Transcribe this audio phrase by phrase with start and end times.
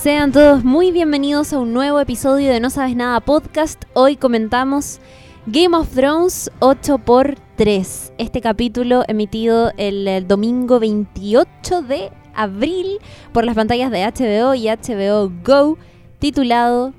[0.00, 3.82] Sean todos muy bienvenidos a un nuevo episodio de No Sabes Nada Podcast.
[3.94, 5.00] Hoy comentamos
[5.46, 8.12] Game of Thrones 8x3.
[8.16, 12.98] Este capítulo emitido el, domingo 28 de abril
[13.32, 15.78] por las pantallas de HBO y HBO Go,
[16.20, 16.92] titulado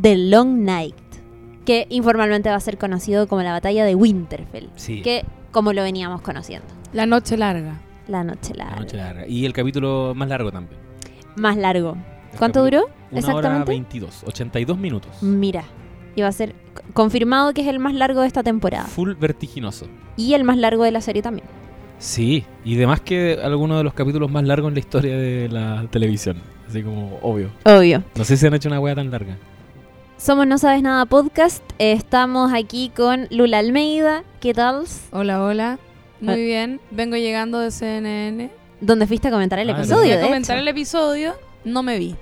[0.00, 0.96] The Long Night,
[1.66, 5.02] que informalmente va a ser conocido como la batalla de Winterfell, Sí.
[5.02, 7.80] que como lo veníamos conociendo, La noche larga.
[8.08, 8.80] la noche La larga.
[8.80, 9.26] noche larga.
[9.26, 10.80] Y el capítulo más largo también.
[11.36, 11.98] Más largo.
[12.38, 12.84] ¿Cuánto duró?
[13.10, 13.56] Una exactamente?
[13.56, 15.22] hora 22, 82 minutos.
[15.22, 15.64] Mira,
[16.16, 16.54] iba a ser
[16.92, 18.84] confirmado que es el más largo de esta temporada.
[18.86, 19.86] Full vertiginoso.
[20.16, 21.46] Y el más largo de la serie también.
[21.98, 25.86] Sí, y demás que alguno de los capítulos más largos en la historia de la
[25.90, 26.42] televisión.
[26.68, 27.50] Así como obvio.
[27.64, 28.02] Obvio.
[28.16, 29.36] No sé si han hecho una wea tan larga.
[30.18, 31.62] Somos No Sabes Nada Podcast.
[31.78, 34.24] Eh, Estamos aquí con Lula Almeida.
[34.40, 34.84] ¿Qué tal?
[35.12, 35.78] Hola, hola.
[36.20, 36.36] Muy Ah.
[36.36, 36.80] bien.
[36.90, 38.50] Vengo llegando de CNN.
[38.80, 40.62] Donde fuiste a comentar el Ah, episodio, Voy a comentar hecho.
[40.62, 41.34] el episodio.
[41.64, 42.16] No me vi.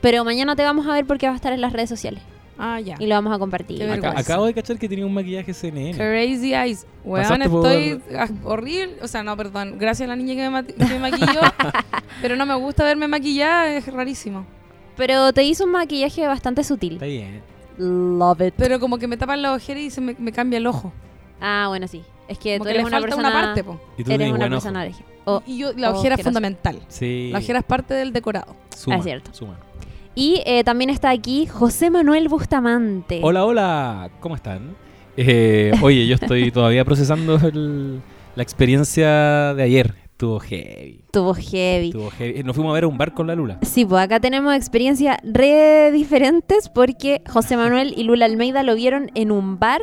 [0.00, 2.22] Pero mañana te vamos a ver porque va a estar en las redes sociales.
[2.62, 2.96] Ah, ya.
[2.98, 3.82] Y lo vamos a compartir.
[3.90, 5.96] Acá- acabo de cachar que tenía un maquillaje CNN.
[5.96, 6.86] Crazy Eyes.
[7.04, 8.96] Weón, por- estoy ah, horrible.
[9.02, 9.78] O sea, no, perdón.
[9.78, 11.40] Gracias a la niña que me, mati- que me maquilló.
[12.22, 13.72] pero no me gusta verme maquillada.
[13.74, 14.44] Es rarísimo.
[14.96, 16.94] Pero te hizo un maquillaje bastante sutil.
[16.94, 17.40] Está bien.
[17.78, 18.54] Love it.
[18.58, 20.92] Pero como que me tapan la ojera y se me, me cambia el ojo.
[21.40, 22.02] Ah, bueno, sí.
[22.28, 23.28] Es que Como tú que eres le una falta persona...
[23.30, 23.80] una parte, po.
[23.96, 24.86] Y tú Eres una persona.
[25.24, 26.78] Oh, Y yo, la ojera es fundamental.
[26.88, 27.30] Sí.
[27.32, 28.54] La ojera es parte del decorado.
[28.76, 29.32] Suma, Ah, es cierto.
[29.32, 29.58] suma.
[30.14, 33.20] Y eh, también está aquí José Manuel Bustamante.
[33.22, 34.10] Hola, hola.
[34.20, 34.76] ¿Cómo están?
[35.16, 38.00] Eh, oye, yo estoy todavía procesando el-
[38.34, 39.94] la experiencia de ayer.
[40.12, 41.00] Estuvo heavy.
[41.12, 41.86] Tuvo heavy.
[41.88, 42.42] Estuvo heavy.
[42.42, 43.58] Nos fuimos a ver un bar con la Lula.
[43.62, 49.10] Sí, pues acá tenemos experiencias re diferentes porque José Manuel y Lula Almeida lo vieron
[49.14, 49.80] en un bar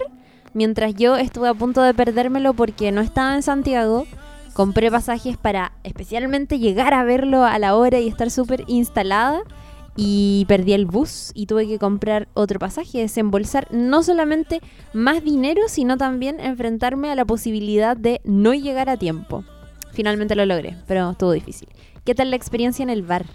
[0.54, 4.06] mientras yo estuve a punto de perdérmelo porque no estaba en Santiago.
[4.54, 9.42] Compré pasajes para especialmente llegar a verlo a la hora y estar súper instalada
[9.98, 14.62] y perdí el bus y tuve que comprar otro pasaje, desembolsar no solamente
[14.94, 19.44] más dinero, sino también enfrentarme a la posibilidad de no llegar a tiempo.
[19.92, 21.68] Finalmente lo logré, pero estuvo difícil.
[22.06, 23.26] ¿Qué tal la experiencia en el bar?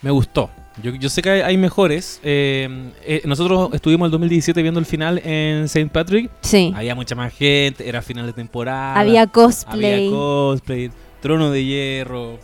[0.00, 0.50] Me gustó.
[0.82, 2.18] Yo, yo sé que hay, hay mejores.
[2.22, 5.90] Eh, eh, nosotros estuvimos el 2017 viendo el final en St.
[5.92, 6.30] Patrick.
[6.40, 6.72] Sí.
[6.74, 8.98] Había mucha más gente, era final de temporada.
[8.98, 10.06] Había cosplay.
[10.06, 12.38] Había cosplay, trono de hierro.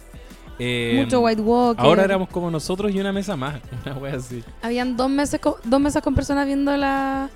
[0.59, 1.85] Eh, Mucho White Walker.
[1.85, 3.61] Ahora éramos como nosotros y una mesa más.
[3.87, 4.43] Una wea así.
[4.63, 7.31] Habían dos meses con, dos mesas con personas viendo la,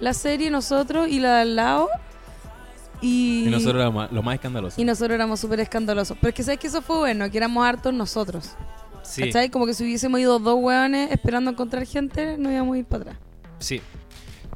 [0.00, 1.88] la serie, nosotros y la de al lado.
[3.00, 4.80] Y, Y nosotros éramos lo más escandaloso.
[4.80, 6.16] y nosotros éramos súper escandalosos.
[6.20, 8.50] Pero es que sabes que eso fue bueno, que éramos hartos nosotros.
[9.02, 9.50] Sí, ¿Cachai?
[9.50, 13.02] Como que si hubiésemos ido dos hueones esperando encontrar gente, no íbamos a ir para
[13.02, 13.16] atrás.
[13.58, 13.80] sí.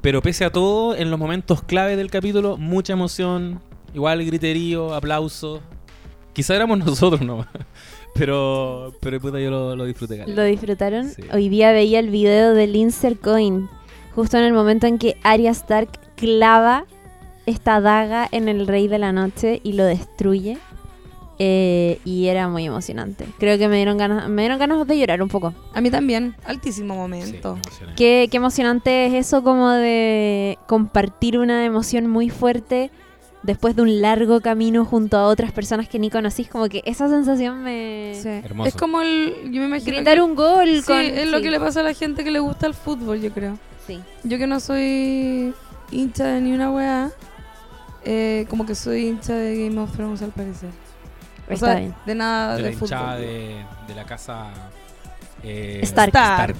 [0.02, 3.60] Pero pese a todo, en los momentos clave del capítulo, mucha emoción,
[3.92, 5.60] igual griterío, aplauso.
[6.32, 7.48] Quizá éramos nosotros nomás.
[8.18, 10.24] Pero, pero puta, yo lo, lo disfruté.
[10.26, 11.08] ¿Lo disfrutaron?
[11.10, 11.22] Sí.
[11.32, 13.68] Hoy día veía el video de Lincer Coin,
[14.14, 16.84] justo en el momento en que Arya Stark clava
[17.44, 20.58] esta daga en el Rey de la Noche y lo destruye.
[21.38, 23.26] Eh, y era muy emocionante.
[23.38, 25.52] Creo que me dieron ganas, me dieron ganas de llorar un poco.
[25.74, 27.58] A mí también, altísimo Sí, momento.
[27.62, 27.94] emocionante.
[28.02, 32.90] Qué, qué emocionante es eso como de compartir una emoción muy fuerte
[33.46, 36.48] después de un largo camino junto a otras personas que ni conocís.
[36.48, 38.12] Como que esa sensación me...
[38.20, 38.28] Sí.
[38.28, 38.68] Hermoso.
[38.68, 39.34] Es como el.
[39.44, 39.96] Yo me imagino.
[39.96, 40.98] Gritar que- un gol Sí, con...
[41.00, 43.30] es lo sí, que le pasa a la gente que le gusta el fútbol, yo
[43.32, 43.58] creo.
[43.86, 44.00] sí.
[44.24, 45.54] Yo que no soy
[45.90, 47.10] hincha de ni una weá,
[48.04, 50.70] eh, como que soy hincha de Game of Thrones al parecer.
[51.48, 51.94] O Está sea, bien.
[52.06, 52.88] de nada de de, la fútbol.
[52.98, 54.46] hinchada de, de la casa
[55.44, 56.08] eh, Stark.
[56.14, 56.56] Stark.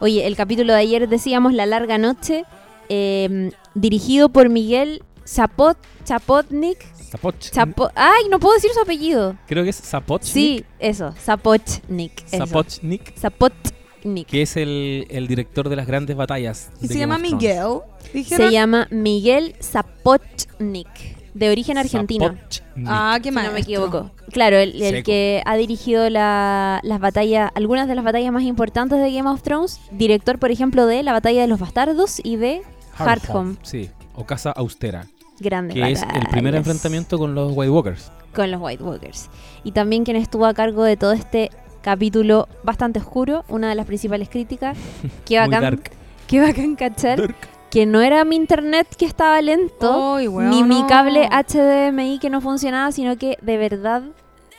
[0.00, 2.44] Oye, el capítulo de ayer decíamos La Larga Noche,
[2.88, 5.02] eh, dirigido por Miguel
[5.32, 6.78] Zapot, Zapotnik.
[7.10, 7.34] Zapoch.
[7.52, 9.36] Zapo- Ay, no puedo decir su apellido.
[9.46, 10.32] Creo que es Zapochnik.
[10.32, 12.12] Sí, eso, Zapochnik.
[12.32, 12.46] eso.
[12.46, 14.26] Zapochnik, Zapotnik.
[14.26, 16.70] que es el, el director de las grandes batallas.
[16.80, 17.18] Y de se Game llama.
[17.18, 17.66] Miguel.
[18.14, 18.46] Dijera.
[18.46, 20.88] Se llama Miguel Zapochnik,
[21.34, 22.28] de origen argentino.
[22.28, 22.86] Zapochnik.
[22.86, 23.46] Ah, qué Si mal.
[23.46, 24.10] no me equivoco.
[24.32, 28.98] Claro, el, el que ha dirigido la- las batallas, algunas de las batallas más importantes
[29.00, 29.80] de Game of Thrones.
[29.92, 32.62] Director, por ejemplo, de la batalla de los bastardos y de
[32.94, 33.56] Hardhome.
[33.62, 35.06] Sí, o Casa Austera,
[35.40, 38.10] Grandes que es el primer enfrentamiento con los White Walkers.
[38.34, 39.28] con los White Walkers.
[39.64, 41.50] Y también quien estuvo a cargo de todo este
[41.82, 44.76] capítulo bastante oscuro, una de las principales críticas.
[45.24, 45.80] Qué Muy bacán,
[46.26, 47.36] qué bacán cachar Dark.
[47.70, 50.86] que no era mi internet que estaba lento, weón, ni mi no.
[50.86, 54.02] cable HDMI que no funcionaba, sino que de verdad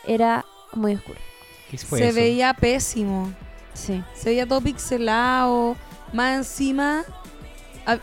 [0.08, 1.20] era muy oscuro.
[1.70, 2.16] ¿Qué fue Se eso?
[2.16, 3.32] veía pésimo.
[3.74, 4.02] Sí.
[4.16, 5.76] Se veía todo pixelado.
[6.14, 7.04] Más encima,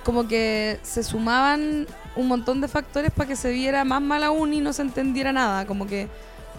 [0.04, 4.52] como que se sumaban un montón de factores para que se viera más mal aún
[4.54, 5.66] y no se entendiera nada.
[5.66, 6.08] Como que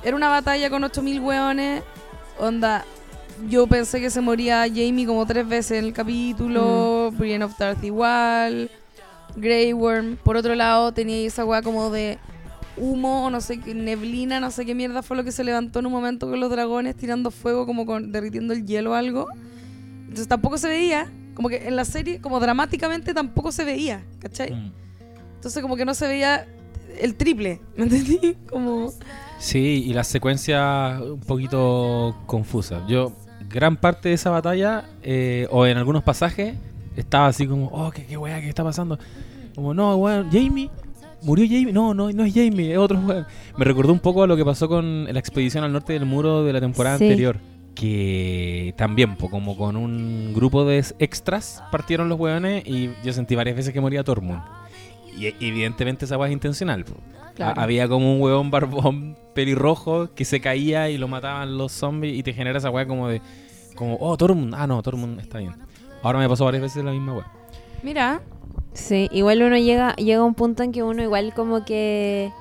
[0.04, 1.83] era una batalla con 8000 hueones.
[2.39, 2.86] Onda,
[3.50, 7.18] yo pensé que se moría Jamie como tres veces en el capítulo, Mm.
[7.18, 8.69] Brienne of Tarth igual,
[9.36, 10.18] Grey Worm.
[10.18, 12.18] Por otro lado, tenía esa weá como de
[12.75, 15.80] humo o no sé qué, neblina, no sé qué mierda fue lo que se levantó
[15.80, 19.27] en un momento con los dragones tirando fuego, como con, derritiendo el hielo o algo.
[20.01, 24.54] Entonces tampoco se veía, como que en la serie, como dramáticamente tampoco se veía, ¿cachai?
[24.54, 24.71] Mm.
[25.38, 26.45] Entonces como que no se veía
[27.00, 28.36] el triple, ¿me entendí?
[28.50, 28.92] Como...
[29.39, 32.81] Sí, y las secuencias un poquito confusas.
[32.88, 33.13] Yo,
[33.48, 36.56] gran parte de esa batalla, eh, o en algunos pasajes,
[36.95, 38.98] estaba así como, oh, qué, qué weá, qué está pasando.
[39.54, 40.72] Como, no, weón, Jamie,
[41.22, 41.72] murió Jamie.
[41.72, 43.28] No, no, no es Jamie, es otro weón.
[43.57, 46.44] Me recordó un poco a lo que pasó con la expedición al norte del muro
[46.44, 47.04] de la temporada Sí.
[47.04, 47.40] anterior.
[47.75, 53.56] Que también, como con un grupo de extras, partieron los weones y yo sentí varias
[53.56, 54.42] veces que moría Tormund.
[55.18, 56.86] Y evidentemente esa weá es intencional.
[57.36, 57.60] Claro.
[57.60, 62.24] Había como un huevón barbón pelirrojo que se caía y lo mataban los zombies y
[62.24, 63.22] te genera esa weá como de.
[63.75, 64.56] Como, oh, Tormund.
[64.56, 65.54] Ah, no, Tormund está bien.
[66.02, 67.31] Ahora me pasó varias veces la misma weá.
[67.84, 68.22] Mira,
[68.78, 72.31] Sí, igual uno llega, llega a un punto en que uno igual como que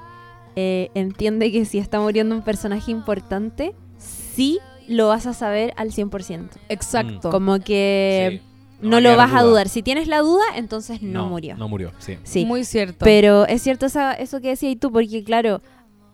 [0.55, 5.93] eh, entiende que si está muriendo un personaje importante, sí lo vas a saber al
[5.93, 6.51] 100%.
[6.69, 7.31] exacto.
[7.31, 8.46] Como que Sí.
[8.81, 9.51] No, No lo vas a duda.
[9.51, 9.69] dudar.
[9.69, 11.57] Si tienes la duda, entonces no, murió.
[11.57, 12.19] No murió, sí.
[12.25, 13.05] Sí, Muy cierto.
[13.05, 15.63] pero es cierto esa- eso que decías tú, porque claro,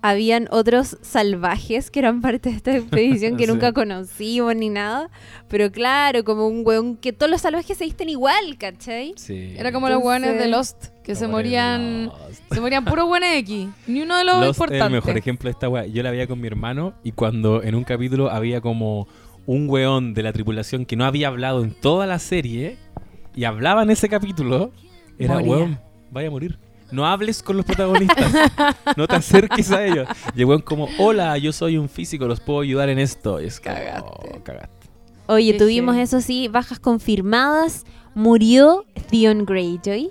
[0.04, 3.52] habían otros salvajes que eran parte de esta expedición que Sí.
[3.52, 5.10] nunca conocimos ni nada.
[5.48, 9.14] Pero claro, como un weón que todos los salvajes se visten igual, ¿cachai?
[9.16, 9.54] sí.
[9.56, 12.04] Era como los hueones de Lost, que se weones morían...
[12.06, 12.42] Lost.
[12.52, 13.68] Se morían puros buenos X.
[13.86, 14.86] Ni uno de los Lost es importantes.
[14.86, 15.86] el mejor ejemplo de esta weá.
[15.86, 19.06] Yo la veía con mi hermano y cuando en un capítulo había como
[19.46, 22.76] un weón de la tripulación que no había hablado en toda la serie
[23.34, 24.72] y hablaba en ese capítulo,
[25.18, 25.50] era Moría.
[25.50, 25.78] weón,
[26.10, 26.58] vaya a morir.
[26.90, 28.32] No hables con los protagonistas.
[28.96, 30.06] no te acerques a ellos.
[30.36, 33.40] Y el weón como, hola, yo soy un físico, los puedo ayudar en esto.
[33.40, 34.10] Y es como, Cagaste.
[34.10, 34.86] "Oh, cagaste.
[35.26, 37.84] Oye, tuvimos eso sí, bajas confirmadas.
[38.14, 40.10] Murió Theon Greyjoy.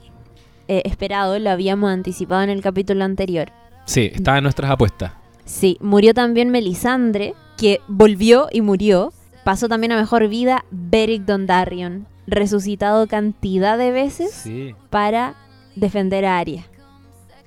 [0.68, 3.52] Eh, esperado, lo habíamos anticipado en el capítulo anterior.
[3.86, 5.12] Sí, estaba en nuestras apuestas.
[5.46, 9.14] Sí, murió también Melisandre, que volvió y murió.
[9.44, 14.76] Pasó también a mejor vida Beric Dondarrion, resucitado cantidad de veces Sí.
[14.90, 15.36] para
[15.76, 16.66] defender a Arya.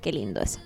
[0.01, 0.59] Qué lindo eso.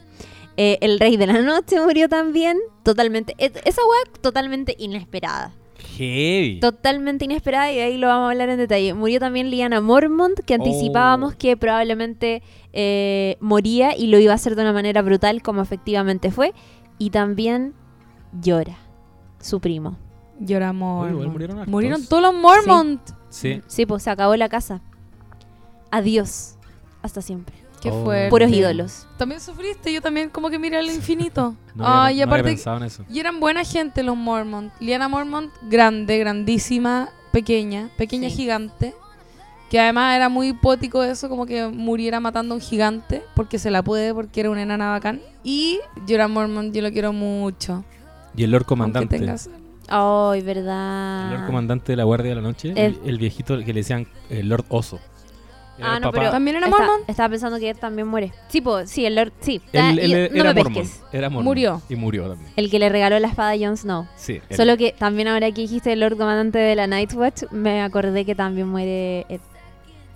[0.58, 3.36] Eh, el Rey de la Noche murió también, totalmente.
[3.38, 5.54] Esa weá totalmente inesperada.
[5.96, 6.60] Heavy.
[6.60, 8.94] Totalmente inesperada y de ahí lo vamos a hablar en detalle.
[8.94, 11.38] Murió también Liana Mormont, que anticipábamos Oh.
[11.38, 12.42] que probablemente
[12.74, 16.54] eh, moría y lo iba a hacer de una manera brutal, como efectivamente fue.
[16.98, 17.74] Y también
[18.42, 18.78] Llora,
[19.40, 19.98] su primo.
[20.40, 21.12] Llora Uy, Mormont.
[21.12, 21.70] igual murieron.
[21.70, 23.02] Murieron todos los Mormont.
[23.30, 23.62] Sí.
[23.68, 24.82] Sí, pues se acabó la casa.
[25.92, 26.56] Adiós.
[27.02, 27.56] Hasta siempre.
[27.82, 28.04] Qué Oh.
[28.04, 28.30] fuerte.
[28.30, 29.08] Puros ídolos.
[29.18, 31.56] También sufriste, yo también como que miré al infinito.
[31.76, 33.06] No había, Ay, y no había aparte, en eso.
[33.10, 34.74] y eran buena gente los Mormont.
[34.82, 38.36] Liana Mormont, grande, grandísima, pequeña, pequeña Sí.
[38.36, 38.94] gigante.
[39.70, 43.70] Que además era muy hipótico eso, como que muriera matando a un gigante, porque se
[43.72, 45.22] la puede, porque era una enana bacán.
[45.44, 47.86] Y Jorah Mormont, yo lo quiero mucho.
[48.36, 49.20] Y el Lord Comandante.
[49.20, 49.50] tengas...
[49.90, 51.32] Ay, El verdad.
[51.32, 52.70] Lord Comandante de la Guardia de la Noche.
[52.72, 55.00] El- El, el viejito que le decían el Lord Oso.
[55.78, 57.02] Era Ah, el no, papá- pero ¿También era está- Mormon?
[57.08, 58.34] Estaba pensando que él también muere.
[58.50, 59.62] Sí, pues, sí, el Lord, sí.
[59.72, 60.84] Él, Ah, él y- era no me Mormon.
[61.14, 61.44] Era Mormon.
[61.46, 61.82] Murió.
[61.88, 62.52] Y murió también.
[62.58, 64.06] El que le regaló la espada a Jon Snow.
[64.18, 64.42] Sí.
[64.50, 64.58] él.
[64.58, 68.36] Solo que también ahora que dijiste el Lord Comandante de la Nightwatch, me acordé que
[68.36, 69.40] también muere Ed.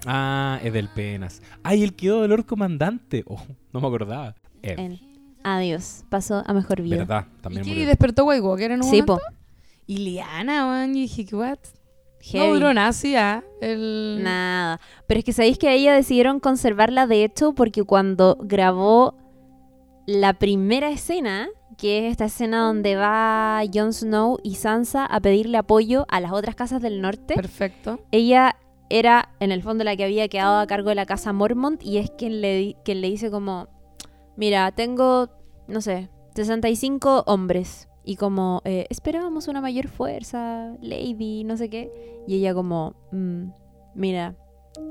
[0.05, 1.41] Ah, Edel Penas.
[1.63, 3.23] Ay, él quedó de Lord Comandante.
[3.25, 4.35] Oh, no me acordaba.
[4.61, 4.77] Ed.
[4.77, 5.01] Él.
[5.45, 6.03] Adiós.
[6.09, 6.97] Pasó a mejor vida.
[6.97, 7.69] Verdad, ¿Y también qué?
[7.69, 7.83] murió.
[7.83, 9.15] ¿Y despertó White Walker en un Sí, momento?
[9.17, 9.21] po.
[9.85, 11.57] Y Liana, man, y dije, ¿what?
[12.21, 12.47] Heavy.
[12.47, 14.21] No duró nada, sí, ah, El...
[14.23, 14.79] Nada.
[15.07, 19.15] Pero es que sabéis que ella decidieron conservarla, de hecho, porque cuando grabó
[20.07, 25.57] la primera escena, que es esta escena donde va Jon Snow y Sansa a pedirle
[25.57, 27.99] apoyo a las otras casas del norte, Perfecto.
[28.11, 28.55] ella
[28.89, 31.97] era en el fondo la que había quedado a cargo de la casa Mormont y
[31.97, 33.67] es quien le, di- quien le dice como,
[34.37, 35.29] mira, tengo,
[35.67, 41.91] no sé, 65 hombres y como, eh, esperábamos una mayor fuerza, lady, no sé qué.
[42.27, 43.49] Y ella como, "Mm,
[43.95, 44.35] mira,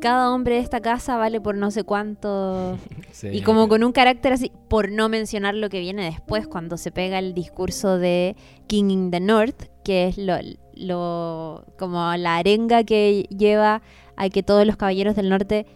[0.00, 2.78] cada hombre de esta casa vale por no sé cuánto.
[3.12, 3.28] Sí.
[3.28, 6.90] Y como con un carácter así, por no mencionar lo que viene después, cuando se
[6.90, 8.36] pega el discurso de
[8.68, 10.34] King in the North, que es lo,
[10.72, 13.82] lo como la arenga que lleva
[14.16, 15.66] a que todos los caballeros del norte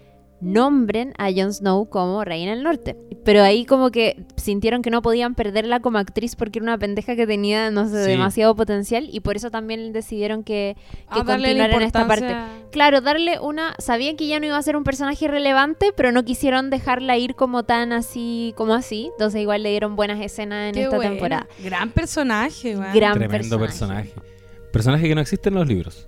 [0.40, 2.96] nombren a Jon Snow como reina del norte.
[3.24, 7.16] Pero ahí como que sintieron que no podían perderla como actriz porque era una pendeja
[7.16, 8.10] que tenía, no sé, Sí.
[8.10, 12.06] demasiado potencial y por eso también decidieron que, que Ah, darle la continuara en esta
[12.06, 12.36] parte.
[12.70, 13.74] Claro, darle una.
[13.78, 17.34] Sabían que ya no iba a ser un personaje relevante, pero no quisieron dejarla ir
[17.34, 19.08] como tan así, como así.
[19.12, 21.10] Entonces, igual le dieron buenas escenas en Qué esta buena.
[21.12, 21.46] temporada.
[21.64, 22.94] Gran personaje, man.
[22.94, 24.10] Gran Tremendo personaje.
[24.10, 24.30] personaje.
[24.72, 26.06] Personaje que no existe en los libros,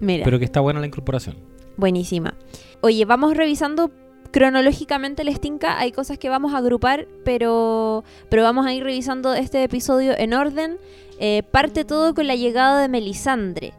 [0.00, 1.36] Mira, pero que está buena la incorporación.
[1.76, 2.34] Buenísima.
[2.80, 3.90] Oye, vamos revisando
[4.30, 5.78] cronológicamente el Stinka.
[5.78, 10.34] Hay cosas que vamos a agrupar, pero, pero vamos a ir revisando este episodio en
[10.34, 10.78] orden.
[11.18, 13.72] Eh, parte todo con la llegada de Melisandre.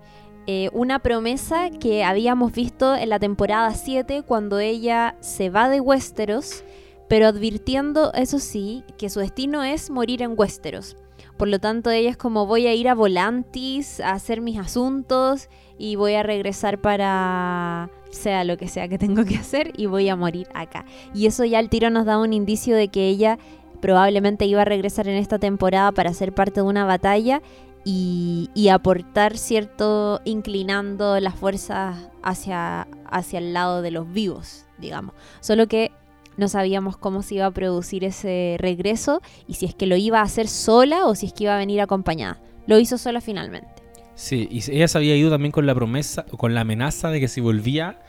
[0.47, 5.81] Eh, una promesa que habíamos visto en la temporada 7 cuando ella se va de
[5.81, 6.63] Westeros,
[7.09, 10.95] pero advirtiendo, eso sí, que su destino es morir en Westeros.
[11.35, 15.49] Por lo tanto, ella es como voy a ir a Volantis a hacer mis asuntos
[15.77, 20.09] y voy a regresar para sea lo que sea que tengo que hacer y voy
[20.09, 20.85] a morir acá.
[21.13, 23.37] Y eso ya al tiro nos da un indicio de que ella
[23.81, 27.41] probablemente iba a regresar en esta temporada para ser parte de una batalla
[27.83, 35.13] y, y aportar cierto inclinando las fuerzas hacia, hacia el lado de los vivos, digamos.
[35.39, 35.91] Solo que
[36.37, 40.19] no sabíamos cómo se iba a producir ese regreso y si es que lo iba
[40.19, 42.39] a hacer sola o si es que iba a venir acompañada.
[42.67, 43.76] Lo hizo sola finalmente.
[44.17, 47.27] Sí, y ella se había ido también con la promesa, con la amenaza de que
[47.27, 47.99] si volvía,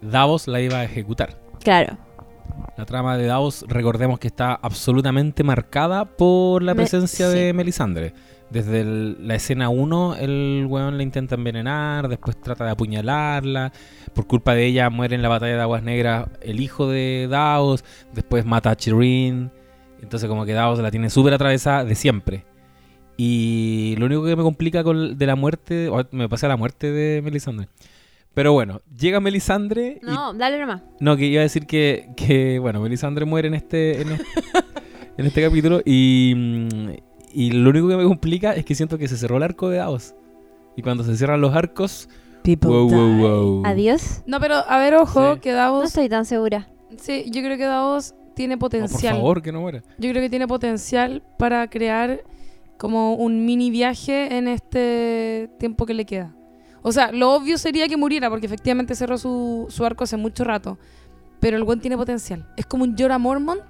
[0.00, 1.36] Davos la iba a ejecutar.
[1.62, 1.98] Claro,
[2.76, 7.36] La trama de Davos, recordemos que está absolutamente marcada por la Me- presencia sí.
[7.36, 8.14] de Melisandre.
[8.50, 13.72] Desde el- la escena 1, el weón la intenta envenenar, después trata de apuñalarla.
[14.14, 17.84] Por culpa de ella muere en la batalla de Aguas Negras el hijo de Davos,
[18.14, 19.50] después mata a Chirin.
[20.00, 22.44] Entonces como que Davos la tiene súper atravesada de siempre.
[23.16, 26.90] Y lo único que me complica con de la muerte, o me pasa la muerte
[26.92, 27.68] de Melisandre.
[28.34, 30.82] Pero bueno, llega Melisandre y no, dale nomás.
[31.00, 34.24] no, que iba a decir que, que bueno, Melisandre muere en este, en este,
[35.16, 36.34] en este capítulo y,
[37.32, 39.78] y lo único que me complica es que siento que se cerró el arco de
[39.78, 40.14] Davos.
[40.76, 42.10] Y cuando se cierran los arcos,
[42.60, 43.62] wow, wow, wow.
[43.64, 44.22] Adiós.
[44.26, 45.40] No, pero a ver, ojo, Sí.
[45.40, 45.86] que No Davos.
[45.86, 46.68] estoy tan segura.
[46.98, 49.14] Sí, yo creo que Davos tiene No, por potencial.
[49.16, 49.82] favor, que no muera.
[49.96, 52.20] Yo creo que tiene potencial para crear
[52.78, 56.34] como un mini viaje en este tiempo que le queda.
[56.82, 60.44] O sea, lo obvio sería que muriera, porque efectivamente cerró su, su arco hace mucho
[60.44, 60.78] rato.
[61.40, 62.46] Pero el buen tiene potencial.
[62.56, 63.62] Es como un Jorah Mormont,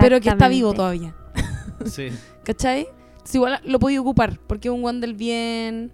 [0.00, 1.14] pero que está vivo todavía.
[1.86, 2.08] Sí.
[2.44, 2.88] ¿Cachai?
[3.12, 5.90] Entonces, igual lo podía ocupar, porque es un one del bien.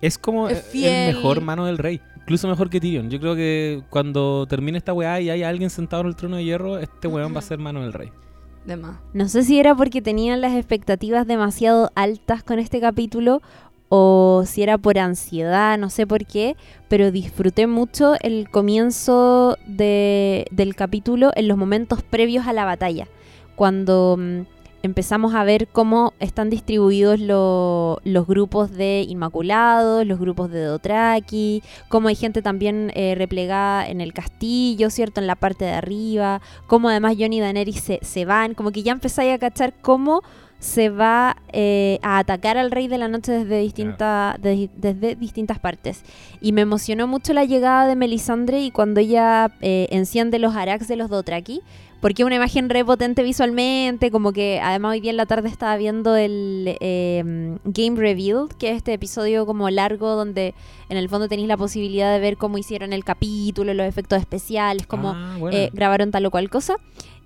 [0.00, 2.00] Es como Es el mejor mano del rey.
[2.16, 3.10] Incluso mejor que Tyrion.
[3.10, 6.44] Yo creo que cuando termine esta weá y haya alguien sentado en el trono de
[6.44, 8.10] hierro, este weón va a ser mano del rey.
[9.12, 13.42] No sé si era porque tenían las expectativas demasiado altas con este capítulo
[13.88, 16.56] o si era por ansiedad, no sé por qué,
[16.88, 23.08] pero disfruté mucho el comienzo de- del capítulo en los momentos previos a la batalla,
[23.56, 24.40] cuando mm,
[24.82, 31.62] empezamos a ver cómo están distribuidos lo- los grupos de Inmaculados, los grupos de Dotraki,
[31.88, 35.20] cómo hay gente también eh, replegada en el castillo, ¿cierto?
[35.20, 38.82] En la parte de arriba, cómo además Johnny y Daenerys se, se van, como que
[38.82, 40.22] ya empezáis a cachar cómo
[40.60, 45.58] se va eh, a atacar al Rey de la Noche desde, distinta- de- desde distintas
[45.58, 46.04] partes.
[46.40, 50.86] Y me emocionó mucho la llegada de Melisandre y cuando ella eh, enciende los arax
[50.86, 51.62] de los Dothraki,
[52.02, 55.48] porque es una imagen re potente visualmente, como que además hoy día en la tarde
[55.48, 60.54] estaba viendo el eh, Game Revealed, que es este episodio como largo donde
[60.88, 64.86] en el fondo tenéis la posibilidad de ver cómo hicieron el capítulo, los efectos especiales,
[64.86, 65.56] cómo Ah, bueno.
[65.56, 66.76] eh, grabaron tal o cual cosa.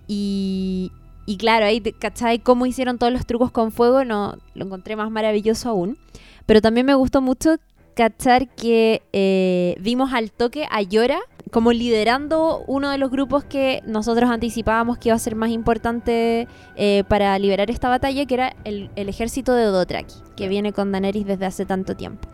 [0.06, 0.90] Y,
[1.26, 2.38] y claro, ahí, ¿cachai?
[2.38, 5.98] Cómo hicieron todos los trucos con fuego, no lo encontré más maravilloso aún.
[6.46, 7.56] Pero también me gustó mucho
[7.94, 13.80] cachar que eh, vimos al toque a Yora como liderando uno de los grupos que
[13.86, 18.56] nosotros anticipábamos que iba a ser más importante eh, para liberar esta batalla, que era
[18.64, 22.28] el, el ejército de Dothraki, que viene con Daenerys desde hace tanto tiempo.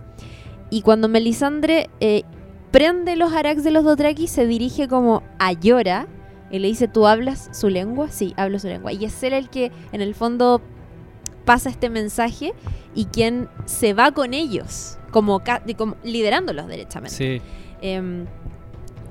[0.70, 2.22] Y cuando Melisandre eh,
[2.70, 6.06] prende los arax de los Dothraki, se dirige como a Yora
[6.50, 8.08] y le dice, ¿tú hablas su lengua?
[8.08, 8.92] Sí, hablo su lengua.
[8.92, 10.60] Y es él el que en el fondo
[11.44, 12.52] pasa este mensaje
[12.94, 15.42] y quien se va con ellos, como,
[16.02, 17.16] liderándolos derechamente.
[17.16, 17.42] Sí.
[17.80, 18.26] Em,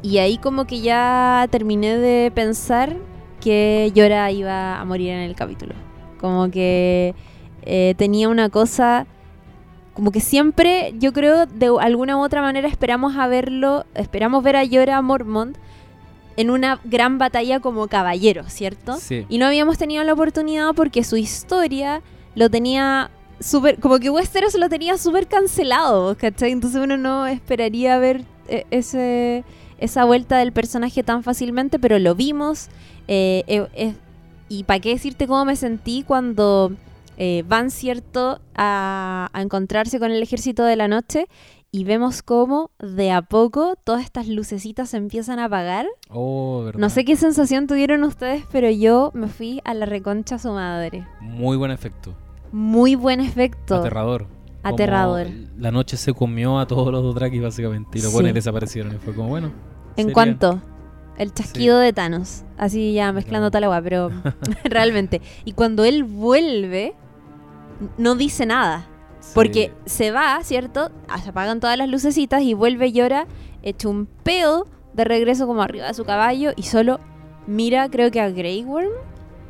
[0.01, 2.95] y ahí como que ya terminé de pensar
[3.39, 5.73] que Yora iba a morir en el capítulo.
[6.19, 7.15] Como que
[7.63, 9.07] eh, tenía una cosa...
[9.93, 14.55] Como que siempre, yo creo, de alguna u otra manera esperamos a verlo, esperamos ver
[14.55, 15.57] a Yora Mormont
[16.39, 18.97] en una gran batalla como caballero, ¿cierto?
[18.97, 19.25] Sí.
[19.27, 22.01] Y no habíamos tenido la oportunidad porque su historia
[22.33, 23.77] lo tenía súper.
[23.79, 26.51] Como que Westeros lo tenía súper cancelado, ¿cachai?
[26.51, 29.43] Entonces uno no esperaría ver eh, ese,
[29.79, 32.69] esa vuelta del personaje tan fácilmente, pero lo vimos.
[33.09, 33.93] eh, eh, eh,
[34.47, 36.71] y para qué decirte cómo me sentí cuando
[37.45, 41.27] van, ¿cierto?, a, a encontrarse con el ejército de la noche.
[41.71, 45.85] Y vemos cómo de a poco todas estas lucecitas se empiezan a apagar.
[46.09, 46.79] Oh, verdad.
[46.79, 50.51] No sé qué sensación tuvieron ustedes, pero yo me fui a la reconcha a su
[50.51, 51.05] madre.
[51.21, 52.15] Muy buen efecto.
[52.51, 53.75] Muy buen efecto.
[53.75, 54.25] Aterrador.
[54.63, 55.27] como Aterrador.
[55.57, 58.15] La noche se comió a todos los Dothraki básicamente y los Sí.
[58.15, 59.51] buenos desaparecieron y fue como, bueno.
[59.95, 60.61] En sería- cuanto
[61.17, 63.51] el chasquido de Thanos, así ya mezclando No.
[63.51, 64.09] tal agua, pero
[64.65, 65.21] realmente.
[65.45, 66.93] Y cuando él vuelve,
[67.97, 68.87] no dice nada.
[69.19, 69.31] Sí.
[69.35, 70.91] Porque se va, ¿cierto?
[71.07, 73.27] Ah, Se apagan todas las lucecitas y vuelve y llora,
[73.63, 76.99] hecho un pedo de regreso como arriba de su caballo y solo
[77.47, 78.89] mira, creo que a Grey Worm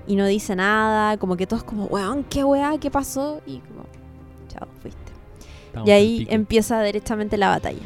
[0.08, 3.86] y no dice nada, como que todos como, weón, qué weá, qué pasó y como,
[4.48, 5.00] chao, fuiste.
[5.68, 7.80] Estamos y ahí empieza derechamente la batalla.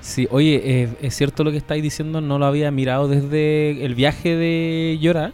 [0.00, 3.94] Sí, oye, eh, es cierto lo que estáis diciendo, no lo había mirado desde el
[3.94, 5.32] viaje de Yora.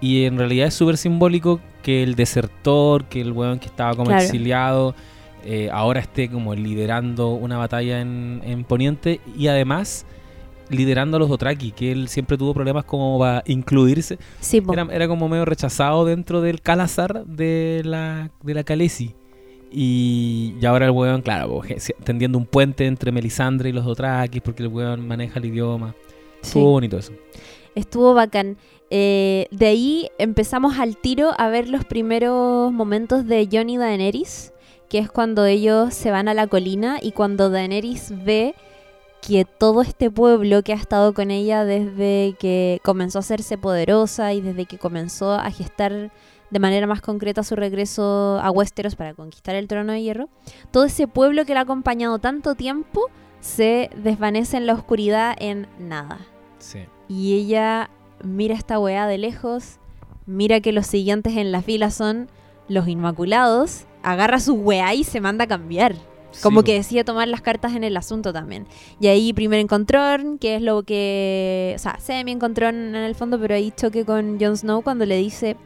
[0.00, 4.06] Y en realidad es súper simbólico que el desertor, que el weón que estaba como
[4.06, 4.22] Claro.
[4.22, 4.94] exiliado,
[5.44, 10.06] eh, ahora esté como liderando una batalla en, en Poniente y además
[10.68, 14.18] liderando a los Dothraki, que él siempre tuvo problemas como para incluirse.
[14.40, 14.62] Sí.
[14.72, 19.14] Era, era como medio rechazado dentro del Calazar de la, de la Khaleesi.
[19.72, 21.62] Y, y ahora el weón, claro,
[22.04, 25.94] tendiendo un puente entre Melisandre y los Dothraki porque el weón maneja el idioma.
[26.42, 26.48] Sí.
[26.48, 27.12] Estuvo bonito eso.
[27.74, 28.56] Estuvo bacán.
[28.90, 34.52] Eh, de ahí empezamos al tiro a ver los primeros momentos de Jon y Daenerys,
[34.90, 38.56] que es cuando ellos se van a la colina y cuando Daenerys ve
[39.22, 44.34] que todo este pueblo que ha estado con ella desde que comenzó a hacerse poderosa
[44.34, 46.10] y desde que comenzó a gestar
[46.50, 50.28] de manera más concreta su regreso a Westeros para conquistar el trono de hierro,
[50.72, 55.68] todo ese pueblo que la ha acompañado tanto tiempo se desvanece en la oscuridad en
[55.78, 56.18] nada.
[56.58, 56.80] Sí.
[57.08, 57.90] Y ella
[58.24, 59.78] mira esta weá de lejos,
[60.26, 62.28] mira que los siguientes en la fila son
[62.66, 65.94] los Inmaculados, agarra su weá y se manda a cambiar.
[66.42, 68.66] Como Sí, que decide tomar las cartas en el asunto también.
[69.00, 71.72] Y ahí primer encontrón, que es lo que...
[71.74, 75.16] O sea, semi encontrón en el fondo, pero ahí choque con Jon Snow cuando le
[75.16, 75.56] dice...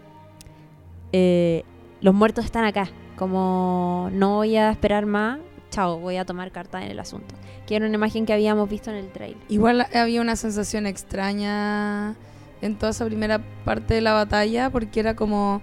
[1.13, 1.65] eh,
[2.01, 2.89] los muertos están acá.
[3.17, 5.39] Como no voy a esperar más,
[5.71, 7.35] chao, voy a tomar cartas en el asunto.
[7.67, 9.39] Que era una imagen que habíamos visto en el trailer.
[9.49, 12.17] Igual había una sensación extraña
[12.63, 15.63] en toda esa primera parte de la batalla, porque era como.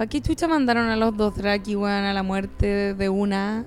[0.00, 3.66] ¿Para qué chucha mandaron a los dos Draki, weón, a la muerte de una?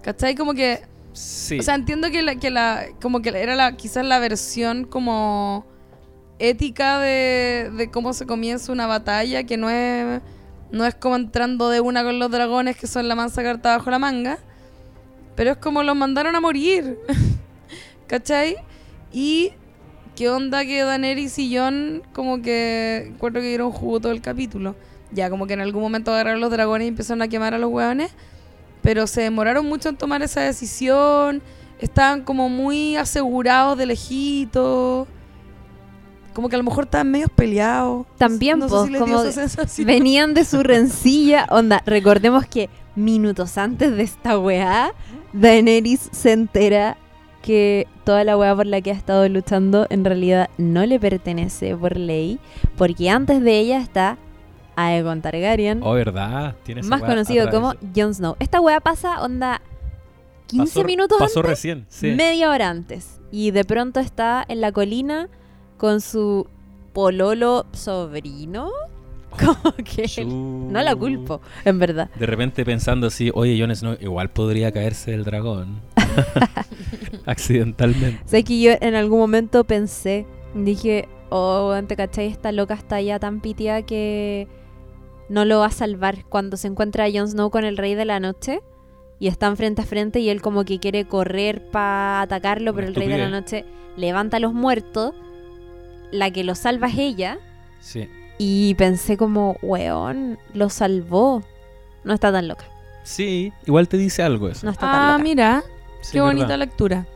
[0.00, 0.36] ¿Cachai?
[0.36, 0.80] Como que.
[1.12, 1.58] Sí.
[1.58, 2.86] O sea, entiendo que la, que la.
[2.98, 5.66] Como que era la, quizás la versión como.
[6.38, 10.22] ética de, de cómo se comienza una batalla, que no es.
[10.72, 13.90] No es como entrando de una con los dragones que son la mansa carta bajo
[13.90, 14.38] la manga.
[15.36, 16.98] Pero es como los mandaron a morir.
[18.06, 18.56] ¿Cachai?
[19.12, 19.52] Y
[20.16, 24.74] qué onda que Daenerys y Jon como que encuentro que dieron jugo todo el capítulo.
[25.14, 27.70] Ya, como que en algún momento agarraron los dragones y empezaron a quemar a los
[27.70, 28.12] hueones.
[28.82, 31.42] Pero se demoraron mucho en tomar esa decisión.
[31.78, 35.06] Estaban como muy asegurados de lejito.
[36.34, 38.06] Como que a lo mejor estaban medio peleados.
[38.18, 39.84] También, no sé pues, si como esa.
[39.84, 41.46] Venían de su rencilla.
[41.48, 44.92] Onda, recordemos que minutos antes de esta weá,
[45.32, 46.96] Daenerys se entera
[47.42, 51.76] que toda la weá por la que ha estado luchando en realidad no le pertenece
[51.76, 52.38] por ley,
[52.76, 54.16] porque antes de ella está
[54.76, 56.54] Aegon Targaryen, Oh, ¿verdad?
[56.64, 58.36] Tiene esa más conocido como Jon Snow.
[58.40, 59.60] Esta weá pasa, onda,
[60.48, 62.12] 15 Pasó- minutos Pasó antes, recién, sí.
[62.12, 63.20] media hora antes.
[63.30, 65.28] Y de pronto está en la colina
[65.78, 66.46] con su
[66.92, 68.70] pololo sobrino.
[69.34, 70.24] Como que...
[70.24, 72.08] No la culpo, en verdad.
[72.16, 75.80] De repente pensando así, oye, Jon Snow igual podría caerse del dragón.
[77.26, 78.20] Accidentalmente.
[78.26, 83.18] Sé que yo en algún momento pensé, dije, oh, te cachai, esta loca está ya
[83.18, 84.46] tan pitiada que
[85.28, 86.24] no lo va a salvar.
[86.28, 88.60] Cuando se encuentra a Jon Snow con el Rey de la Noche
[89.18, 92.88] y están frente a frente y él como que quiere correr para atacarlo, Una pero
[92.88, 93.28] el Rey de la.
[93.30, 93.64] Noche
[93.96, 95.14] levanta a los muertos.
[96.10, 97.38] La que lo salva es ella.
[97.80, 98.08] Sí.
[98.38, 101.42] Y pensé como, weón, lo salvó.
[102.04, 102.64] No está tan loca.
[103.02, 104.64] Sí, igual te dice algo eso.
[104.66, 105.22] No está tan Ah, loca.
[105.22, 105.62] mira,
[106.00, 106.58] Sí, qué bonita verdad.
[106.58, 107.06] lectura.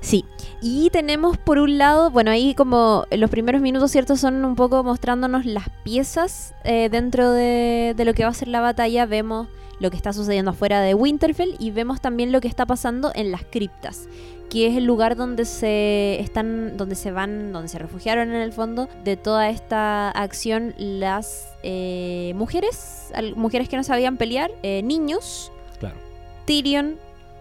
[0.00, 0.24] Sí,
[0.66, 4.16] y tenemos por un lado, bueno, ahí como los primeros minutos, ¿cierto?
[4.16, 8.48] Son un poco mostrándonos las piezas eh, dentro de, de lo que va a ser
[8.48, 9.04] la batalla.
[9.04, 9.46] Vemos
[9.78, 13.30] lo que está sucediendo afuera de Winterfell y vemos también lo que está pasando en
[13.30, 14.08] las criptas,
[14.48, 18.52] que es el lugar donde se están, donde se van, donde se refugiaron en el
[18.52, 24.80] fondo de toda esta acción las eh, mujeres, al- mujeres que no sabían pelear, eh,
[24.82, 25.96] niños, Claro.
[26.46, 26.96] Tyrion,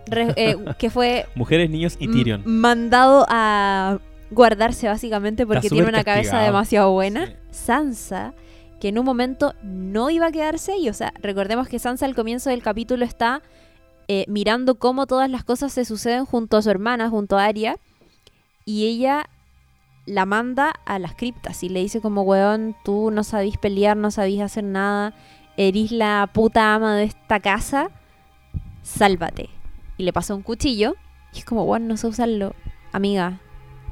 [0.08, 2.44] re- eh, que fue Mujeres, niños y Tyrion.
[2.46, 4.00] mandado a
[4.32, 7.28] guardarse básicamente porque tiene una cabeza demasiado buena.
[7.28, 7.34] Sí.
[7.52, 8.34] Sansa,
[8.80, 10.90] que en un momento no iba a quedarse ahí.
[10.90, 13.42] O sea, recordemos que Sansa al comienzo del capítulo está
[14.08, 17.78] eh, mirando cómo todas las cosas se suceden junto a su hermana, junto a Arya.
[18.66, 19.30] Y ella
[20.06, 24.10] la manda a las criptas y le dice como, weón, tú no sabís pelear, no
[24.12, 25.14] sabís hacer nada,
[25.58, 27.90] erís la puta ama de esta casa,
[28.82, 29.50] sálvate.
[30.04, 30.96] Y le pasa un cuchillo.
[31.34, 32.54] Y es como, bueno, no sé usarlo.
[32.92, 33.40] Amiga,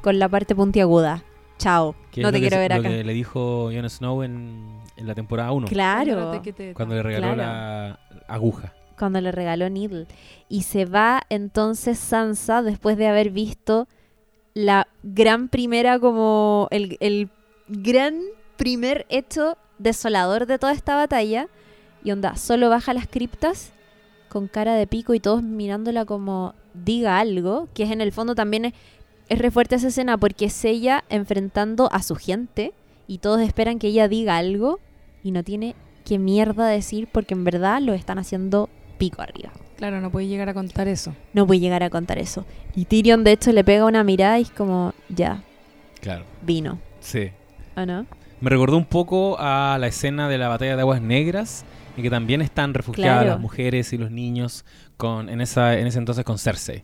[0.01, 1.23] con la parte puntiaguda.
[1.57, 1.95] Chao.
[2.11, 2.89] Que no te que quiero se- ver lo acá.
[2.89, 5.67] que le dijo Jon Snow en, en la temporada 1.
[5.67, 6.41] Claro.
[6.43, 7.37] Que Cuando le regaló Claro.
[7.37, 8.73] la aguja.
[8.99, 10.05] cuando le regaló Needle.
[10.49, 13.87] Y se va entonces Sansa después de haber visto
[14.53, 17.29] la gran primera, como el, el
[17.69, 18.19] gran
[18.57, 21.47] primer hecho desolador de toda esta batalla.
[22.03, 23.71] Y onda, solo baja las criptas
[24.31, 28.33] con cara de pico y todos mirándola como diga algo, que es en el fondo
[28.33, 28.73] también es,
[29.27, 32.73] es re fuerte esa escena porque es ella enfrentando a su gente
[33.07, 34.79] y todos esperan que ella diga algo
[35.23, 39.51] y no tiene qué mierda decir porque en verdad lo están haciendo pico arriba.
[39.75, 41.13] Claro, no puedes llegar a contar eso.
[41.33, 42.45] No voy a llegar a contar eso.
[42.75, 45.43] Y Tyrion de hecho le pega una mirada y es como, ya,
[45.99, 46.23] Claro.
[46.41, 47.31] vino, Sí.
[47.75, 48.05] ¿o no?
[48.39, 51.65] Me recordó un poco a la escena de la batalla de Aguas Negras,
[51.97, 53.29] en que también están refugiadas Claro.
[53.31, 54.65] las mujeres y los niños
[54.97, 56.83] con, en, esa, en ese entonces con Cersei.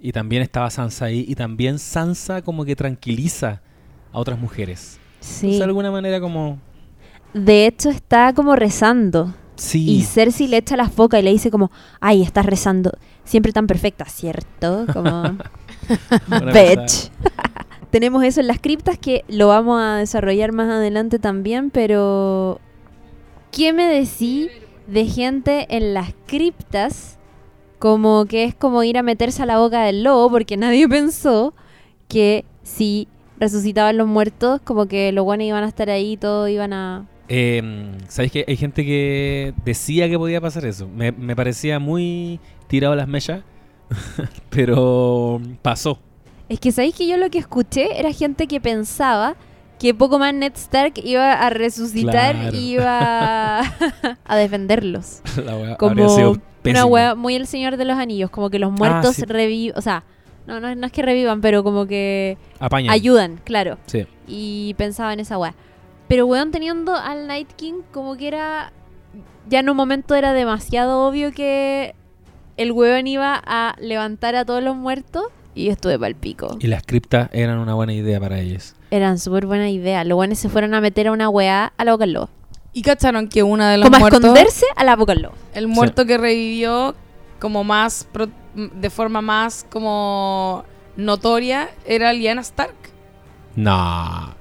[0.00, 3.62] Y también estaba Sansa ahí, y también Sansa como que tranquiliza
[4.12, 5.00] a otras mujeres.
[5.20, 5.46] Sí.
[5.46, 6.58] Entonces, de alguna manera como...
[7.34, 9.34] De hecho está como rezando.
[9.56, 9.90] Sí.
[9.90, 12.92] Y Cersei le echa la foca y le dice como, ay, estás rezando.
[13.24, 14.86] Siempre tan perfecta, ¿cierto?
[14.92, 15.22] Como,
[16.52, 17.10] bitch.
[17.90, 22.60] Tenemos eso en las criptas que lo vamos a desarrollar más adelante también, pero
[23.50, 24.48] ¿qué me decís
[24.86, 27.18] de gente en las criptas
[27.78, 31.54] como que es como ir a meterse a la boca del lobo porque nadie pensó
[32.08, 33.08] que si
[33.38, 37.06] resucitaban los muertos como que los buenos iban a estar ahí y todos iban a...
[37.28, 40.88] Eh, ¿Sabéis que hay gente que decía que podía pasar eso?
[40.88, 43.42] Me, me parecía muy tirado a las mechas,
[44.50, 45.98] pero pasó.
[46.48, 49.36] Es que sabéis que yo lo que escuché era gente que pensaba
[49.78, 52.56] que poco más Ned Stark iba a resucitar Claro.
[52.56, 53.60] y iba
[54.24, 55.20] a defenderlos.
[55.44, 58.72] La wea Como sido Una wea muy el Señor de los Anillos, como que los
[58.72, 59.24] muertos sí.
[59.24, 60.02] revivan, o sea,
[60.46, 62.90] no, no, no es que revivan, pero como que Apañan.
[62.92, 63.78] ayudan, claro.
[63.86, 64.06] Sí.
[64.26, 65.54] Y pensaba en esa wea.
[66.08, 68.72] Pero weón, teniendo al Night King, como que era.
[69.48, 71.94] Ya en un momento era demasiado obvio que
[72.56, 75.24] el weón iba a levantar a todos los muertos.
[75.54, 76.56] Y estuve pa'l pico.
[76.60, 78.74] Y las criptas eran una buena idea para ellos.
[78.90, 80.04] Eran súper buena idea.
[80.04, 82.28] Los buenos se fueron a meter a una weá a la boca del lobo.
[82.72, 85.34] Y cacharon que una de los Como a muertos, esconderse a la boca del lobo.
[85.54, 86.94] el muerto que revivió
[87.40, 90.64] como más, pro- de forma más como
[90.96, 92.74] notoria, era Lyanna Stark.
[93.56, 94.34] No.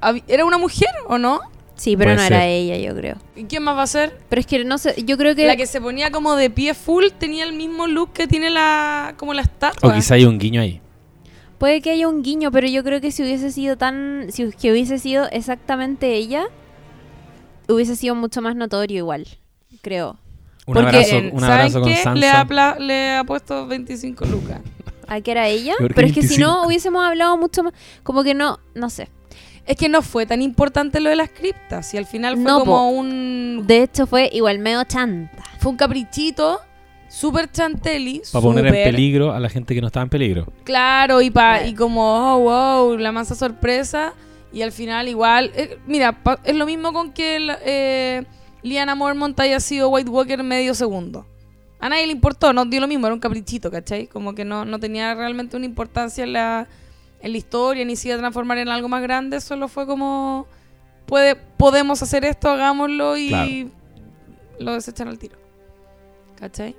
[0.00, 1.40] Hab- ¿Era una mujer o no?
[1.76, 3.16] Sí, pero Puede no era ella, yo creo.
[3.36, 4.18] ¿Y quién más va a ser?
[4.28, 5.46] Pero es que no sé, yo creo que.
[5.46, 9.14] La que se ponía como de pie full tenía el mismo look que tiene la
[9.18, 9.90] como la estatua.
[9.90, 10.80] O quizá hay un guiño ahí.
[11.58, 14.26] Puede que haya un guiño, pero yo creo que si hubiese sido tan.
[14.30, 16.46] Si que hubiese sido exactamente ella,
[17.68, 19.26] hubiese sido mucho más notorio igual.
[19.82, 20.18] Creo.
[20.66, 21.96] Un Porque, abrazo, un ¿saben abrazo con qué?
[21.96, 22.44] Sansa.
[22.44, 24.60] Le ha, le ha puesto 25 lucas.
[25.06, 25.74] ¿A que era ella?
[25.78, 26.46] ¿Por qué Pero es que si 25?
[26.50, 27.74] no, hubiésemos hablado mucho más.
[28.02, 28.58] Como que no.
[28.74, 29.08] No sé.
[29.66, 31.92] Es que no fue tan importante lo de las criptas.
[31.92, 32.86] Y al final fue No, como po.
[32.88, 33.64] un.
[33.66, 35.42] De hecho, fue igual medio chanta.
[35.58, 36.60] Fue un caprichito.
[37.08, 38.22] Súper chantelli.
[38.32, 40.46] Para poner en peligro a la gente que no estaba en peligro.
[40.64, 42.02] Claro, y, pa, y como,
[42.34, 44.12] oh, wow, la masa sorpresa.
[44.52, 48.24] Y al final igual, eh, mira, pa- es lo mismo con que el, eh,
[48.62, 51.26] Liana Mormont haya sido White Walker medio segundo.
[51.78, 54.06] A nadie le importó, no dio lo mismo, era un caprichito, ¿cachai?
[54.06, 56.66] Como que no, no tenía realmente una importancia en la,
[57.26, 60.46] en la historia, ni se iba a transformar en algo más grande, solo fue como,
[61.06, 63.70] puede, podemos hacer esto, hagámoslo y Claro.
[64.60, 65.36] lo desechan al tiro.
[66.38, 66.76] ¿Cachai?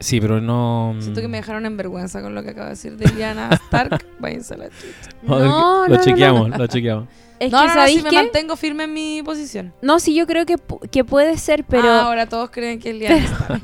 [0.00, 0.94] Sí, pero no.
[1.00, 4.04] Siento que me dejaron en vergüenza con lo que acabo de decir de Liana Stark.
[4.20, 5.16] Váyanse a la chucha.
[5.22, 6.58] No, lo no, chequeamos, no.
[6.58, 7.08] lo chequeamos.
[7.44, 8.16] Es no, que, no, no, ¿sabéis sí me qué?
[8.16, 9.74] mantengo firme en mi posición.
[9.82, 11.90] No, sí, yo creo que, pu- que puede ser, pero.
[11.90, 13.62] Ah, ahora todos creen que es Liana Stark.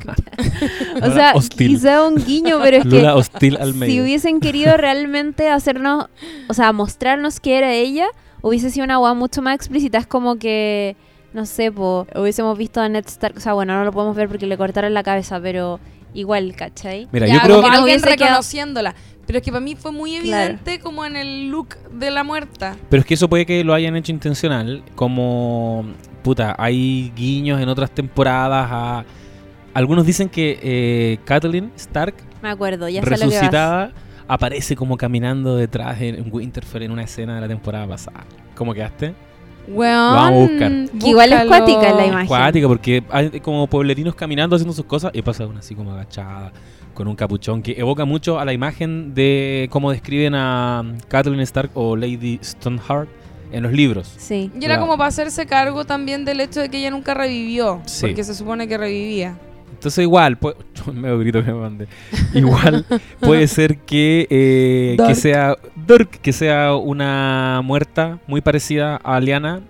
[1.02, 1.68] o sea, hostil.
[1.76, 2.88] quizá un guiño, pero es que.
[2.90, 6.06] Lula hostil al Si hubiesen querido realmente hacernos,
[6.48, 8.06] o sea, mostrarnos que era ella,
[8.42, 9.98] hubiese sido una guay mucho más explícita.
[9.98, 10.96] Es como que,
[11.32, 13.36] no sé, po, hubiésemos visto a Ned Stark.
[13.36, 15.78] O sea, bueno, no lo podemos ver porque le cortaron la cabeza, pero
[16.14, 17.06] igual, ¿cachai?
[17.12, 18.94] Mira, Ya, yo creo que alguien hubiese quedado- reconociéndola.
[19.28, 20.42] Pero es que para mí fue muy Claro.
[20.54, 22.76] evidente como en el look de la muerta.
[22.88, 25.84] Pero es que eso puede que lo hayan hecho intencional, como
[26.22, 29.04] puta, hay guiños en otras temporadas a
[29.74, 33.92] algunos dicen que eh, Catelyn Stark Me acuerdo, ya lo resucitada
[34.26, 38.24] aparece como caminando detrás de en Winterfell en una escena de la temporada pasada.
[38.54, 39.14] ¿Cómo quedaste?
[39.68, 40.72] Weón, vamos a buscar.
[40.98, 42.24] Que igual es cuática la imagen.
[42.24, 46.50] Acuática, porque hay como pueblerinos caminando haciendo sus cosas y pasa una así como agachada
[46.98, 51.70] con un capuchón que evoca mucho a la imagen de cómo describen a Catelyn Stark
[51.74, 53.08] o Lady Stoneheart
[53.52, 54.12] en los libros.
[54.18, 54.50] Sí.
[54.54, 54.80] Y era Claro.
[54.80, 57.80] como para hacerse cargo también del hecho de que ella nunca revivió.
[57.86, 58.00] Sí.
[58.06, 59.38] Porque se supone que revivía.
[59.72, 60.56] Entonces igual, pu-
[60.92, 61.86] me grito que me mandé.
[62.34, 62.84] Igual
[63.20, 65.56] puede ser que, eh, que sea
[65.86, 69.60] Dark, que sea una muerta muy parecida a Liana,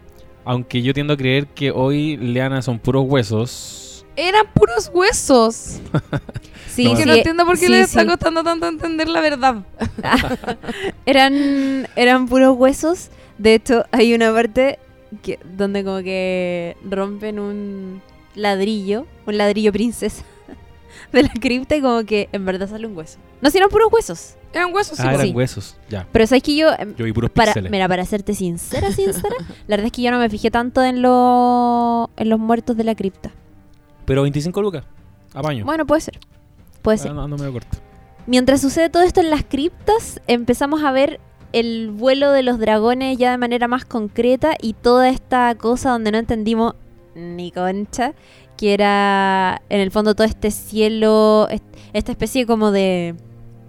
[0.47, 4.07] aunque yo tiendo a creer que hoy Liana son puros huesos.
[4.17, 5.79] Eran puros huesos.
[6.79, 8.07] Sí, No, que sí, no entiendo por qué sí, les está sí.
[8.07, 9.65] costando tanto entender la verdad.
[11.07, 13.11] eran, eran puros huesos.
[13.37, 14.79] De hecho, hay una parte
[15.23, 18.01] que, donde como que rompen un
[18.37, 20.23] ladrillo, un ladrillo princesa
[21.13, 23.19] de la cripta y como que en verdad sale un hueso.
[23.41, 24.37] No, si eran puros huesos.
[24.53, 25.05] Eran huesos, sí.
[25.05, 25.33] Ah, eran sí.
[25.33, 26.07] huesos, ya.
[26.13, 27.73] Pero sabes que yo, em, Yo vi puros para, píxeles.
[27.73, 29.35] mira, para serte sincera, sincera,
[29.67, 32.85] la verdad es que yo no me fijé tanto en, lo, en los muertos de
[32.85, 33.33] la cripta.
[34.05, 34.85] Pero 25 lucas,
[35.35, 35.65] apaño.
[35.65, 36.21] Bueno, puede ser.
[36.89, 37.11] Puede ser.
[37.11, 37.79] Ah, no, ando medio corto.
[38.27, 41.21] Mientras sucede todo esto en las criptas, empezamos a ver
[41.53, 46.13] el vuelo de los dragones ya de manera más concreta y toda esta cosa donde
[46.13, 46.75] no entendimos
[47.15, 48.13] ni concha,
[48.59, 53.15] que era en el fondo todo este cielo, est- esta especie como de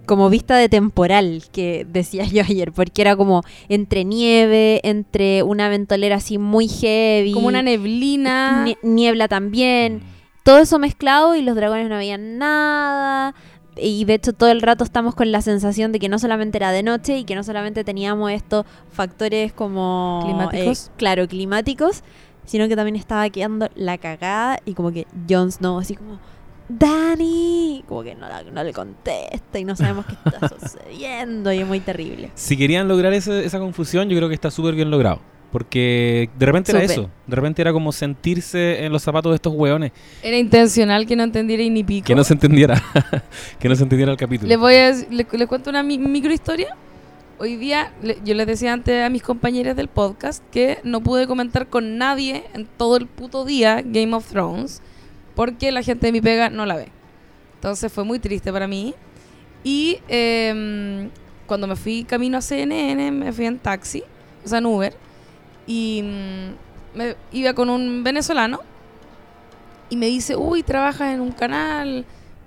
[0.06, 5.70] como vista de temporal que decía yo ayer, porque era como entre nieve, entre una
[5.70, 8.66] ventolera así muy heavy, Como una neblina.
[8.66, 10.02] nie- niebla también,
[10.50, 13.36] todo eso mezclado y los dragones no veían nada.
[13.78, 16.72] Y de hecho todo el rato estamos con la sensación de que no solamente era
[16.72, 20.22] de noche y que no solamente teníamos estos factores como...
[20.26, 20.88] Climáticos.
[20.88, 22.04] eh, claro, climáticos,
[22.46, 26.20] sino que también estaba quedando la cagada y como que Jon Snow así como...
[26.68, 31.60] Dani, como que no, la- no le contesta y no sabemos qué está sucediendo y
[31.60, 32.32] es muy terrible.
[32.36, 35.20] Si querían lograr ese- esa confusión, yo creo que está súper bien logrado.
[35.52, 37.10] Porque de repente era eso.
[37.26, 39.92] De repente era como sentirse en los zapatos de estos hueones.
[40.22, 42.06] Era intencional que no entendiera ni pico.
[42.06, 42.82] Que no se entendiera.
[43.60, 44.48] que no se entendiera el capítulo.
[44.48, 46.76] Les voy a les cuento una mi- micro historia.
[47.40, 51.26] Hoy día, le- yo les decía antes a mis compañeros del podcast que no pude
[51.26, 54.82] comentar con nadie en todo el puto día Game of Thrones
[55.36, 56.90] porque la gente de mi pega no la ve.
[57.56, 58.94] Entonces fue muy triste para mí.
[59.64, 61.10] Y em,
[61.48, 64.04] cuando me fui camino a CNN, me fui en taxi,
[64.46, 64.94] o sea, en Uber,
[65.70, 68.60] y mm, me iba con un venezolano
[69.90, 72.06] y me dice, uy, trabajas en un canal.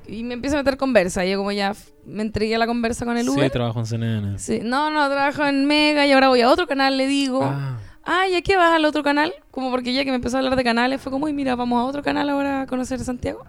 [0.08, 1.24] Y me empieza a meter conversa.
[1.24, 1.72] Y yo como ya
[2.04, 3.50] me entregué a la conversa con el Sí, Uber.
[3.50, 4.38] trabajo en CNN.
[4.40, 7.40] Sí, no, no, trabajo en Mega y ahora voy a otro canal, le digo.
[7.44, 9.32] Ah, Ah, ¿y a qué vas al otro canal?
[9.52, 11.80] Como porque ya que me empezó a hablar de canales, fue como, uy, mira, vamos
[11.80, 13.44] a otro canal ahora a conocer Santiago.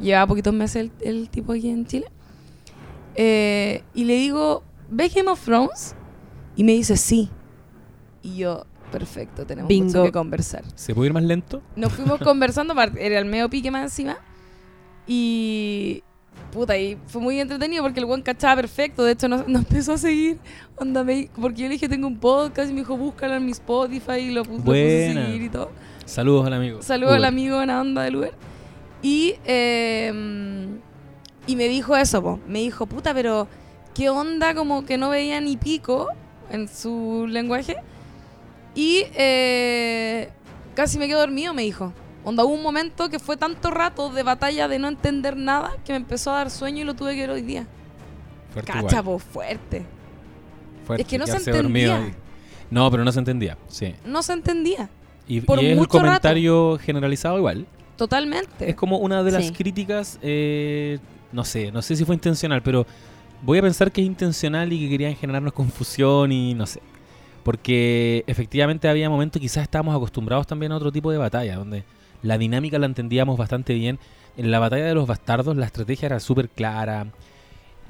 [0.00, 2.06] Llevaba poquitos meses el, el tipo aquí en Chile.
[3.14, 5.94] Eh, y le digo, ¿ves Game of Thrones?
[6.56, 7.30] Y me dice, sí.
[8.22, 10.64] Y yo, perfecto, tenemos mucho que conversar.
[10.74, 11.62] ¿Se puede ir más lento?
[11.76, 14.18] Nos fuimos conversando, era el medio pique más encima.
[15.06, 16.02] Y.
[16.52, 19.04] Puta, y fue muy entretenido porque el buen cachaba perfecto.
[19.04, 20.38] De hecho, nos, nos empezó a seguir.
[20.76, 22.70] Onda, me- porque yo le dije, tengo un podcast.
[22.70, 24.18] Y me dijo, búscalo en mi Spotify.
[24.20, 25.70] Y lo, puse- lo puse a seguir y todo.
[26.04, 26.82] Saludos al amigo.
[26.82, 28.32] Saludos al amigo en la onda del Uber.
[29.02, 30.68] Y, eh,
[31.46, 32.40] y me dijo eso, po.
[32.46, 33.48] me dijo, puta, pero
[33.94, 36.08] qué onda como que no veía ni pico
[36.50, 37.76] en su lenguaje.
[38.76, 40.28] Y eh,
[40.74, 41.92] casi me quedo dormido, me dijo.
[42.24, 45.92] Onda, hubo un momento que fue tanto rato de batalla de no entender nada que
[45.92, 47.66] me empezó a dar sueño y lo tuve que ver hoy día.
[48.52, 49.84] Fuerte Cacha, po, fuerte.
[50.86, 52.14] Fuerte, es que no se entendía.
[52.70, 53.94] No, pero no se entendía, sí.
[54.04, 54.88] No se entendía.
[55.28, 56.06] Y, Por y es el mucho rato.
[56.06, 57.66] comentario generalizado igual.
[57.96, 58.68] Totalmente.
[58.70, 59.52] Es como una de las Sí.
[59.52, 60.98] críticas, eh,
[61.32, 62.86] no sé, no sé si fue intencional, pero
[63.42, 66.80] voy a pensar que es intencional y que querían generarnos confusión y no sé.
[67.46, 71.84] Porque efectivamente había momentos, quizás estábamos acostumbrados también a otro tipo de batalla, donde
[72.22, 74.00] la dinámica la entendíamos bastante bien.
[74.36, 77.06] En la batalla de los bastardos la estrategia era súper clara.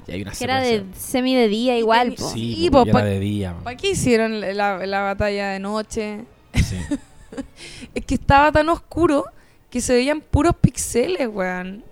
[0.07, 2.13] Y hay una Que era de semi de día igual.
[2.13, 2.29] po.
[2.29, 3.53] Sí, Sí, po, era pa- de día.
[3.53, 3.63] man.
[3.63, 6.25] ¿Para qué hicieron la, la batalla de noche?
[6.53, 6.77] Sí.
[7.95, 9.25] Es que estaba tan oscuro
[9.71, 11.83] que se veían puros pixeles, weón.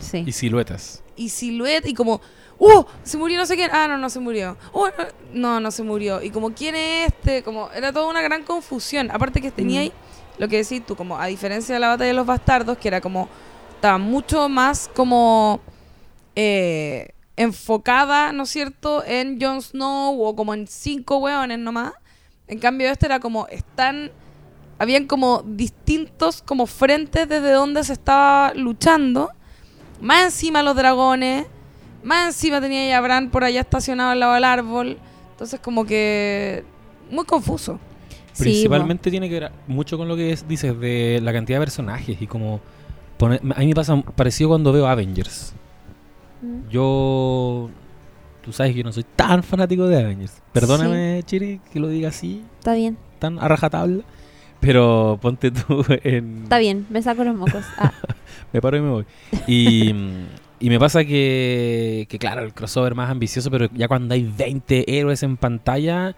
[0.00, 0.22] Sí.
[0.24, 1.02] Y siluetas.
[1.16, 2.20] Y silueta, y como,
[2.58, 2.84] ¡uh!
[3.02, 3.70] Se murió no sé quién.
[3.72, 4.56] Ah, no, no se murió.
[4.72, 4.86] ¡Uh!
[5.32, 6.22] no, no, se murió.
[6.22, 7.42] Y como, ¿quién es este?
[7.42, 9.10] Como, era toda una gran confusión.
[9.10, 9.82] Aparte que tenía Mm.
[9.84, 9.92] ahí,
[10.38, 13.00] lo que decís tú, como, a diferencia de la batalla de los bastardos, que era
[13.00, 13.28] como,
[13.74, 15.60] estaba mucho más como
[16.36, 21.92] eh, enfocada, ¿no es cierto?, en Jon Snow o como en cinco weones nomás.
[22.48, 24.10] En cambio, este era como, están,
[24.78, 29.30] habían como distintos como frentes desde donde se estaba luchando.
[30.00, 31.46] Más encima los dragones,
[32.02, 34.98] más encima tenía ya a Bran por allá estacionado al lado del árbol.
[35.32, 36.64] Entonces como que
[37.10, 37.78] muy confuso.
[38.32, 41.64] Sí, Principalmente tiene que ver mucho con lo que es- dices de la cantidad de
[41.64, 42.60] personajes y como
[43.18, 45.54] poner- a mí me pasa parecido cuando veo Avengers.
[46.42, 46.68] Mm.
[46.70, 47.70] Yo
[48.42, 50.40] tú sabes que yo no soy tan fanático de Avengers.
[50.52, 52.96] Perdóname, Chiri, que lo diga así, Está bien.
[53.18, 54.04] tan a rajatabla,
[54.60, 56.42] Pero ponte tú en...
[56.44, 57.64] Está bien, me saco los mocos.
[57.76, 57.92] Ah,
[58.52, 59.04] Me paro y me voy.
[59.46, 59.92] Y,
[60.60, 64.98] y me pasa que, que, claro, el crossover más ambicioso, pero ya cuando hay 20
[64.98, 66.16] héroes en pantalla,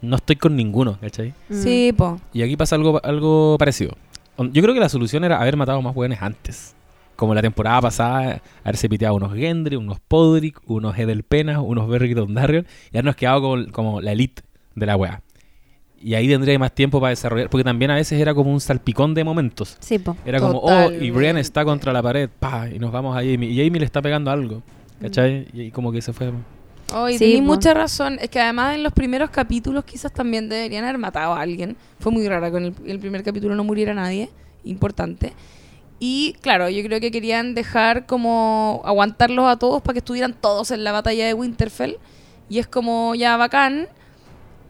[0.00, 1.34] no estoy con ninguno, ¿cachai?
[1.48, 1.62] mm.
[1.62, 2.20] Sí, po.
[2.32, 3.96] Y aquí pasa algo, algo parecido.
[4.38, 6.74] Yo creo que la solución era haber matado más hueones antes.
[7.16, 12.66] Como la temporada pasada, haberse piteado unos Gendry, unos Podrick, unos Edelpena, unos Beric Dondarrion,
[12.90, 14.42] y habernos quedado como, como la elite
[14.74, 15.22] de la wea.
[16.02, 19.14] Y ahí tendría más tiempo para desarrollar, porque también a veces era como un salpicón
[19.14, 19.76] de momentos.
[19.80, 20.16] Sí, po.
[20.24, 21.10] Era como, oh, y.
[21.10, 23.50] Brian está contra la pared, pa, y nos vamos a Jamie.
[23.50, 24.62] Y Jamie le está pegando algo,
[25.00, 25.46] ¿cachai?
[25.52, 26.32] Y, y como que se fue.
[26.94, 28.18] Oh, y Sí, mucha razón.
[28.20, 31.76] Es que además en los primeros capítulos quizás también deberían haber matado a alguien.
[32.00, 34.28] Fue muy rara con el, el primer capítulo no muriera nadie.
[34.64, 35.32] Importante.
[36.04, 40.72] Y claro, yo creo que querían dejar como aguantarlos a todos para que estuvieran todos
[40.72, 41.98] en la batalla de Winterfell.
[42.48, 43.86] Y es como ya bacán.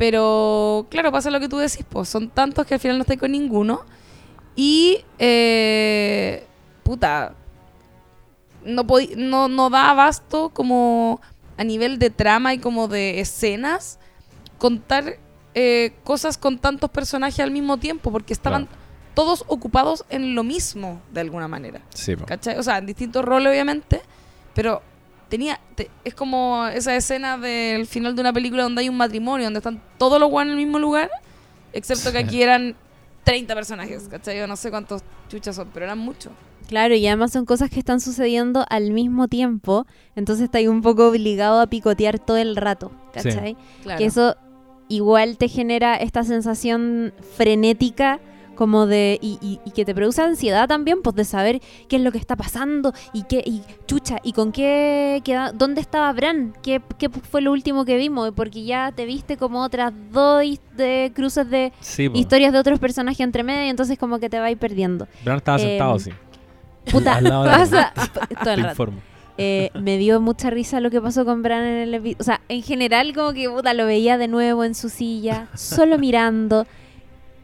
[0.02, 3.18] Pero claro, pasa lo que tú decís, pues son tantos que al final no estoy
[3.18, 3.82] con ninguno.
[4.56, 6.44] Y eh,
[6.82, 7.34] puta,
[8.64, 8.84] no,
[9.16, 11.20] no, no da abasto como
[11.56, 14.00] a nivel de trama y como de escenas
[14.58, 15.18] contar
[15.54, 18.78] eh, cosas con tantos personajes al mismo tiempo porque estaban Claro.
[19.14, 21.80] todos ocupados en lo mismo de alguna manera.
[21.94, 22.16] Sí.
[22.16, 22.58] ¿Cachai?
[22.58, 24.02] O sea, en distintos roles obviamente,
[24.52, 24.82] pero
[25.32, 29.46] tenía te- es como esa escena del final de una película donde hay un matrimonio,
[29.46, 31.10] donde están todos los guanes en el mismo lugar,
[31.72, 32.76] excepto que aquí eran
[33.24, 34.36] 30 personajes, ¿cachai?
[34.36, 36.32] Yo no sé cuántos chuchas son, pero eran muchos.
[36.68, 40.82] Claro, y además son cosas que están sucediendo al mismo tiempo, entonces está ahí un
[40.82, 43.22] poco obligado a picotear todo el rato, Sí.
[43.22, 43.56] ¿cachai?
[43.82, 43.98] Claro.
[43.98, 44.36] Que eso
[44.88, 48.20] igual te genera esta sensación frenética
[48.54, 52.02] como de y, y- y que te produce ansiedad también pues de saber qué es
[52.02, 56.54] lo que está pasando y qué y chucha y con qué queda dónde estaba Bran
[56.62, 60.42] qué, qué fue lo último que vimos porque ya te viste como otras dos
[60.76, 64.46] de cruces de Sí, historias de otros personajes entre medio entonces como que te va
[64.46, 66.10] a ir perdiendo Bran estaba Em, sentado así.
[66.90, 69.00] puta Al lado de pasa todo Te el rato informo.
[69.38, 72.16] eh, me dio mucha risa lo que pasó con Bran en el episodio.
[72.20, 75.98] O sea, en general, como que puta, lo veía de nuevo en su silla, solo
[75.98, 76.66] mirando.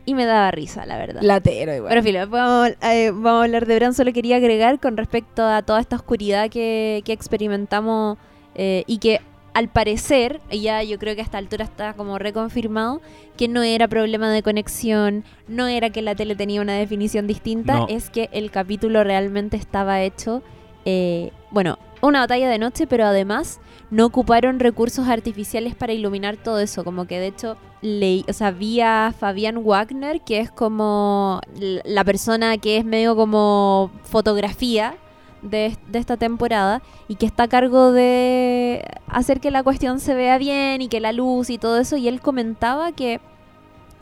[0.08, 1.20] Y me daba risa, la verdad.
[1.22, 1.90] Latero igual.
[1.90, 3.92] Pero filo, vamos, eh, vamos a hablar de Bran.
[3.92, 8.16] Solo quería agregar con respecto a toda esta oscuridad que, que experimentamos
[8.54, 9.20] eh, y que
[9.52, 13.02] al parecer, y ya yo creo que a esta altura está como reconfirmado,
[13.36, 17.74] que no era problema de conexión, no era que la tele tenía una definición distinta,
[17.80, 17.86] No.
[17.90, 20.42] es que el capítulo realmente estaba hecho,
[20.86, 26.58] eh, bueno, una batalla de noche, pero además no ocuparon recursos artificiales para iluminar todo
[26.60, 31.40] eso, como que de hecho leí, o sea, vi a Fabián Wagner, que es como
[31.56, 34.96] la persona que es medio como fotografía
[35.42, 40.14] de, de esta temporada y que está a cargo de hacer que la cuestión se
[40.14, 43.20] vea bien y que la luz y todo eso, y él comentaba que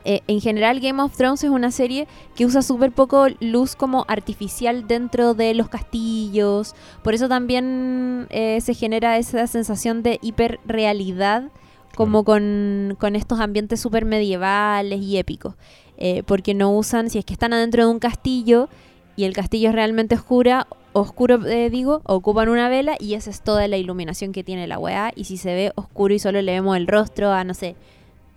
[0.06, 4.04] eh, en general Game of Thrones es una serie que usa súper poco luz como
[4.08, 11.50] artificial dentro de los castillos, por eso también eh, se genera esa sensación de hiperrealidad
[11.96, 15.54] como con, con estos ambientes súper medievales y épicos.
[15.98, 18.68] Eh, porque no usan, si es que están adentro de un castillo
[19.16, 23.40] y el castillo es realmente oscura, oscuro, eh, digo, ocupan una vela y esa es
[23.40, 25.10] toda la iluminación que tiene la weá.
[25.16, 27.76] Y si se ve oscuro y solo le vemos el rostro a, no sé,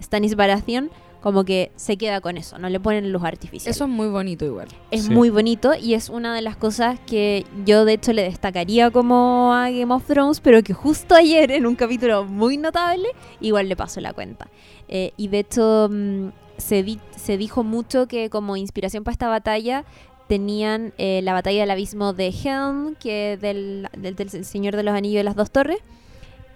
[0.01, 0.89] Stanis Baratheon,
[1.21, 3.69] como que se queda con eso, no le ponen luz artificial.
[3.71, 4.67] Eso es muy bonito igual.
[4.91, 5.11] Es Sí.
[5.11, 9.53] muy bonito y es una de las cosas que yo de hecho le destacaría como
[9.53, 13.09] a Game of Thrones, pero que justo ayer en un capítulo muy notable
[13.41, 14.47] igual le pasó la cuenta.
[14.87, 16.27] Eh, y de hecho mm,
[16.57, 19.83] se, di- se dijo mucho que como inspiración para esta batalla
[20.29, 24.93] tenían eh, la batalla del abismo de Helm, que del, del, del Señor de los
[24.93, 25.79] Anillos de las Dos Torres,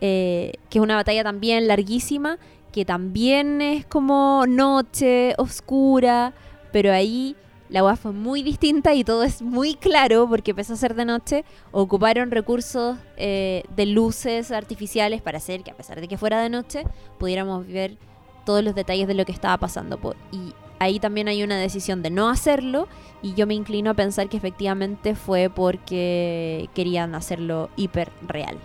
[0.01, 2.37] eh, que es una batalla también larguísima,
[2.73, 6.33] que también es como noche, oscura,
[6.73, 7.37] pero ahí
[7.69, 11.05] la UA fue muy distinta y todo es muy claro porque empezó a ser de
[11.05, 11.45] noche.
[11.71, 16.49] Ocuparon recursos eh, de luces artificiales para hacer que a pesar de que fuera de
[16.49, 16.83] noche
[17.19, 17.97] pudiéramos ver
[18.45, 19.99] todos los detalles de lo que estaba pasando.
[20.31, 22.87] Y ahí también hay una decisión de no hacerlo
[23.21, 28.57] y yo me inclino a pensar que efectivamente fue porque querían hacerlo hiper real.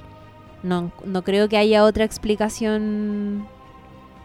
[0.62, 3.46] No, no creo que haya otra explicación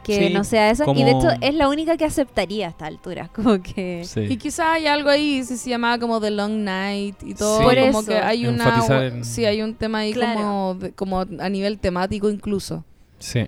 [0.03, 0.85] que Sí, no sea esa.
[0.91, 3.29] Y de hecho es la única que aceptaría a esta altura.
[3.35, 4.01] Como que...
[4.01, 4.37] Y Sí.
[4.37, 7.57] quizá hay algo ahí, si se llamaba como The Long Night y todo.
[7.59, 7.63] Sí.
[7.63, 8.05] Por como eso.
[8.05, 8.85] que hay una.
[9.07, 10.39] En- Sí, hay un tema ahí Claro.
[10.39, 12.83] como, de- como a nivel temático incluso.
[13.19, 13.47] Sí.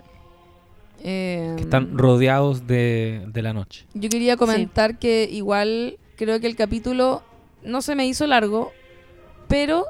[1.04, 3.86] Eh, Que están rodeados de, de la noche.
[3.94, 7.22] Yo quería comentar que igual creo que el capítulo
[7.64, 8.72] no se me hizo largo,
[9.48, 9.86] pero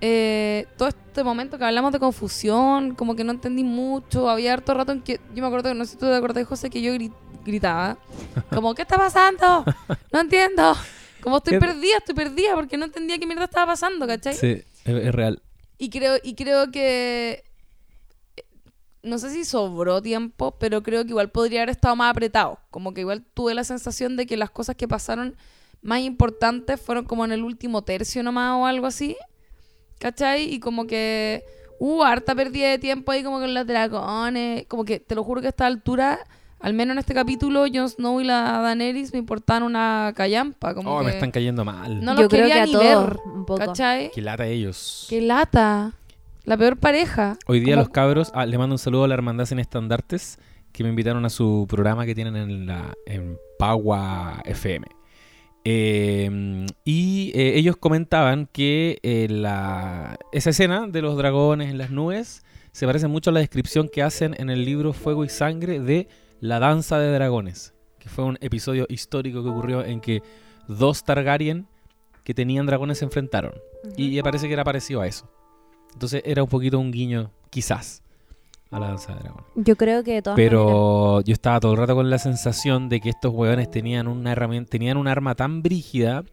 [0.00, 4.74] eh, todo este momento que hablamos de confusión, como que no entendí mucho, había harto
[4.74, 6.92] rato en que yo me acuerdo, no sé si tú te acordás, José, que yo
[6.94, 7.12] gri-
[7.44, 7.96] gritaba.
[8.54, 9.64] Como, ¿qué está pasando?
[10.12, 10.74] No entiendo.
[11.22, 14.34] Como estoy ¿Qué- perdida, estoy perdida porque no entendía qué mierda estaba pasando, ¿cachai?
[14.34, 15.42] Sí, es, es real.
[15.78, 17.44] Y creo, y creo que.
[18.36, 18.42] eh,
[19.02, 22.58] No sé si sobró tiempo, pero creo que igual podría haber estado más apretado.
[22.70, 25.36] Como que igual tuve la sensación de que las cosas que pasaron
[25.82, 29.16] más importantes fueron como en el último tercio nomás o algo así.
[30.04, 30.52] ¿Cachai?
[30.52, 31.42] Y como que
[31.78, 34.66] hubo harta pérdida de tiempo ahí como con los dragones.
[34.68, 36.18] Como que te lo juro que a esta altura,
[36.60, 40.74] al menos en este capítulo, Jon Snow y la Daenerys me importaban una callampa.
[40.74, 42.04] Como Oh, que me están cayendo mal.
[42.04, 43.64] No Yo los creo quería que a ni todos ver, un poco.
[43.64, 44.10] ¿Cachai?
[44.14, 45.06] Qué lata ellos.
[45.08, 45.92] ¡Qué lata!
[46.44, 47.38] La peor pareja.
[47.46, 50.38] Hoy día Como- los cabros, ah, le mando un saludo a la Hermandad Sin Estandartes,
[50.72, 54.86] que me invitaron a su programa que tienen en, la, en Pagua FM.
[55.64, 61.90] Eh, y eh, ellos comentaban que eh, la, esa escena de los dragones en las
[61.90, 65.80] nubes se parece mucho a la descripción que hacen en el libro Fuego y Sangre
[65.80, 66.08] de
[66.40, 70.22] La Danza de Dragones, que fue un episodio histórico que ocurrió en que
[70.68, 71.66] dos Targaryen
[72.24, 73.54] que tenían dragones se enfrentaron.
[73.96, 75.30] Y parece que era parecido a eso.
[75.92, 78.02] Entonces era un poquito un guiño, quizás,
[78.74, 79.46] a la danza de dragones.
[79.54, 80.50] Yo creo que de todas maneras.
[80.50, 84.32] Pero yo estaba todo el rato con la sensación de que estos hueones tenían una
[84.32, 86.24] herramienta, tenían un arma tan brígida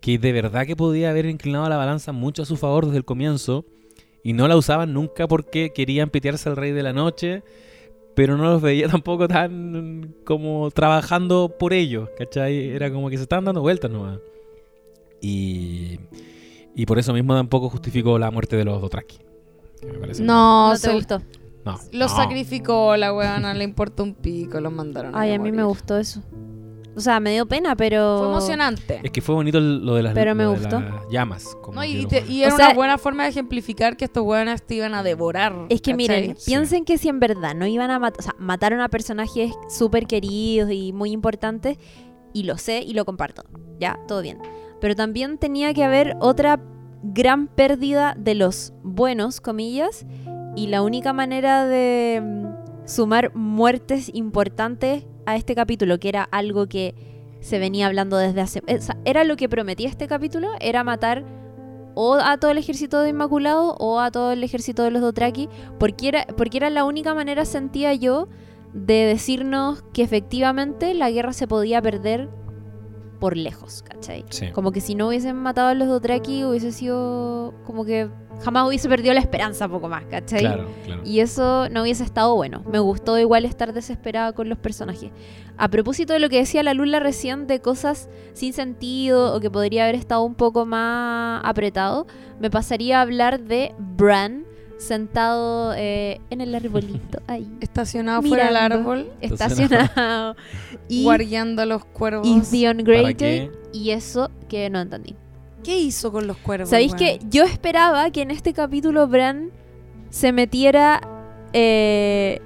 [0.00, 3.04] que de verdad que podía haber inclinado la balanza mucho a su favor desde el
[3.04, 3.66] comienzo
[4.24, 7.42] y no la usaban nunca porque querían pitearse al rey de la noche,
[8.14, 12.70] pero no los veía tampoco tan como trabajando por ellos, ¿cachai?
[12.70, 14.18] Era como que se estaban dando vueltas nomás.
[15.20, 16.00] Y,
[16.74, 19.18] y por eso mismo tampoco justificó la muerte de los Dothraki.
[20.20, 21.20] No, No te gustó.
[21.64, 22.16] No, los no.
[22.16, 25.96] sacrificó la weona, le importa un pico, los mandaron a Ay, a mí me gustó
[25.98, 26.20] eso.
[26.94, 28.18] O sea, me dio pena, pero.
[28.18, 29.00] Fue emocionante.
[29.02, 30.78] Es que fue bonito lo de las, Pero me lo de gustó.
[30.80, 31.56] las llamas.
[31.62, 34.22] como No, y, te- y O era sea- una buena forma de ejemplificar que estos
[34.24, 35.54] weones te iban a devorar.
[35.70, 35.96] Es que ¿cachai?
[35.96, 36.50] miren, Sí.
[36.50, 40.06] piensen que si en verdad no iban a matar, o sea, mataron a personajes súper
[40.06, 41.78] queridos y muy importantes,
[42.34, 43.44] y lo sé y lo comparto,
[43.80, 44.38] ya, todo bien.
[44.80, 46.60] Pero también tenía que haber otra
[47.04, 50.04] gran pérdida de los buenos, comillas,
[50.56, 56.68] y la única manera de mm, sumar muertes importantes a este capítulo, que era algo
[56.68, 56.94] que
[57.40, 58.62] se venía hablando desde hace...
[59.04, 61.24] era lo que prometía este capítulo, era matar
[61.94, 65.48] o a todo el ejército de Inmaculado o a todo el ejército de los Dothraki,
[65.78, 68.28] porque era, porque era la única manera, sentía yo,
[68.72, 72.30] de decirnos que efectivamente la guerra se podía perder
[73.22, 74.24] por lejos, ¿cachai?
[74.30, 74.50] Sí.
[74.50, 78.08] Como que si no hubiesen matado a los Dothraki hubiese sido como que
[78.42, 80.40] jamás hubiese perdido la esperanza poco más, ¿cachai?
[80.40, 81.02] Claro, claro.
[81.04, 82.64] Y eso no hubiese estado bueno.
[82.68, 85.12] Me gustó igual estar desesperada con los personajes.
[85.56, 89.52] A propósito de lo que decía la Lula recién de cosas sin sentido o que
[89.52, 92.08] podría haber estado un poco más apretado,
[92.40, 94.46] me pasaría a hablar de Bran
[94.82, 97.50] sentado eh, en el arbolito ahí.
[97.60, 100.36] Estacionado fuera del árbol, Estacionado.
[100.88, 102.26] y, guardiando a los cuervos.
[102.26, 103.14] y Theon ¿Para Greyjoy.
[103.14, 103.50] qué?
[103.72, 105.14] Y eso que no entendí.
[105.64, 106.68] ¿Qué hizo con los cuervos?
[106.70, 109.50] ¿Sabéis que yo esperaba que en este capítulo Bran
[110.10, 111.00] se metiera
[111.52, 112.40] eh,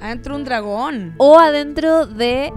[0.00, 1.14] Adentro un dragón.
[1.18, 2.52] o adentro de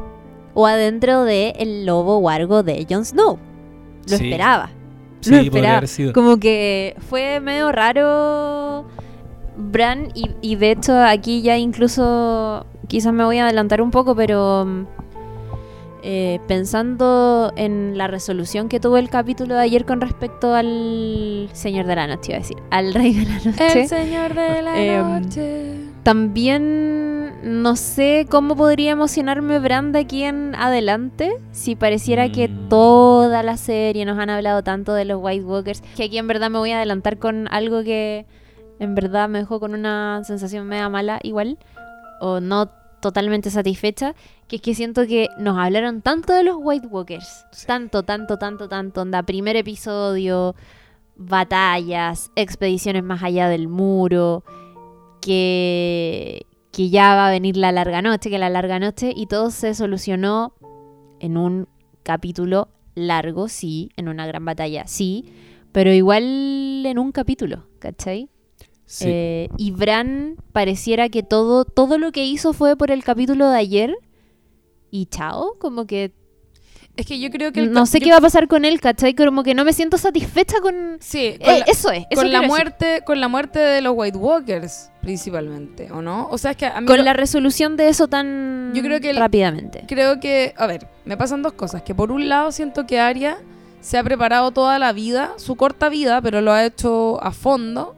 [0.54, 3.38] o adentro de el lobo wargo de Jon Snow.
[4.10, 4.24] Lo Sí.
[4.26, 4.70] esperaba.
[5.20, 5.78] Sí, lo podría esperaba.
[5.78, 6.14] haber sido.
[6.14, 8.86] Como que fue medio raro
[9.58, 14.16] Bran y, y de hecho aquí ya incluso quizás me voy a adelantar un poco,
[14.16, 14.86] pero mm,
[16.04, 21.88] eh, pensando en la resolución que tuvo el capítulo de ayer con respecto al Señor
[21.88, 23.82] de la Noche, iba a decir, al Rey de la Noche.
[23.82, 25.76] El señor de la Em, noche.
[26.04, 32.70] También no sé cómo podría emocionarme Bran de aquí en adelante si pareciera que Mm.
[32.70, 36.50] toda la serie nos han hablado tanto de los White Walkers que aquí en verdad
[36.52, 38.26] me voy a adelantar con algo que
[38.80, 41.58] en verdad me dejó con una sensación media mala igual
[42.22, 42.70] o no
[43.02, 44.16] totalmente satisfecha
[44.48, 47.68] que es que siento que nos hablaron tanto de los White Walkers Sí.
[47.68, 50.56] tanto, tanto, tanto, tanto onda primer episodio
[51.16, 54.44] batallas, expediciones más allá del muro
[55.22, 59.50] que, que ya va a venir la larga noche, que la larga noche, y todo
[59.50, 60.54] se solucionó
[61.20, 61.68] en un
[62.04, 65.26] capítulo largo, sí, en una gran batalla, sí,
[65.72, 68.30] pero igual en un capítulo, ¿cachai?
[68.86, 69.06] Sí.
[69.08, 73.58] Eh, y Bran pareciera que todo, todo lo que hizo fue por el capítulo de
[73.58, 73.96] ayer
[74.92, 76.12] y chao, como que
[76.96, 79.14] Es que yo creo que el no sé qué va a pasar con él, ¿cachai?
[79.16, 80.98] Como que no me siento satisfecha con...
[81.02, 82.48] Sí, Eh, con la- eso es, eso con la decir.
[82.48, 86.66] muerte con la muerte de los White Walkers principalmente o no o sea es que
[86.68, 89.84] a mí Con lo- la resolución de eso tan Yo creo que el- rápidamente.
[89.88, 93.40] creo que a ver me pasan dos cosas que por un lado siento que Arya
[93.82, 97.96] se ha preparado toda la vida su corta vida pero lo ha hecho a fondo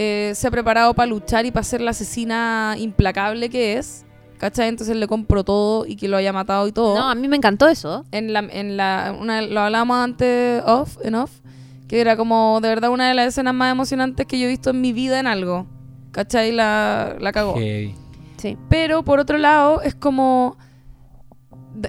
[0.00, 4.06] eh, se ha preparado para luchar y para ser la asesina implacable que es
[4.38, 4.68] ¿cachai?
[4.68, 6.96] Entonces le compro todo y que lo haya matado y todo.
[6.96, 8.04] No, a mí me encantó eso.
[8.12, 11.40] En la, en la, una, lo hablábamos antes off, en off,
[11.88, 14.70] que era como de verdad una de las escenas más emocionantes que yo he visto
[14.70, 15.66] en mi vida en algo.
[16.12, 16.52] ¿Cachai?
[16.52, 17.56] La, la cagó.
[17.56, 18.56] Sí.
[18.68, 20.56] Pero por otro lado, es como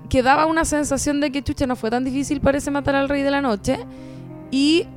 [0.10, 3.22] que daba una sensación de que chucha no fue tan difícil parece matar al rey
[3.22, 3.78] de la noche.
[4.52, 4.88] Y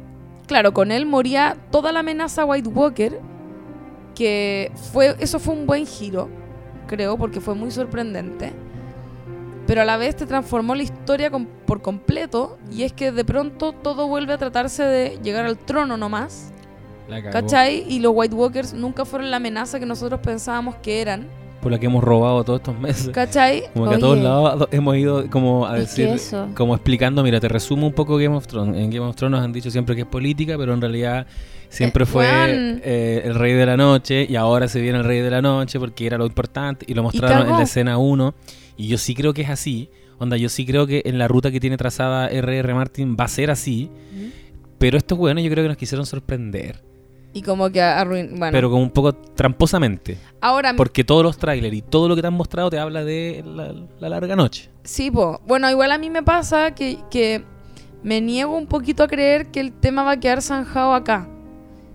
[0.52, 3.20] claro, con él moría toda la amenaza White Walker.
[4.14, 6.28] Que fue, eso fue un buen giro,
[6.86, 8.52] creo, porque fue muy sorprendente.
[9.66, 12.58] Pero a la vez te transformó la historia por completo.
[12.70, 16.52] Y es que de pronto todo vuelve a tratarse de llegar al trono nomás.
[17.08, 17.22] La.
[17.30, 17.86] ¿Cachai?
[17.88, 21.26] Y los White Walkers nunca fueron la amenaza que nosotros pensábamos que eran.
[21.62, 23.08] Por la que hemos robado todos estos meses.
[23.10, 23.62] ¿Cachai?
[23.72, 26.48] Como que a todos lados hemos ido como a decir, eso.
[26.56, 28.76] como explicando, mira, te resumo un poco Game of Thrones.
[28.76, 31.26] En Game of Thrones nos han dicho siempre que es política, pero en realidad
[31.68, 35.20] siempre Eh, fue eh, el rey de la noche y ahora se viene el rey
[35.20, 38.34] de la noche porque era lo importante y lo mostraron en la escena 1
[38.76, 39.88] y yo sí creo que es así.
[40.18, 42.74] Onda, yo sí creo que en la ruta que tiene trazada R.R.
[42.74, 43.88] Martin va a ser así,
[44.78, 46.82] pero estos weones yo creo que nos quisieron sorprender,
[47.34, 48.38] Y como que arruin...
[48.38, 52.20] Bueno, pero como un poco tramposamente, ahora porque todos los trailers y todo lo que
[52.20, 54.70] te han mostrado te habla de la, la larga noche.
[54.84, 55.40] sí, po.
[55.46, 57.42] Bueno, igual a mí me pasa que, que
[58.02, 61.28] me niego un poquito a creer que el tema va a quedar zanjado acá.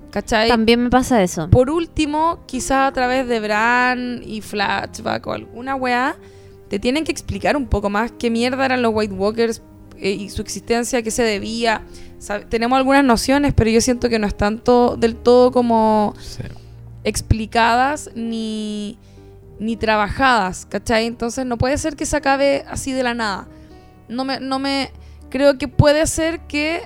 [0.10, 0.48] ¿Cachai?
[0.48, 1.50] También me pasa eso.
[1.50, 6.16] Por último, quizás a través de Bran y Flashback o alguna weá,
[6.70, 9.62] te tienen que explicar un poco más qué mierda eran los White Walkers
[10.00, 11.82] eh, y su existencia, a qué se debía.
[12.20, 16.14] Sabe- tenemos algunas nociones, pero yo siento que no están to- del todo como
[17.04, 18.98] explicadas ni,
[19.60, 21.06] ni trabajadas, ¿cachai?
[21.06, 23.48] Entonces no puede ser que se acabe así de la nada.
[24.10, 24.92] No me, no me.
[25.30, 26.82] Creo que puede ser que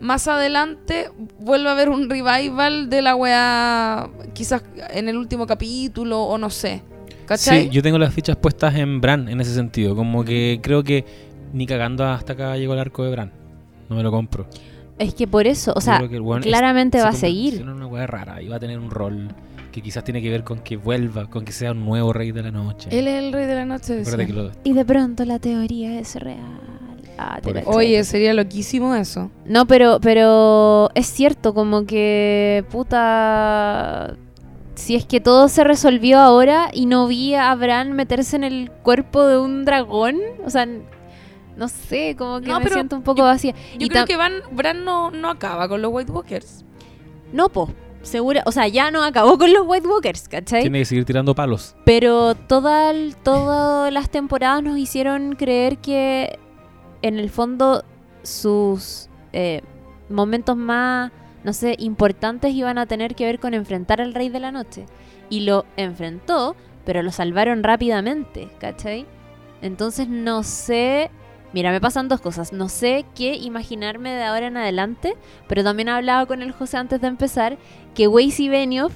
[0.00, 6.22] más adelante vuelva a haber un revival de la weá, quizás en el último capítulo
[6.22, 6.82] o no sé.
[7.26, 7.64] ¿Cachai?
[7.64, 9.94] Sí, yo tengo las fichas puestas en Bran en ese sentido.
[9.94, 11.04] Como que creo que
[11.52, 13.32] ni cagando hasta acá llegó el arco de Bran.
[13.88, 14.46] No me lo compro.
[14.98, 17.62] Es que por eso, o sea, weón es- claramente se va a seguir.
[17.62, 19.28] una weá rara y va a tener un rol
[19.70, 22.42] que quizás tiene que ver con que vuelva, con que sea un nuevo rey de
[22.42, 22.88] la noche.
[22.90, 23.94] Él es el rey de la noche.
[23.94, 24.26] Decía.
[24.26, 26.38] que lo- Y de pronto la teoría es real.
[27.20, 27.62] Ah, te.
[27.66, 29.30] Oye, sería loquísimo eso.
[29.44, 34.16] No, pero, pero es cierto, como que puta.
[34.74, 38.70] Si es que todo se resolvió ahora y no vi a Bran meterse en el
[38.70, 40.68] cuerpo de un dragón, o sea,
[41.58, 43.52] no sé, como que No, me siento un poco vacía.
[43.78, 46.64] Yo Y creo que Van, Bran no, no acaba con los White Walkers.
[47.32, 47.70] No, po,
[48.02, 50.62] segura, o sea, ya no acabó con los White Walkers, ¿cachai?
[50.62, 51.74] Tiene que seguir tirando palos.
[51.84, 56.38] Pero toda el- todas las temporadas nos hicieron creer que
[57.02, 57.84] en el fondo
[58.22, 59.62] sus eh,
[60.08, 61.12] momentos más,
[61.44, 64.86] no sé, importantes iban a tener que ver con enfrentar al Rey de la Noche.
[65.30, 66.56] Y lo enfrentó,
[66.86, 69.06] pero lo salvaron rápidamente, ¿cachai?
[69.60, 71.10] Entonces no sé...
[71.52, 72.52] Mira, me pasan dos cosas.
[72.52, 75.14] No sé qué imaginarme de ahora en adelante,
[75.48, 77.58] pero también hablaba con el José antes de empezar
[77.94, 78.92] que Weiss y Benioff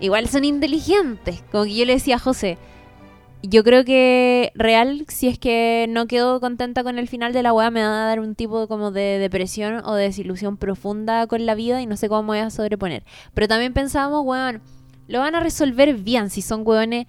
[0.00, 1.42] igual son inteligentes.
[1.52, 2.58] Como que yo le decía a José,
[3.42, 7.52] yo creo que real, si es que no quedo contenta con el final de la
[7.52, 11.44] weá, me va a dar un tipo como de depresión o de desilusión profunda con
[11.46, 13.04] la vida y no sé cómo me voy a sobreponer.
[13.34, 14.62] Pero también pensábamos, weón,
[15.08, 17.06] lo van a resolver bien si son weones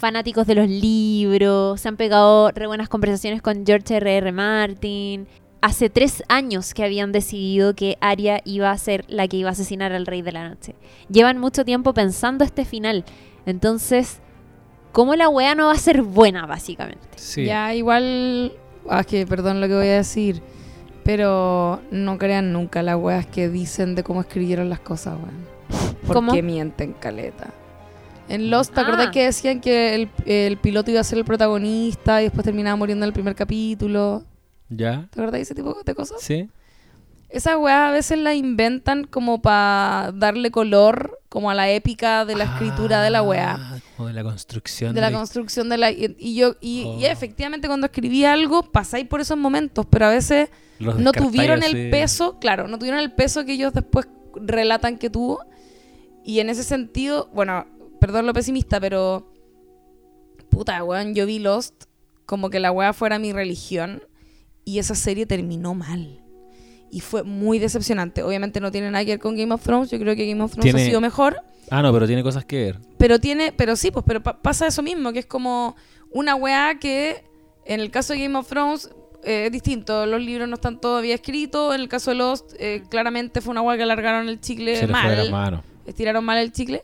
[0.00, 4.16] fanáticos de los libros, se han pegado re buenas conversaciones con George R.R.
[4.16, 4.32] R.
[4.32, 5.28] Martin.
[5.60, 9.52] Hace tres años que habían decidido que Arya iba a ser la que iba a
[9.52, 10.74] asesinar al Rey de la Noche.
[11.10, 13.04] Llevan mucho tiempo pensando este final.
[13.44, 14.20] Entonces,
[14.92, 17.06] ¿cómo la wea no va a ser buena, básicamente?
[17.16, 17.44] Sí.
[17.44, 18.52] Ya, igual.
[18.88, 20.40] Ah, es que perdón lo que voy a decir.
[21.04, 25.46] Pero no crean nunca las weas que dicen de cómo escribieron las cosas, weón.
[26.06, 26.32] Porque ¿Cómo?
[26.42, 27.52] mienten, caleta.
[28.30, 29.10] En Lost, ¿te acordás Ah.
[29.10, 33.04] que decían que el, el piloto iba a ser el protagonista y después terminaba muriendo
[33.04, 34.24] en el primer capítulo?
[34.68, 35.08] ¿Ya?
[35.10, 36.20] ¿Te acordás de ese tipo de cosas?
[36.22, 36.48] ¿Sí?
[37.28, 42.34] Esas weas a veces las inventan como para darle color como a la épica de
[42.34, 43.56] la escritura de la wea.
[43.58, 44.94] Ah, Como de la construcción.
[44.94, 46.98] de la la- construcción de la y, y yo y, y Oh.
[47.06, 50.48] efectivamente cuando escribí algo pasáis por esos momentos pero a veces
[50.80, 51.88] los no tuvieron el así.
[51.90, 55.38] peso claro no tuvieron el peso que ellos después relatan que tuvo
[56.24, 57.64] y en ese sentido bueno
[58.00, 59.26] perdón lo pesimista pero
[60.50, 61.84] puta weón yo vi Lost
[62.26, 64.02] como que la weá fuera mi religión
[64.64, 66.20] y esa serie terminó mal
[66.90, 69.98] y fue muy decepcionante obviamente no tiene nada que ver con Game of Thrones yo
[69.98, 71.36] creo que Game of Thrones Tiene- ha sido mejor
[71.72, 72.78] Ah, no, pero tiene cosas que ver.
[72.98, 75.76] pero tiene, pero sí, pues, pero pa- pasa eso mismo, que es como
[76.10, 77.22] una weá que
[77.64, 78.90] en el caso de Game of Thrones
[79.22, 80.04] eh, es distinto.
[80.04, 81.72] Los libros no están todavía escritos.
[81.72, 84.88] En el caso de Lost, eh, claramente fue una weá que alargaron el chicle Se
[84.88, 85.52] le fue de las mal.
[85.52, 85.64] manos.
[85.86, 86.82] Estiraron mal el chicle.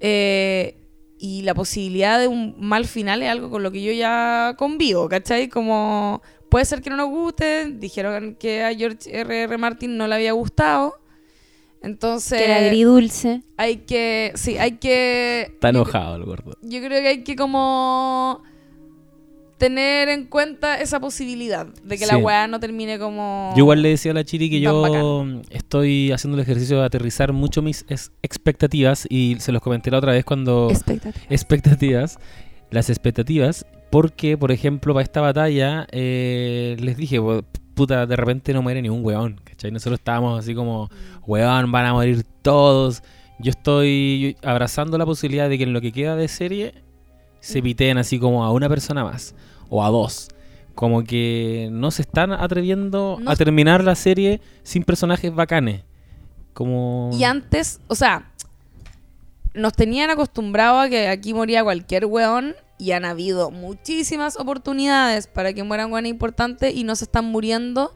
[0.00, 0.76] Eh,
[1.22, 5.06] Y la posibilidad de un mal final es algo con lo que yo ya convivo,
[5.06, 5.48] ¿cachai?
[5.50, 9.42] Como puede ser que no nos guste, dijeron que a George R.R.
[9.42, 9.58] R.
[9.58, 10.94] Martin no le había gustado.
[11.82, 13.42] Entonces, Que era agridulce.
[13.58, 15.42] hay que, sí, hay que...
[15.52, 16.56] Está enojado el gordo.
[16.62, 18.42] yo creo que hay que como
[19.60, 23.52] tener en cuenta esa posibilidad de que la weá no termine como...
[23.54, 27.32] Yo igual le decía a la Chiri que yo estoy haciendo el ejercicio de aterrizar
[27.32, 30.68] mucho mis es- expectativas y se los comenté la otra vez cuando...
[30.70, 31.24] Expectativa.
[31.28, 32.18] expectativas,
[32.70, 37.44] las expectativas, porque, por ejemplo, para esta batalla, eh, les dije, "Pu-
[37.74, 39.70] puta, de repente no muere ni un weón, ¿cachai?
[39.70, 40.88] Nosotros estábamos así como,
[41.26, 43.02] weón, van a morir todos.
[43.38, 46.74] Yo estoy abrazando la posibilidad de que en lo que queda de serie
[47.40, 49.34] se piteen así como a una persona más,
[49.68, 50.28] o a dos.
[50.74, 55.82] Como que no se están atreviendo No- a terminar la serie sin personajes bacanes.
[56.54, 57.10] Como...
[57.12, 58.30] Y antes, o sea,
[59.54, 65.52] nos tenían acostumbrado a que aquí moría cualquier weón y han habido muchísimas oportunidades para
[65.52, 67.92] que mueran weones importantes y no se están muriendo.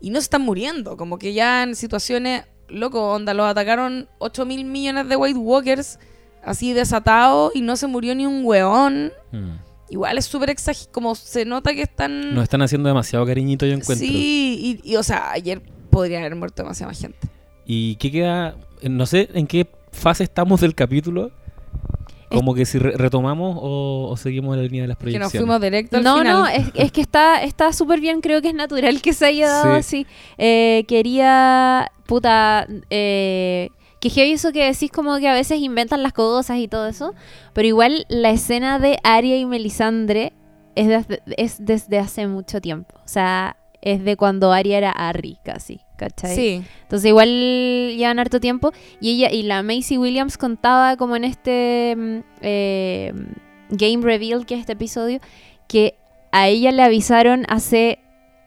[0.00, 4.44] Y no se están muriendo, como que ya en situaciones, loco, onda, los atacaron 8
[4.44, 5.98] mil millones de White Walkers
[6.46, 9.12] así desatados y no se murió ni un weón.
[9.32, 9.50] Mm.
[9.90, 12.34] Igual es súper exagerado, como se nota que están...
[12.34, 14.04] Nos están haciendo demasiado cariñito, yo encuentro.
[14.06, 17.28] Sí, y, y, o sea, ayer podría haber muerto demasiada más gente.
[17.64, 18.56] ¿Y qué queda?
[18.80, 21.30] Eh, No sé en qué fase estamos del capítulo.
[22.28, 25.32] Como que si re- retomamos o, o seguimos la línea de las Que proyecciones.
[25.32, 26.32] nos fuimos directo al No, final.
[26.40, 29.48] no, es, es que está está súper bien, creo que es natural que se haya
[29.48, 29.78] dado Sí.
[29.78, 30.06] así.
[30.36, 33.70] Eh, quería, puta, eh,
[34.00, 37.14] que heavy eso que decís como que a veces inventan las cosas y todo eso,
[37.52, 40.32] pero igual la escena de Aria y Melisandre
[40.74, 42.94] es, desde- es desde hace mucho tiempo.
[43.04, 46.34] O sea, es de cuando Aria era Harry casi, ¿cachai?
[46.34, 46.64] Sí.
[46.82, 47.28] Entonces igual
[47.96, 53.12] llevan harto tiempo y ella y la Macy Williams contaba como en este mm, eh,
[53.70, 55.20] game reveal que es este episodio
[55.68, 55.96] que
[56.32, 57.98] a ella le avisaron hace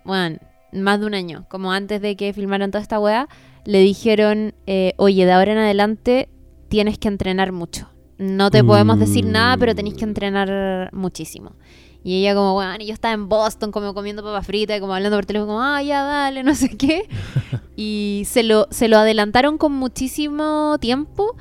[0.03, 0.37] bueno,
[0.71, 3.27] más de un año, como antes de que filmaran toda esta weá,
[3.66, 6.30] le dijeron, eh, oye, de ahora en adelante
[6.70, 7.89] tienes que entrenar mucho.
[8.18, 11.55] No te podemos decir nada, pero tenés que entrenar muchísimo.
[12.03, 14.93] Y ella como, bueno, y yo estaba en Boston como comiendo papas fritas, y como
[14.93, 17.07] hablando por teléfono, como, ah, ya dale, no sé qué.
[17.76, 21.36] y se lo, se lo adelantaron con muchísimo tiempo,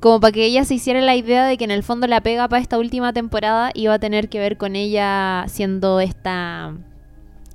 [0.00, 2.48] como para que ella se hiciera la idea de que en el fondo la pega
[2.48, 6.76] para esta última temporada iba a tener que ver con ella siendo esta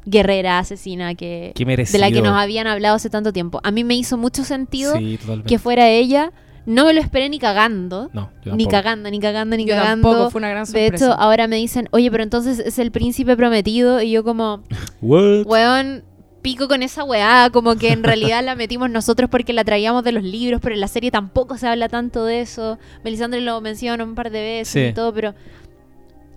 [0.06, 3.60] guerrera asesina que Qué de la que nos habían hablado hace tanto tiempo.
[3.64, 6.32] A mí me hizo mucho sentido Sí, que fuera ella.
[6.66, 8.10] No me lo esperé ni cagando.
[8.14, 10.10] No, yo Ni cagando, ni cagando, ni Yo cagando.
[10.10, 11.06] tampoco, fue una gran De sorpresa.
[11.08, 14.02] hecho, ahora me dicen, oye, pero entonces es el príncipe prometido.
[14.02, 14.64] Y yo como,
[15.02, 15.46] What?
[15.46, 16.06] weón,
[16.42, 17.50] pico con esa weá.
[17.52, 20.80] Como que en realidad la metimos nosotros porque la traíamos de los libros, pero en
[20.80, 22.80] la serie tampoco se habla tanto de eso.
[23.04, 24.80] Melisandre lo menciona un par de veces Sí.
[24.90, 25.34] y todo, pero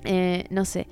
[0.05, 0.89] eh, no sé.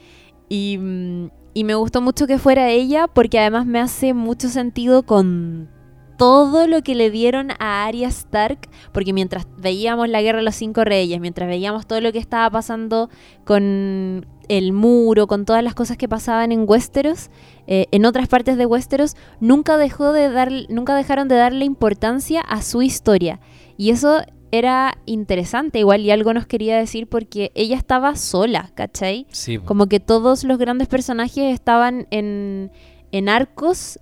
[0.49, 5.05] Y, mm, y me gustó mucho que fuera ella porque además me hace mucho sentido
[5.05, 5.70] con
[6.16, 10.55] todo lo que le dieron a Arya Stark, porque mientras veíamos la guerra de los
[10.55, 13.11] cinco reyes, mientras veíamos todo lo que estaba pasando
[13.44, 17.30] con el muro, con todas las cosas que pasaban en Westeros,
[17.66, 22.40] eh, en otras partes de Westeros, nunca dejó de dar, nunca dejaron de darle importancia
[22.40, 23.40] a su historia.
[23.76, 24.22] Y eso
[24.59, 29.26] era interesante, igual y algo nos quería decir porque ella estaba sola, ¿cachai?
[29.30, 29.59] Sí.
[29.59, 32.70] Como que todos los grandes personajes estaban en,
[33.11, 33.98] en arcos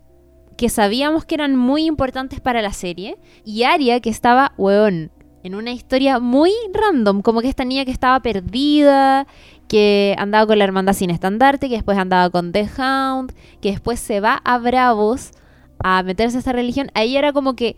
[0.56, 3.16] que sabíamos que eran muy importantes para la serie.
[3.44, 5.10] Y Arya, que estaba, weón,
[5.42, 9.26] en una historia muy random, como que esta niña que estaba perdida,
[9.68, 13.98] que andaba con la hermandad sin estandarte, que después andaba con The Hound, que después
[13.98, 15.32] se va a Bravos
[15.78, 16.90] a meterse a esta religión.
[16.94, 17.76] Ahí era como que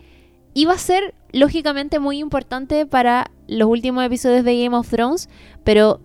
[0.55, 5.29] iba a ser lógicamente muy importante para los últimos episodios de Game of Thrones,
[5.63, 5.99] pero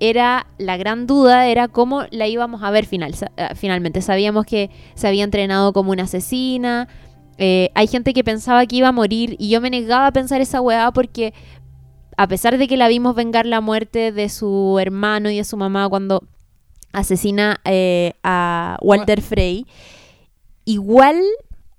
[0.00, 4.00] era la gran duda era cómo la íbamos a ver final, eh, finalmente.
[4.02, 6.88] Sabíamos que se había entrenado como una asesina.
[7.38, 10.40] eh, hay gente que pensaba que iba a morir y yo me negaba a pensar
[10.40, 11.34] esa weá porque
[12.16, 15.58] a pesar de que la vimos vengar la muerte de su hermano y de su
[15.58, 16.24] mamá cuando
[16.92, 19.66] asesina eh, a Walter Frey,
[20.64, 21.20] igual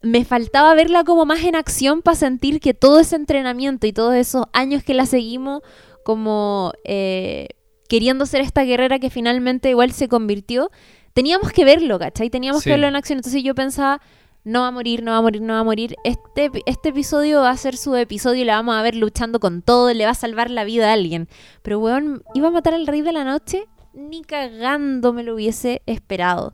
[0.02, 4.14] me faltaba verla como más en acción para sentir que todo ese entrenamiento y todos
[4.16, 5.62] esos años que la seguimos
[6.04, 7.48] como eh,
[7.90, 10.70] queriendo ser esta guerrera que finalmente igual se convirtió,
[11.14, 12.30] teníamos que verlo, ¿cachai?
[12.30, 12.66] Teníamos Sí.
[12.70, 13.18] que verlo en acción.
[13.18, 14.02] Entonces yo pensaba,
[14.44, 15.96] no va a morir, no va a morir, no va a morir.
[16.04, 19.62] Este, este episodio va a ser su episodio y la vamos a ver luchando con
[19.62, 21.28] todo, le va a salvar la vida a alguien.
[21.64, 25.82] Pero, weón, iba a matar al rey de la noche, ni cagando me lo hubiese
[25.88, 26.54] esperado.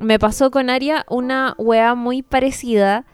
[0.00, 3.04] Me pasó con Aria una weá muy parecida.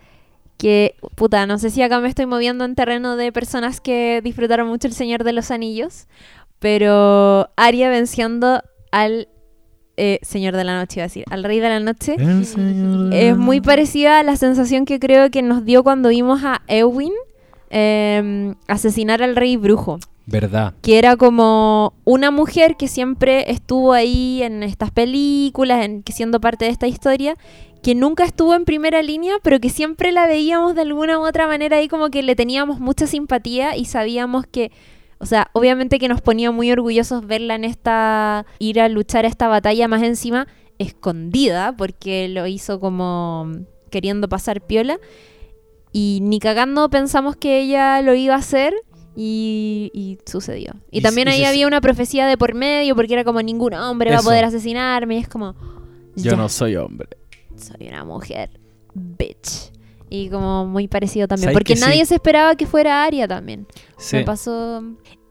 [0.57, 4.69] Que, puta, no sé si acá me estoy moviendo en terreno de personas que disfrutaron
[4.69, 6.07] mucho El Señor de los Anillos.
[6.59, 9.29] Pero Arya venciendo al
[9.99, 12.17] eh, Señor de la Noche, iba a decir, al Rey de la Noche.
[13.13, 17.13] Es muy parecida a la sensación que creo que nos dio cuando vimos a Eowyn
[17.71, 19.99] eh, asesinar al Rey Brujo.
[20.27, 20.75] Verdad.
[20.83, 26.65] Que era como una mujer que siempre estuvo ahí en estas películas, en, siendo parte
[26.65, 27.37] de esta historia,
[27.83, 31.47] que nunca estuvo en primera línea, pero que siempre la veíamos de alguna u otra
[31.47, 34.73] manera ahí como que le teníamos mucha simpatía y sabíamos que,
[35.19, 39.47] o sea, obviamente que nos ponía muy orgullosos verla en esta, ir a luchar esta
[39.47, 40.49] batalla más encima,
[40.79, 43.49] escondida, porque lo hizo como
[43.91, 44.99] queriendo pasar piola.
[45.93, 48.75] Y ni cagando pensamos que ella lo iba a hacer
[49.17, 50.75] y, y sucedió.
[50.91, 53.75] Y, Y también y ahí había una profecía de por medio porque era como ningún
[53.75, 55.17] hombre va a poder asesinarme.
[55.17, 55.55] Y es como...
[56.17, 57.09] Yo ya, no soy hombre.
[57.57, 58.51] soy una mujer.
[58.95, 59.73] Bitch.
[60.09, 61.47] Y como muy parecido también.
[61.47, 62.07] ¿Sabes Porque que nadie sí?
[62.07, 63.67] se esperaba que fuera Aria también.
[63.99, 64.17] Sí.
[64.17, 64.83] Me pasó.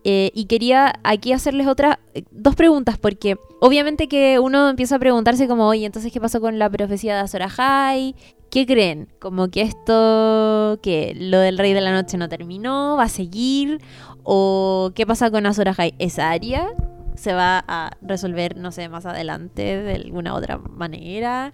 [0.04, 5.00] eh, y quería aquí hacerles otras eh, dos preguntas, porque obviamente que uno empieza a
[5.00, 8.16] preguntarse como, oye, entonces, ¿qué pasó con la profecía de Azor Ahai?
[8.56, 9.10] ¿Qué creen?
[9.20, 13.82] Como que esto, que lo del Rey de la Noche no terminó, va a seguir,
[14.24, 15.94] o qué pasa con Azor Ahai?
[16.00, 16.68] ¿Es Aria?
[17.16, 21.54] ¿Se va a resolver, no sé, más adelante de alguna otra manera?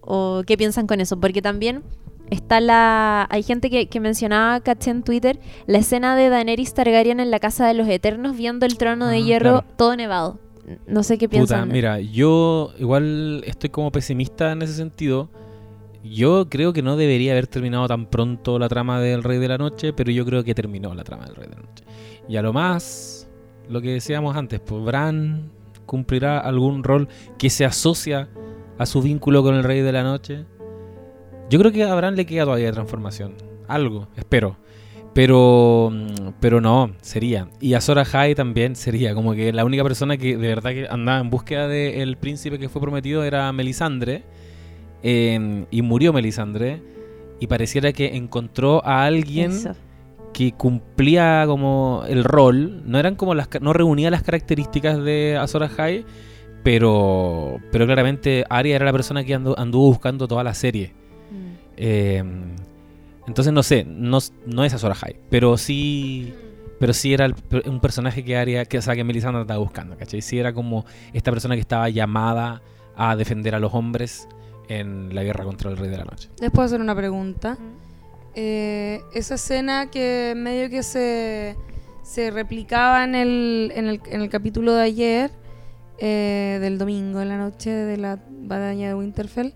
[0.00, 1.20] ¿O qué piensan con eso?
[1.20, 1.82] Porque también
[2.30, 3.26] está la...
[3.28, 7.38] Hay gente que, que mencionaba, caché en Twitter, la escena de Daenerys Targaryen en la
[7.38, 9.66] Casa de los Eternos viendo el trono de Ah, hierro claro.
[9.76, 10.38] todo nevado.
[10.86, 11.68] No sé qué Puta, piensan.
[11.68, 15.28] mira, yo igual estoy como pesimista en ese sentido.
[16.04, 19.56] Yo creo que no debería haber terminado tan pronto la trama del Rey de la
[19.56, 21.84] Noche, pero yo creo que terminó la trama del Rey de la Noche.
[22.28, 23.26] Y a lo más,
[23.70, 25.50] lo que decíamos antes, pues Bran
[25.86, 28.28] cumplirá algún rol que se asocia
[28.76, 30.44] a su vínculo con el Rey de la Noche.
[31.48, 33.34] Yo creo que a Bran le queda todavía transformación.
[33.66, 34.58] Algo, espero.
[35.14, 37.48] Pero, mm, pero no, sería.
[37.60, 39.14] Y a Sora también sería.
[39.14, 42.68] Como que la única persona que de verdad que andaba en búsqueda del príncipe que
[42.68, 44.24] fue prometido era Melisandre.
[45.04, 46.82] Eh, y murió Melisandre.
[47.38, 49.74] Y pareciera que encontró a alguien Eso.
[50.32, 52.82] que cumplía como el rol.
[52.86, 56.04] No eran como las no reunía las características de Azor Ahai.
[56.62, 60.92] Pero, pero claramente Arya era la persona que andu- anduvo buscando toda la serie.
[61.30, 61.52] Mm.
[61.76, 62.24] Eh,
[63.26, 66.32] entonces no sé, no, no es Azor Ahai, pero sí,
[66.80, 67.34] pero sí era el-
[67.66, 70.22] un personaje que Arya, que, o sea, que Melisandre estaba buscando, ¿cachai?
[70.22, 72.62] Sí era como esta persona que estaba llamada
[72.96, 74.26] a defender a los hombres
[74.68, 76.28] en la guerra contra el Rey de la Noche.
[76.40, 77.58] Les puedo hacer una pregunta.
[78.34, 81.56] Eh, esa escena que medio que se,
[82.02, 85.30] se replicaba en el, en, el, en el capítulo de ayer,
[85.98, 89.52] eh, del domingo en la noche de la batalla de Winterfell,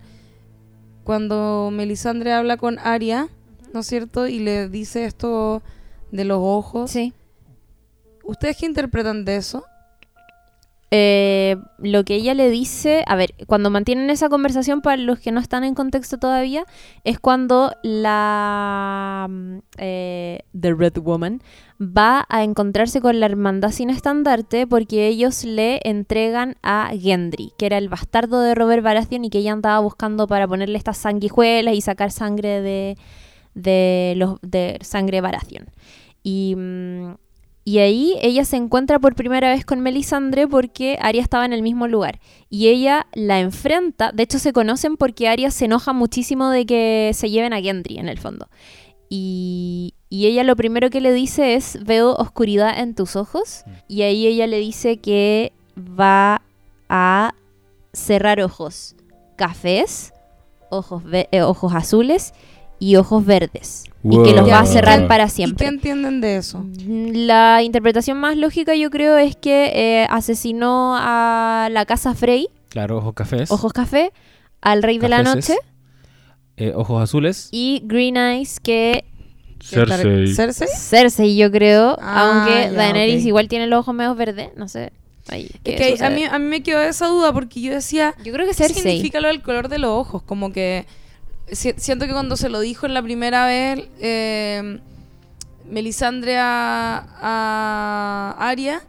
[1.02, 3.28] cuando Melisandre habla con Arya,
[3.72, 4.26] ¿no es cierto?
[4.28, 5.62] Y le dice esto
[6.12, 6.90] de los ojos.
[6.90, 7.12] Sí.
[8.24, 9.64] ¿Ustedes qué interpretan de eso?
[10.90, 15.32] Eh, lo que ella le dice, a ver, cuando mantienen esa conversación, para los que
[15.32, 16.64] no están en contexto todavía,
[17.04, 21.42] es cuando la mm, eh, The Red Woman
[21.80, 27.66] va a encontrarse con la hermandad sin estandarte porque ellos le entregan a Gendry, que
[27.66, 31.74] era el bastardo de Robert Baratheon y que ella andaba buscando para ponerle estas sanguijuelas
[31.74, 32.96] y sacar sangre de,
[33.54, 35.66] de los de sangre Baratheon.
[36.22, 37.14] Y mm,
[37.68, 41.60] y ahí ella se encuentra por primera vez con Melisandre porque Arya estaba en el
[41.60, 42.18] mismo lugar.
[42.48, 44.10] Y ella la enfrenta.
[44.10, 47.98] De hecho, se conocen porque Arya se enoja muchísimo de que se lleven a Gendry,
[47.98, 48.48] en el fondo.
[49.10, 53.64] Y, y ella lo primero que le dice es: Veo oscuridad en tus ojos.
[53.86, 56.40] Y ahí ella le dice que va
[56.88, 57.34] a
[57.92, 58.96] cerrar ojos
[59.36, 60.14] cafés,
[60.70, 62.32] ojos, eh, ojos azules
[62.78, 63.84] y ojos verdes.
[64.04, 65.64] Y que los va a cerrar para ¿Y siempre.
[65.66, 66.64] qué entienden de eso?
[66.86, 72.98] La interpretación más lógica yo creo es que eh, asesinó a la casa Frey, Claro,
[72.98, 74.12] ojos cafés, Ojos Café,
[74.60, 75.22] al Rey de la.
[75.22, 75.56] Noche
[76.56, 77.48] eh, ojos azules.
[77.50, 79.04] y Green Eyes que
[79.60, 80.28] ¿Cersei?
[80.34, 80.68] ¿Cersei?
[80.68, 84.92] Cersei yo creo, Ah, aunque ya, Daenerys igual tiene los ojos medio verdes, no sé.
[85.28, 88.46] ¿qué que a mí, a mí me quedó esa duda porque yo decía, yo creo
[88.46, 88.82] que ¿qué Cersei.
[88.82, 90.22] significa lo del color de los ojos?
[90.22, 90.86] Como que
[91.52, 94.80] si- siento que cuando se lo dijo en la primera vez eh,
[95.68, 98.82] Melisandre a, a Arya,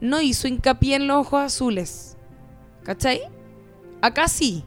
[0.00, 2.16] no hizo hincapié en los ojos azules.
[2.82, 3.22] ¿Cachai?
[4.02, 4.64] Acá sí.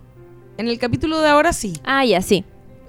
[0.58, 1.74] En el capítulo de ahora sí.
[1.84, 2.44] Ah, ya, sí.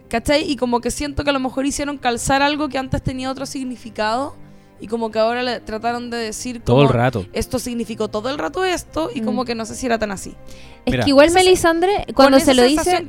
[0.09, 0.51] ¿Cachai?
[0.51, 3.45] Y como que siento que a lo mejor hicieron calzar algo que antes tenía otro
[3.45, 4.35] significado
[4.81, 7.27] y como que ahora le trataron de decir Todo el rato.
[7.33, 9.25] esto significó todo el rato esto y Mm.
[9.25, 10.35] como que no sé si era tan así.
[10.87, 11.05] Es Mira.
[11.05, 13.07] que igual Melisandre cuando Con se esa lo dice.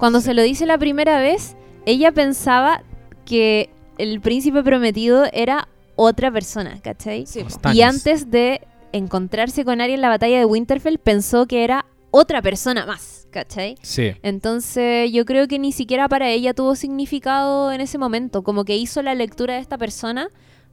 [0.00, 2.82] Cuando se lo dice la primera vez, ella pensaba
[3.24, 7.26] que el príncipe prometido era otra persona, ¿cachai?
[7.26, 7.44] Sí,
[7.74, 12.40] Y antes de encontrarse con Arya en la batalla de Winterfell, pensó que era otra
[12.42, 13.76] persona más, ¿cachai?
[13.82, 14.12] Sí.
[14.22, 18.76] Entonces yo creo que ni siquiera para ella tuvo significado en ese momento, como que
[18.76, 20.28] hizo la lectura de esta persona,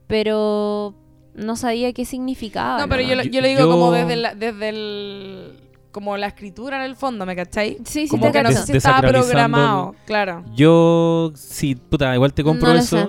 [0.06, 0.94] pero
[1.34, 2.78] no sabía qué significaba.
[2.80, 5.52] No, pero yo, yo lo digo Yo- como desde, la- desde el...
[5.98, 7.78] Como la escritura en el fondo, ¿me cachai?
[7.84, 10.44] Sí, sí, como te que no sé si estaba programado, claro.
[10.54, 13.08] Yo, sí, puta, igual te compro No lo eso.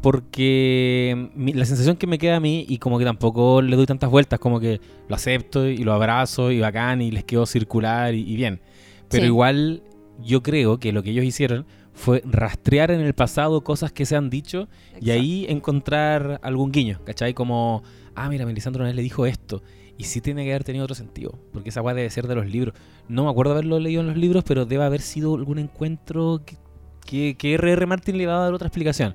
[0.00, 3.86] Porque mi- la sensación que me queda a mí, y como que tampoco le doy
[3.86, 8.14] tantas vueltas, como que lo acepto y lo abrazo y bacán y les quedo circular
[8.14, 8.60] y, y bien.
[9.08, 9.26] Pero Sí.
[9.26, 9.82] igual
[10.20, 14.14] yo creo que lo que ellos hicieron fue rastrear en el pasado cosas que se
[14.14, 14.68] han dicho
[15.00, 17.34] y ahí encontrar algún guiño, ¿cachai?
[17.34, 17.82] Como,
[18.14, 19.64] ah, mira, Melisandro una vez le dijo esto.
[19.98, 22.46] Y sí tiene que haber tenido otro sentido, porque esa weá debe ser de los
[22.46, 22.72] libros.
[23.08, 26.56] No me acuerdo haberlo leído en los libros, pero debe haber sido algún encuentro que,
[27.04, 27.84] que, que R.R.
[27.86, 29.14] Martin le va a dar otra explicación.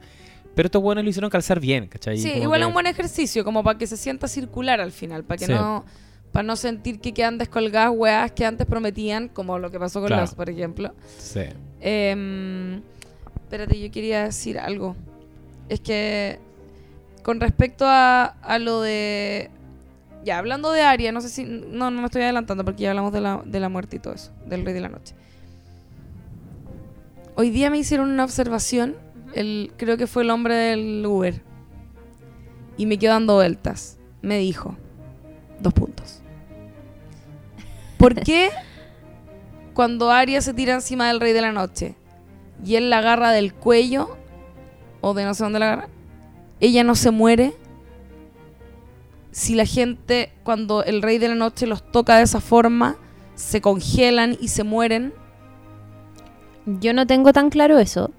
[0.56, 2.18] Pero estos buenos lo hicieron calzar bien, ¿cachai?
[2.18, 4.92] Sí, Como igual que- es un buen ejercicio, como para que se sienta circular al
[4.92, 5.52] final, para que Sí.
[5.54, 5.84] no
[6.34, 10.08] para no sentir que quedan descolgadas weas que antes prometían, como lo que pasó con
[10.08, 10.24] Claro.
[10.24, 10.92] los, por ejemplo.
[11.20, 11.42] Sí.
[11.80, 12.82] Em,
[13.44, 14.96] espérate, yo quería decir algo.
[15.70, 16.40] Es que
[17.22, 19.52] con respecto a, a lo de...
[20.24, 21.44] Ya, hablando de Aria, no sé si...
[21.44, 24.14] No, no me estoy adelantando porque ya hablamos de la, de la muerte y todo
[24.14, 25.16] eso, del Rey de la Noche.
[27.36, 28.96] Hoy día me hicieron una observación,
[29.34, 31.42] el, creo que fue el hombre del Uber,
[32.78, 33.98] y me quedó dando vueltas.
[34.22, 34.78] Me dijo,
[35.60, 36.22] dos puntos.
[37.98, 38.50] ¿Por qué
[39.74, 41.96] cuando Arya se tira encima del Rey de la Noche
[42.64, 44.16] y él la agarra del cuello,
[45.02, 45.90] o de no sé dónde la agarra,
[46.62, 47.54] ella no se muere?
[49.34, 52.98] Si la gente, cuando el Rey de la Noche los toca de esa forma,
[53.34, 55.12] se congelan y se mueren.
[56.66, 58.12] Yo no tengo tan claro eso.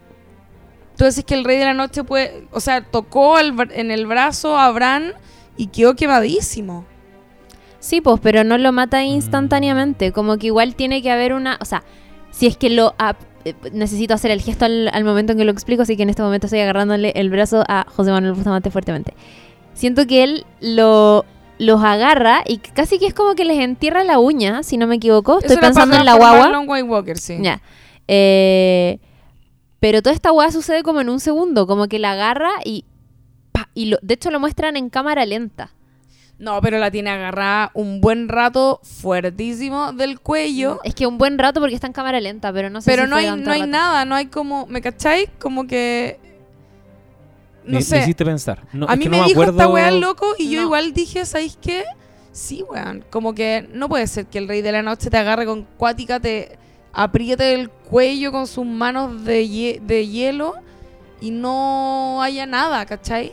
[0.91, 4.59] Entonces que el Rey de la Noche puede, o sea, tocó el en el brazo
[4.59, 5.13] a Bran
[5.57, 6.85] y quedó quemadísimo.
[7.79, 9.07] Sí, pues, pero no lo mata Mm.
[9.07, 10.11] instantáneamente.
[10.13, 11.59] Como que igual tiene que haber una.
[11.61, 11.85] O sea,
[12.33, 12.95] si es que lo.
[13.45, 16.11] eh, necesito hacer el gesto al, al momento en que lo explico, así que en
[16.11, 19.15] este momento estoy agarrándole el brazo a José Manuel Bustamante fuertemente.
[19.75, 21.25] Siento que él lo.
[21.57, 24.97] Los agarra y casi que es como que les entierra la uña, si no me
[24.97, 25.39] equivoco.
[25.39, 26.49] Estoy Eso pensando en la guagua.
[26.49, 27.39] en White Walker, sí.
[27.41, 27.63] Ya.
[28.09, 28.99] Eh,
[29.79, 32.85] pero toda esta weá sucede como en un segundo, como que la agarra y.
[33.53, 35.71] pa, y lo, de hecho lo muestran en cámara lenta.
[36.39, 40.81] No, pero la tiene agarrada un buen rato fuertísimo del cuello.
[40.83, 43.11] Es que un buen rato porque está en cámara lenta, pero no sé Pero si
[43.11, 45.29] no hay, no hay nada, no hay como, ¿me cacháis?
[45.39, 46.19] Como que...
[47.65, 47.97] No me, sé.
[47.97, 48.63] me hiciste pensar.
[48.73, 49.61] No, a es mí que me no dijo acuerdo...
[49.61, 50.67] esta weá loco y yo No.
[50.67, 51.85] igual dije, ¿sabéis qué?
[52.33, 53.05] Sí, weón.
[53.11, 56.21] Como que no puede ser que el rey de la noche te agarre con cuática,
[56.21, 56.59] te
[56.93, 60.55] apriete el cuello con sus manos de, hie- de hielo
[61.21, 63.33] y no haya nada, ¿cachai?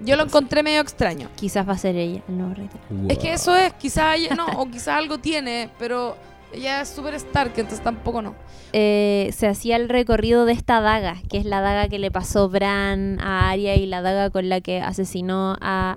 [0.00, 1.28] Yo lo encontré medio extraño.
[1.36, 2.68] Quizás va a ser ella, el nuevo rey.
[2.90, 6.16] de- Es que eso es, quizás ella no, o quizás algo tiene, pero
[6.54, 8.34] ella es súper Stark, entonces tampoco no.
[8.72, 12.48] Eh, se hacía el recorrido de esta daga, que es la daga que le pasó
[12.48, 15.96] Bran a Arya y la daga con la que asesinó a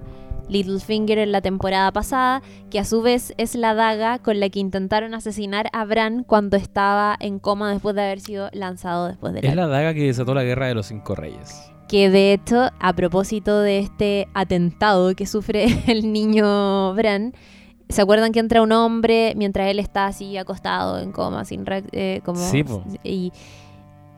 [0.49, 4.59] Littlefinger en la temporada pasada, que a su vez es la daga con la que
[4.59, 9.39] intentaron asesinar a Bran cuando estaba en coma después de haber sido lanzado después de
[9.39, 11.71] Es la daga que desató la guerra de los cinco reyes.
[11.87, 17.33] Que de hecho, a propósito de este atentado que sufre el niño Bran,
[17.89, 21.89] ¿se acuerdan que entra un hombre mientras él está así acostado en coma, sin reac-
[21.91, 22.63] eh, como Sí,
[23.03, 23.31] y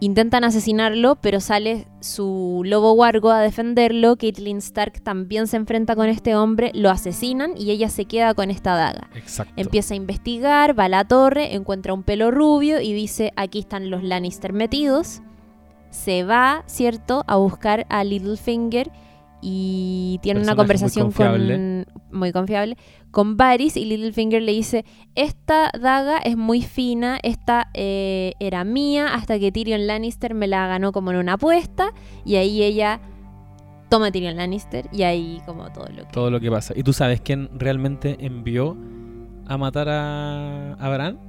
[0.01, 4.15] intentan asesinarlo, pero sale su lobo wargo a defenderlo.
[4.15, 8.49] Caitlyn Stark también se enfrenta con este hombre, lo asesinan y ella se queda con
[8.49, 9.09] esta daga.
[9.13, 9.53] Exacto.
[9.57, 13.89] Empieza a investigar, va a la torre, encuentra un pelo rubio y dice, aquí están
[13.89, 15.21] los Lannister metidos.
[15.91, 18.91] Se va, ¿cierto?, a buscar a Littlefinger
[19.41, 22.77] y tiene una Personaje muy conversación con muy confiable
[23.11, 24.85] con Varys y Littlefinger le dice
[25.15, 30.67] esta daga es muy fina esta eh, era mía hasta que Tyrion Lannister me la
[30.67, 31.93] ganó como en una apuesta
[32.25, 32.99] y ahí ella
[33.89, 36.73] toma a Tyrion Lannister y ahí como todo lo que Todo lo que pasa.
[36.77, 38.77] ¿Y tú sabes quién realmente envió
[39.47, 41.19] a matar a, a Bran?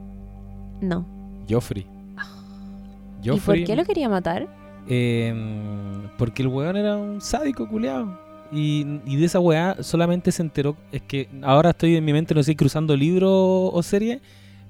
[0.81, 1.07] no
[1.49, 1.87] Joffrey.
[3.23, 3.65] ¿y por Joffrey.
[3.65, 4.60] qué lo quería matar?
[4.93, 5.33] Eh,
[6.19, 8.19] porque el weón era un sádico culiado.
[8.53, 10.77] Y, y de esa weá solamente se enteró.
[10.91, 14.21] Es que ahora estoy en mi mente, no sé, cruzando libro o serie.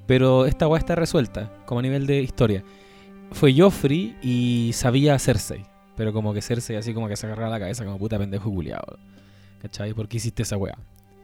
[0.06, 2.62] Pero esta weá está resuelta, como a nivel de historia.
[3.32, 5.64] Fue Joffrey y sabía Cersei.
[5.96, 8.98] Pero como que Cersei así como que se agarraba la cabeza como puta pendejo culiado.
[9.62, 9.94] ¿Cachai?
[9.94, 10.76] ¿Por qué hiciste esa weá?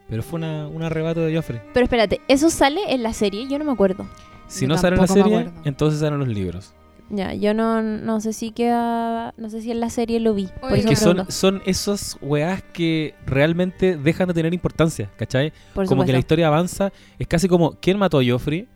[0.09, 1.61] Pero fue una, un arrebato de Joffrey.
[1.75, 3.47] Pero espérate, ¿eso sale en la serie?
[3.49, 4.07] Yo no me acuerdo.
[4.47, 6.73] Si Yo no sale en la serie, entonces salen los libros.
[7.09, 10.49] Ya, yo no, no sé si queda, no sé si en la serie lo vi.
[10.61, 15.53] Por eso que son, son esos weás que realmente dejan de tener importancia, ¿cachai?
[15.73, 18.67] Por como que la historia avanza, es casi como, ¿quién mató a Joffrey?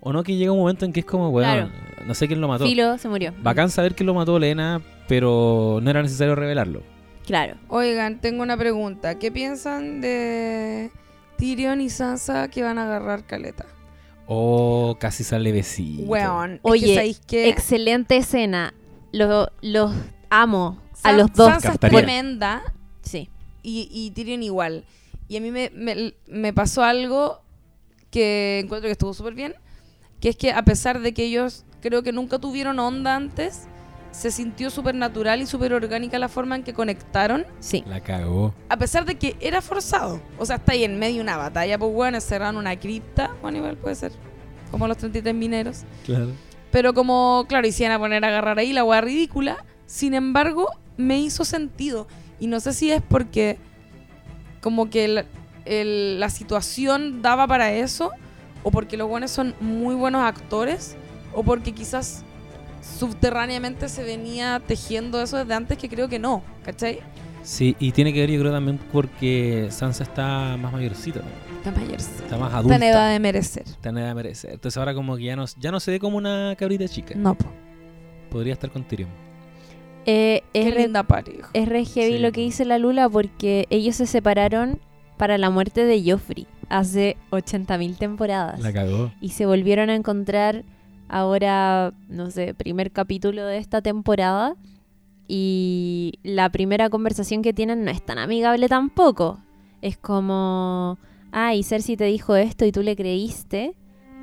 [0.00, 1.72] O no, que llega un momento en que es como, weón, Claro.
[2.06, 2.64] no sé quién lo mató.
[2.64, 3.34] Filo se murió.
[3.42, 6.82] Bacán saber quién lo mató Lena, pero no era necesario revelarlo.
[7.26, 7.56] Claro.
[7.66, 9.18] Oigan, tengo una pregunta.
[9.18, 10.92] ¿Qué piensan de
[11.36, 13.66] Tyrion y Sansa que van a agarrar caleta?
[14.26, 16.02] Oh, casi sale besito.
[16.04, 16.54] Weón.
[16.54, 17.48] es que Oye.
[17.48, 18.74] Excelente escena.
[19.12, 19.92] Lo- los
[20.30, 21.48] amo a San- los dos.
[21.48, 22.62] Sansa es tremenda
[23.02, 23.30] Sí.
[23.62, 24.84] y, y Tyrion igual.
[25.28, 27.40] Y a mí me, me- me pasó algo
[28.10, 29.54] que encuentro que estuvo súper bien,
[30.20, 33.68] que es que a pesar de que ellos creo que nunca tuvieron onda antes,
[34.16, 37.84] se sintió súper natural y súper orgánica la forma en que conectaron, Sí.
[37.86, 38.54] La cagó.
[38.70, 40.20] a pesar de que era forzado.
[40.38, 43.58] O sea, está ahí en medio de una batalla, pues bueno, cerraron una cripta, bueno,
[43.58, 44.12] igual puede ser,
[44.70, 45.82] como los 33 mineros.
[46.06, 46.30] Claro.
[46.70, 49.64] Pero como, claro, hicieron a poner a agarrar ahí la hueá ridícula.
[49.86, 52.06] Sin embargo, me hizo sentido.
[52.40, 53.58] Y no sé si es porque
[54.60, 55.26] como que el-
[55.64, 58.10] el- la situación daba para eso,
[58.62, 60.96] o porque los buenos son muy buenos actores,
[61.34, 62.24] o porque quizás
[62.98, 67.00] subterráneamente se venía tejiendo eso desde antes, que creo que no, ¿cachai?
[67.42, 71.56] Sí, y tiene que ver yo creo también porque Sansa está más mayorcita, ¿no?
[71.58, 71.96] Está mayor.
[71.96, 72.76] está más Está adulta.
[72.76, 73.62] en edad de merecer.
[73.64, 74.50] Está en edad de merecer.
[74.52, 77.14] Entonces ahora como que ya no, ya no se ve como una cabrita chica.
[77.16, 77.46] No, po.
[78.30, 79.08] Podría estar con Tyrion.
[80.06, 81.48] Eh, Qué es, re, linda pareja.
[81.52, 82.18] es re heavy Sí.
[82.18, 84.80] lo que dice la Lula porque ellos se separaron
[85.16, 88.60] para la muerte de Joffrey hace 80.000 temporadas.
[88.60, 89.12] La cagó.
[89.20, 90.64] y se volvieron a encontrar
[91.08, 94.56] ahora, no sé, primer capítulo de esta temporada.
[95.28, 99.40] Y la primera conversación que tienen no es tan amigable tampoco.
[99.82, 100.98] Es como,
[101.32, 103.74] ay, Cersei te dijo esto y tú le creíste.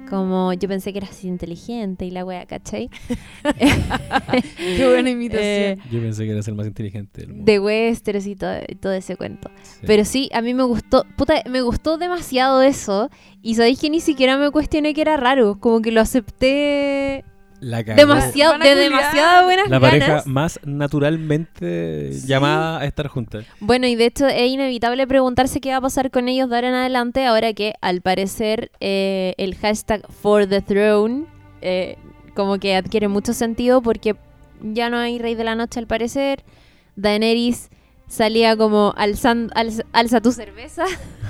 [0.10, 2.90] Como yo pensé que eras inteligente y la wea, ¿cachai?
[4.58, 5.44] Qué buena imitación.
[5.44, 7.46] Eh, Yo pensé que eras el más inteligente del mundo.
[7.46, 9.50] de Westeros y todo, ese cuento.
[9.64, 9.80] Sí.
[9.86, 13.10] Pero sí, a mí me gustó, puta, me gustó demasiado eso.
[13.42, 15.60] Y sabéis que ni siquiera me cuestioné que era raro.
[15.60, 17.24] Como que lo acepté
[17.64, 19.92] la demasiado, de demasiadas buenas La ganas.
[19.92, 23.46] pareja más naturalmente llamada a estar juntas.
[23.60, 26.70] Bueno, y de hecho es inevitable preguntarse qué va a pasar con ellos de ahora
[26.70, 31.26] en adelante, ahora que al parecer eh, el hashtag for the throne
[31.62, 31.98] eh,
[32.36, 34.16] como que adquiere mucho sentido porque
[34.62, 36.44] ya no hay rey de la noche al parecer.
[36.96, 37.70] Daenerys
[38.14, 40.86] salía como alzan- alza, alza tu cerveza,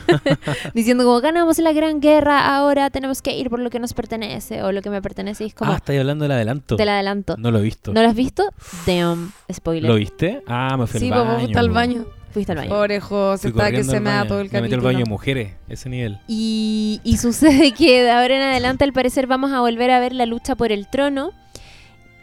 [0.74, 4.64] diciendo como ganamos la gran guerra, ahora tenemos que ir por lo que nos pertenece
[4.64, 5.46] o lo que me pertenece.
[5.46, 6.76] Y es como, Ah, estáis hablando del adelanto.
[6.76, 7.36] te la adelanto.
[7.38, 7.94] No lo he visto.
[7.94, 8.44] ¿No lo has visto?
[8.86, 9.90] Damn, spoiler.
[9.90, 10.44] ¿Lo viste?
[10.48, 11.32] Ah, me fui Sí, al pues baño.
[11.34, 12.06] vos fuiste al baño.
[12.34, 12.70] Fuiste al baño.
[12.70, 14.28] Pobre José, está que se al me da baño.
[14.30, 14.84] todo el Me metí al capítulo.
[14.84, 16.20] baño de mujeres, ese nivel.
[16.28, 20.14] Y, y sucede que de ahora en adelante, al parecer, vamos a volver a ver
[20.14, 21.32] la lucha por el trono.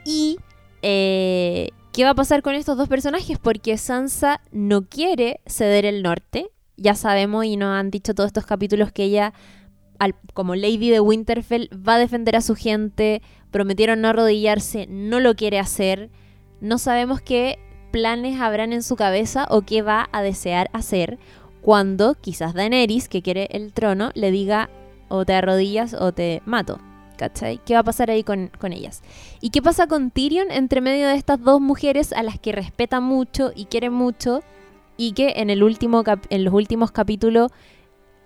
[0.04, 0.38] Y
[0.82, 3.38] eh, ¿qué va a pasar con estos dos personajes?
[3.38, 6.50] Porque Sansa no quiere ceder el norte.
[6.76, 9.32] Ya sabemos y nos han dicho todos estos capítulos que ella,
[9.98, 13.22] al- como Lady de Winterfell, va a defender a su gente.
[13.50, 16.10] Prometieron no arrodillarse, no lo quiere hacer.
[16.60, 17.58] No sabemos qué
[17.90, 21.18] planes habrán en su cabeza o qué va a desear hacer
[21.60, 24.70] cuando quizás Daenerys, que quiere el trono, le diga
[25.08, 26.78] o te arrodillas o te mato.
[27.20, 27.60] ¿Cachai?
[27.66, 29.02] ¿Qué va a pasar ahí con, con ellas?
[29.42, 32.98] ¿Y qué pasa con Tyrion entre medio de estas dos mujeres a las que respeta
[32.98, 34.42] mucho y quiere mucho
[34.96, 37.52] y que en, el último cap- en los últimos capítulos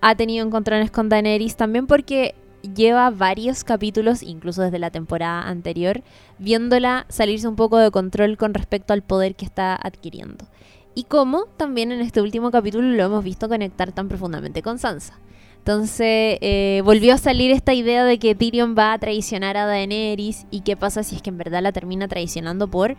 [0.01, 6.05] ha tenido encontrones con Daenerys también porque lleva varios capítulos, incluso desde la temporada anterior,
[6.39, 10.47] viéndola salirse un poco de control con respecto al poder que está adquiriendo.
[10.95, 15.19] Y cómo también en este último capítulo lo hemos visto conectar tan profundamente con Sansa.
[15.65, 20.45] Entonces eh, volvió a salir esta idea de que Tyrion va a traicionar a Daenerys
[20.51, 22.97] y qué pasa si es que en verdad la termina traicionando por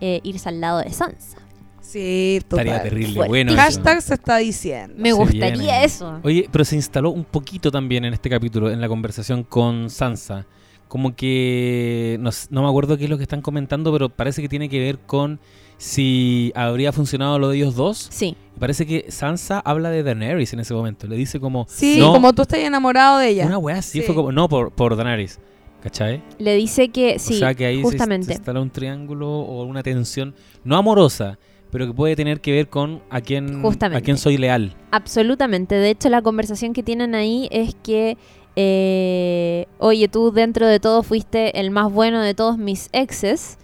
[0.00, 1.38] eh, irse al lado de Sansa.
[1.80, 2.66] Sí, total.
[2.66, 3.14] Estaría terrible.
[3.14, 3.28] Fuerte.
[3.28, 3.60] Bueno, eso.
[3.60, 4.96] Hashtag se está diciendo.
[4.98, 5.84] Me Se gustaría viene.
[5.84, 6.18] eso.
[6.24, 10.44] Oye, pero se instaló un poquito también en este capítulo, en la conversación con Sansa.
[10.88, 12.18] Como que
[12.50, 14.98] no me acuerdo qué es lo que están comentando, pero parece que tiene que ver
[14.98, 15.38] con
[15.78, 18.08] si habría funcionado lo de ellos dos.
[18.10, 21.06] Sí, Parece que Sansa habla de Daenerys en ese momento.
[21.06, 22.12] Le dice como Sí, No.
[22.12, 23.46] como tú estás enamorado de ella.
[23.46, 24.04] una weá así, Sí.
[24.04, 25.38] fue como no por, por Daenerys.
[25.80, 26.20] ¿Cachai?
[26.40, 29.80] le dice que sí, o sea que ahí se- se instala un triángulo o una
[29.84, 31.38] tensión, no amorosa,
[31.70, 33.98] pero que puede tener que ver con a quién, Justamente.
[33.98, 34.74] a quién soy leal.
[34.90, 35.76] Absolutamente.
[35.76, 38.18] De hecho, la conversación que tienen ahí es que,
[38.56, 43.56] eh, oye, tú dentro de todo fuiste el más bueno de todos mis exes.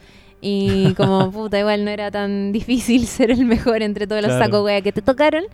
[0.47, 4.45] Y como, puta, igual no era tan difícil ser el mejor entre todos los Claro.
[4.45, 5.45] sacos wea que te tocaron.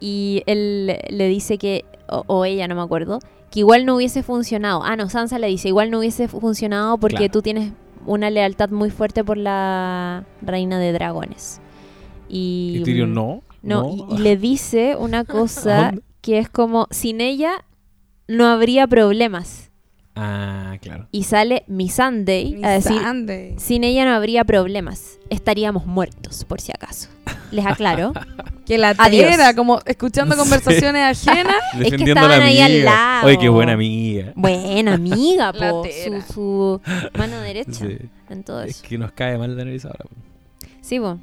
[0.00, 3.20] Y él le dice que, o, o ella, no me acuerdo,
[3.50, 4.82] que igual no hubiese funcionado.
[4.82, 7.32] Ah, no, Sansa le dice, igual no hubiese funcionado porque Claro.
[7.32, 7.72] tú tienes
[8.06, 11.60] una lealtad muy fuerte por la reina de dragones.
[12.28, 13.42] Y, Y Tyrion no.
[13.62, 17.64] no, y, y le dice una cosa que es como, sin ella
[18.26, 19.70] no habría problemas.
[20.16, 21.08] Ah, claro.
[21.10, 23.54] Y sale mi Sunday a decir, Sunday.
[23.58, 25.18] sin ella no habría problemas.
[25.30, 27.08] Estaríamos muertos, por si acaso.
[27.50, 28.12] Les aclaro.
[28.64, 30.40] Que la tera, como escuchando Sí.
[30.40, 31.54] conversaciones ajenas.
[31.72, 33.26] que Defendiendo a la estaban ahí al lado.
[33.26, 34.32] Oye, qué buena amiga.
[34.36, 35.84] Buena amiga, po.
[35.84, 36.80] Su, su
[37.18, 37.98] mano derecha Sí.
[38.30, 38.84] en todo Es eso.
[38.88, 40.04] que nos cae mal la nariz ahora.
[40.04, 40.16] po.
[40.80, 41.18] Sí, po.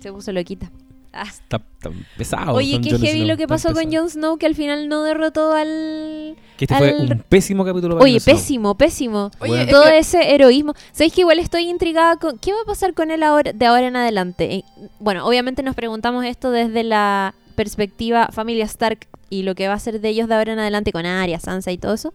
[0.00, 0.70] Se puso loquita.
[1.12, 1.22] Ah.
[1.26, 2.52] Está, está pesado.
[2.54, 3.92] Oye, qué heavy Snow, lo que pasó con.
[3.92, 6.36] Jon Snow, que al final no derrotó al...
[6.56, 8.34] Que este fue un pésimo capítulo para Oye, Snow.
[8.36, 9.30] pésimo, pésimo.
[9.40, 10.74] Oye, es Todo que- ese heroísmo.
[10.92, 13.86] ¿Sabéis que igual estoy intrigada con qué va a pasar con él ahora, de ahora
[13.86, 14.54] en adelante?
[14.56, 14.64] Eh,
[15.00, 19.78] Bueno, obviamente nos preguntamos esto desde la perspectiva familia Stark y lo que va a
[19.78, 22.12] ser de ellos de ahora en adelante con Arya, Sansa y todo eso.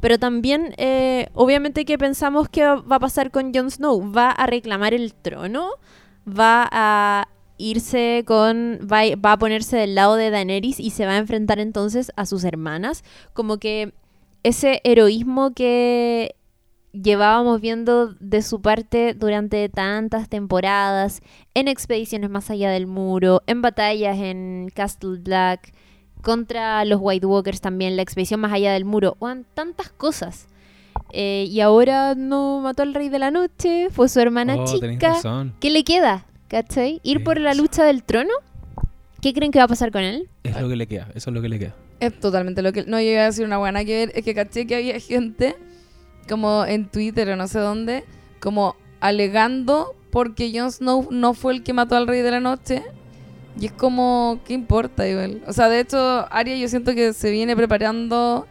[0.00, 4.12] Pero también, eh, obviamente que pensamos que va a pasar con Jon Snow.
[4.12, 5.70] ¿Va a reclamar el trono?
[6.28, 7.28] ¿Va a
[7.58, 8.80] irse con...
[8.90, 12.12] Va, a- va a ponerse del lado de Daenerys y se va a enfrentar entonces
[12.16, 13.04] a sus hermanas?
[13.32, 13.92] Como que
[14.42, 16.34] ese heroísmo que
[16.92, 21.20] llevábamos viendo de su parte durante tantas temporadas,
[21.54, 25.72] en expediciones más allá del muro, en batallas en Castle Black,
[26.22, 30.46] contra los White Walkers también, la expedición más allá del muro, o tantas cosas.
[31.12, 35.12] Eh, y ahora no mató al rey de la noche, fue su hermana Oh, chica.
[35.60, 36.24] ¿Qué le queda?
[36.48, 37.00] ¿Cachai?
[37.02, 38.32] ¿Ir por la lucha del trono?
[39.20, 40.28] ¿Qué creen que va a pasar con él?
[40.44, 41.08] Es lo que le queda.
[41.14, 41.74] Eso es lo que le queda.
[41.98, 42.84] Es totalmente lo que.
[42.84, 44.12] No, yo iba a decir una buena que ver.
[44.14, 45.56] Es que caché que había gente,
[46.28, 48.04] como en Twitter o no sé dónde,
[48.40, 52.82] como alegando porque Jon Snow no fue el que mató al Rey de la Noche.
[53.58, 55.42] Y es como, ¿qué importa igual?
[55.46, 58.46] O sea, de hecho, Arya yo siento que se viene preparando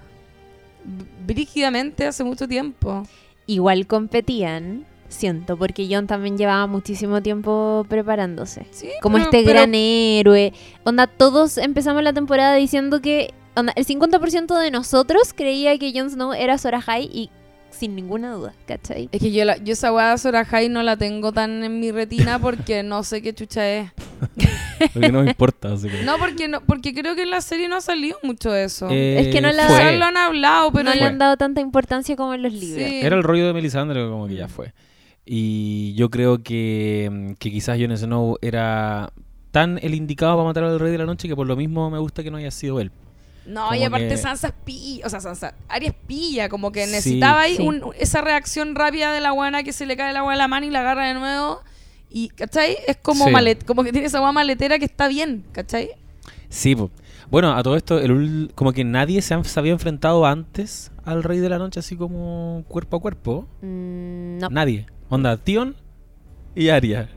[1.25, 3.03] brígidamente hace mucho tiempo.
[3.45, 8.65] Igual competían, siento, porque Jon también llevaba muchísimo tiempo preparándose.
[8.71, 10.53] Sí, como pero- este pero- gran héroe.
[10.83, 16.09] Onda, todos empezamos la temporada diciendo que onda, el 50% de nosotros creía que Jon
[16.09, 17.29] Snow era Sora High y
[17.69, 19.09] sin ninguna duda, ¿cachai?
[19.11, 21.79] Es que yo, la- yo esa weá de Sora High no la tengo tan en
[21.81, 23.91] mi retina porque no sé qué chucha es.
[24.93, 25.73] Porque no me importa.
[25.73, 28.53] así que- No, porque no, porque creo que en la serie no ha salido mucho
[28.55, 28.87] eso.
[28.91, 29.65] Eh, Es que no la-
[30.07, 32.85] han hablado, pero no le han dado tanta importancia como en los libros.
[32.87, 32.99] Sí.
[33.01, 34.73] Era el rollo de Melisandre, como que ya fue.
[35.25, 39.11] Y yo creo que, mm, que quizás Jon Snow era
[39.51, 41.97] tan el indicado para matar al Rey de la Noche que por lo mismo me
[41.97, 42.91] gusta que no haya sido él.
[43.47, 46.71] No, Como y aparte que- Sansa es pilla, o sea, Sansa, Arya es pilla, como
[46.71, 46.91] que Sí.
[46.91, 47.61] necesitaba ahí Sí.
[47.61, 50.47] un- esa reacción rápida de la guana que se le cae el agua de la
[50.47, 51.59] mano y la agarra de nuevo.
[52.09, 52.77] Y, ¿cachai?
[52.87, 53.31] Es como Sí.
[53.31, 55.89] malet, como que tiene esa agua maletera que está bien, ¿cachai?
[56.49, 56.89] Sí, po.
[57.31, 60.91] bueno, a todo esto, el, ul- como que nadie se, han- se había enfrentado antes
[61.03, 63.47] al Rey de la Noche así como cuerpo a cuerpo.
[63.61, 64.49] Mm, no.
[64.49, 64.85] Nadie.
[65.09, 65.75] Onda, Tion
[66.55, 67.09] y Arya.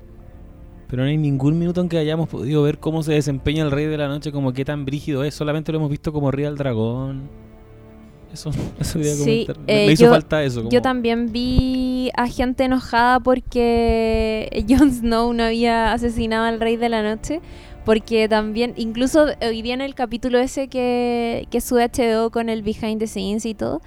[0.88, 3.86] Pero no hay ningún minuto en que hayamos podido ver cómo se desempeña el Rey
[3.86, 5.34] de la Noche, como qué tan brígido es.
[5.34, 7.28] Solamente lo hemos visto como Ría al Dragón.
[8.32, 9.58] Eso, eso quería Sí, comentar.
[9.66, 10.60] Me- eh, me hizo yo- falta eso.
[10.60, 16.76] como- Yo también vi a gente enojada porque Jon Snow no había asesinado al Rey
[16.76, 17.40] de la Noche.
[17.84, 22.62] Porque también, incluso hoy día en el capítulo ese que, que sube HBO con el
[22.62, 23.80] behind the scenes y todo,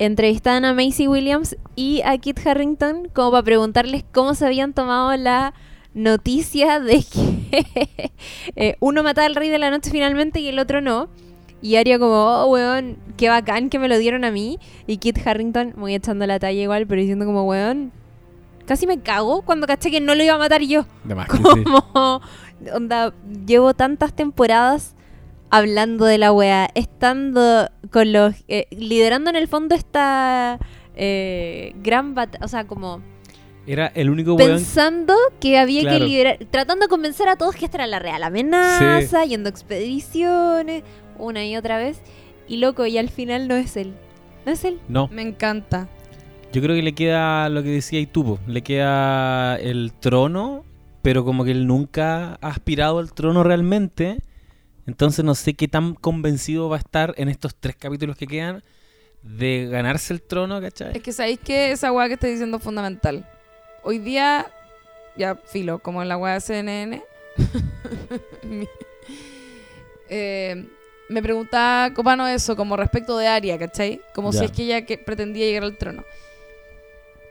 [0.00, 5.14] entrevistaban a Macy Williams y a Kit Harrington como para preguntarles cómo se habían tomado
[5.16, 5.52] la
[5.92, 8.10] noticia de que
[8.56, 11.08] eh, uno mataba al Rey de la Noche finalmente y el otro no.
[11.60, 14.58] Y Aria como, oh, weón, qué bacán que me lo dieron a mí.
[14.86, 17.92] Y Kit Harrington, muy echando la talla igual, pero diciendo como, weón,
[18.64, 20.86] casi me cago cuando caché que no lo iba a matar yo.
[21.04, 21.42] De más sí.
[21.42, 22.22] Como,
[22.74, 23.12] onda,
[23.44, 24.94] llevo tantas temporadas
[25.50, 30.58] hablando de la wea, estando con los, eh, liderando en el fondo esta
[30.96, 33.02] eh, gran batalla, o sea, como
[33.66, 34.50] Era el único weón.
[34.52, 35.98] pensando que había Claro.
[35.98, 39.50] que liderar, tratando de convencer a todos que esta era la real amenaza, yendo a
[39.50, 40.82] expediciones,
[41.18, 42.00] una y otra vez,
[42.48, 43.94] y loco, y al final no es él.
[44.46, 44.80] No es él.
[44.88, 45.88] No, Me encanta.
[46.52, 48.38] yo creo que le queda lo que decía Itupo.
[48.46, 50.64] Le queda el trono,
[51.02, 54.18] pero como que él nunca ha aspirado al trono realmente.
[54.86, 58.62] Entonces no sé qué tan convencido va a estar en estos tres capítulos que quedan
[59.22, 60.96] de ganarse el trono, ¿cachai?
[60.96, 63.28] Es que sabéis que esa weá que estoy diciendo es fundamental.
[63.82, 64.46] Hoy día,
[65.16, 67.02] ya filo, como en la weá de CNN,
[70.08, 70.66] eh,
[71.08, 74.00] me preguntaba Copano eso, como respecto de Aria, ¿cachai?
[74.14, 74.38] Como Ya.
[74.40, 76.04] si es que ella que pretendía llegar al trono.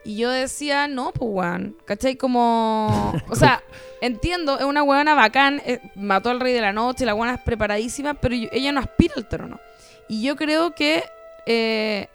[0.05, 2.15] Y yo decía, no, pues weón, ¿cachai?
[2.15, 3.13] Como.
[3.29, 3.61] O sea,
[4.01, 7.41] entiendo, es una weona bacán, eh, mató al rey de la noche, la weona es
[7.41, 9.59] preparadísima, pero yo- ella no aspira al trono.
[10.07, 11.03] Y yo creo que.
[11.45, 12.07] eh,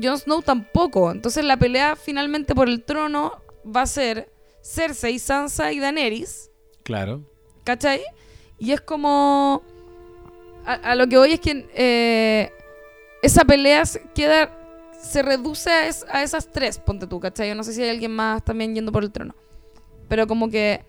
[0.00, 1.10] Jon Snow tampoco.
[1.10, 4.30] Entonces la pelea finalmente por el trono va a ser
[4.62, 6.48] Cersei, Sansa y Daenerys.
[6.84, 7.22] Claro.
[7.64, 8.00] ¿Cachai?
[8.58, 9.62] Y es como...
[10.64, 12.52] A, a lo que voy es que eh,
[13.20, 13.82] esa pelea
[14.14, 14.56] queda...
[15.02, 17.48] Se reduce a, es- a esas tres, ponte tú, ¿cachai?
[17.48, 19.34] Yo no sé si hay alguien más también yendo por el trono.
[20.08, 20.84] Pero como que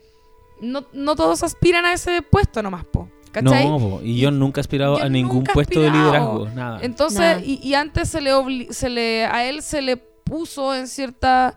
[0.61, 3.09] no, no todos aspiran a ese puesto nomás, po.
[3.31, 3.65] ¿Cachai?
[3.65, 6.79] No, y yo nunca he aspirado Yo a ningún puesto de liderazgo, nada.
[6.81, 7.41] Entonces, Nada.
[7.41, 11.55] y, y antes se le, obli- se le a él se le puso en ciertas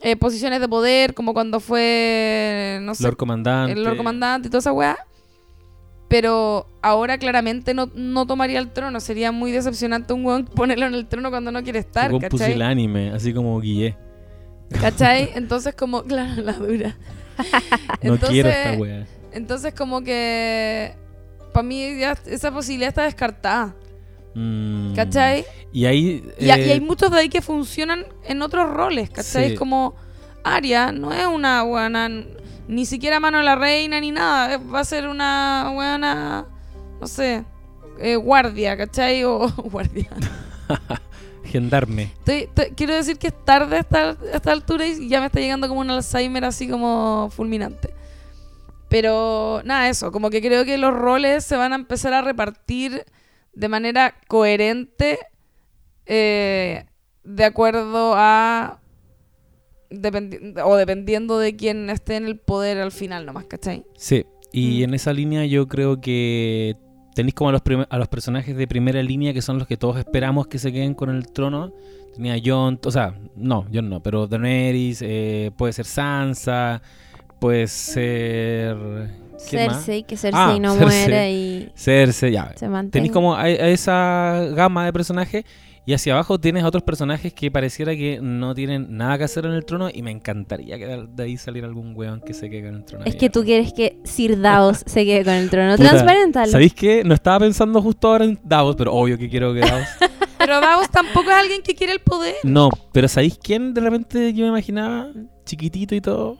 [0.00, 3.72] eh, posiciones de poder, como cuando fue, no sé, Lord Comandante.
[3.74, 4.96] el Lord Comandante y toda esa weá.
[6.08, 8.98] Pero ahora claramente no, no tomaría el trono.
[9.00, 13.10] Sería muy decepcionante un weón ponerlo en el trono cuando no quiere estar, Un pusilánime,
[13.10, 13.96] así como Guille.
[14.80, 15.30] ¿Cachai?
[15.34, 16.96] Entonces como, claro, la dura.
[18.02, 19.06] No Entonces- quiero esta wea.
[19.32, 20.94] Entonces como que
[21.52, 23.74] para mí ya esa posibilidad está descartada,
[24.34, 24.94] Mm.
[24.94, 25.44] ¿cachai?
[25.72, 26.24] Y ahí.
[26.38, 29.50] Y, a- y eh, hay muchos de ahí que funcionan en otros roles, ¿cachai?
[29.50, 29.54] Sí.
[29.56, 29.94] Como
[30.44, 32.08] Aria no es una buena,
[32.68, 36.46] ni siquiera mano de la reina ni nada, eh, va a ser una buena,
[37.00, 37.44] no sé,
[37.98, 39.24] eh, guardia, ¿cachai?
[39.24, 40.08] O guardia.
[41.44, 42.12] Gendarme.
[42.18, 45.26] Estoy- estoy- quiero decir que es tarde a esta, a esta altura y ya me
[45.26, 47.94] está llegando como un Alzheimer así como fulminante.
[48.90, 53.04] Pero nada, eso, como que creo que los roles se van a empezar a repartir
[53.52, 55.18] de manera coherente
[56.06, 56.84] eh,
[57.24, 58.78] de acuerdo a...
[59.90, 63.84] dependi- o dependiendo de quién esté en el poder al final nomás, ¿cachai?
[63.96, 64.24] Sí.
[64.52, 64.84] Y Mm.
[64.84, 66.76] en esa línea yo creo que
[67.14, 69.98] tenéis como a los, a los personajes de primera línea que son los que todos
[69.98, 71.72] esperamos que se queden con el trono.
[72.14, 76.80] Tenía Jon, o sea, no, Jon no, pero Daenerys, eh, puede ser Sansa,
[77.38, 78.76] puede ser...
[79.48, 79.76] ¿quién más?
[79.84, 80.98] Cersei, que Cersei Ah, no Cersei.
[81.08, 82.52] muere y Cersei, ya.
[82.56, 82.90] se mantiene.
[82.90, 85.44] Tenéis como a, a esa gama de personajes
[85.88, 89.46] y hacia abajo tienes a otros personajes que pareciera que no tienen nada que hacer
[89.46, 92.64] en el trono y me encantaría que de- ahí saliera algún weón que se quede
[92.66, 93.04] con el trono.
[93.06, 95.76] Es que tú quieres que Sir Davos se quede con el trono.
[95.76, 96.52] Puta, Transparentalo.
[96.52, 97.02] ¿Sabéis qué?
[97.04, 99.86] No estaba pensando justo ahora en Davos, pero obvio que quiero que Davos.
[100.38, 102.34] Pero Davos tampoco es alguien que quiere el poder.
[102.44, 105.08] no, pero ¿sabéis quién de repente yo me imaginaba?
[105.44, 106.36] Chiquitito y todo.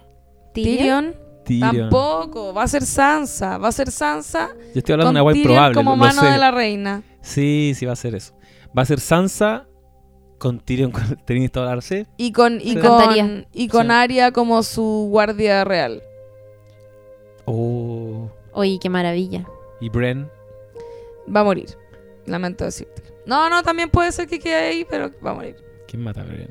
[0.55, 1.15] Tyrion.
[1.61, 5.37] Tampoco, va a ser Sansa, va a ser Sansa Yo estoy hablando de una Tyrion
[5.51, 5.75] improbable.
[5.75, 6.27] como lo mano sé.
[6.29, 7.03] de la reina.
[7.23, 8.35] Sí, sí va a ser eso.
[8.77, 9.67] Va a ser Sansa
[10.39, 10.91] con Tyrion.
[10.93, 12.07] con- ¿Tenéis toda la sí?
[12.17, 12.77] Y con, y Sí.
[12.79, 13.93] con, y con Sí.
[13.93, 16.03] Arya como su guardia real.
[17.45, 18.29] Oh.
[18.53, 19.47] Oye, qué maravilla.
[19.81, 20.29] Y Bren.
[21.35, 21.71] Va a morir.
[22.27, 23.03] Lamento decirte.
[23.27, 25.57] No, no, también puede ser que quede ahí, pero va a morir.
[25.87, 26.49] ¿Quién mata a Bren?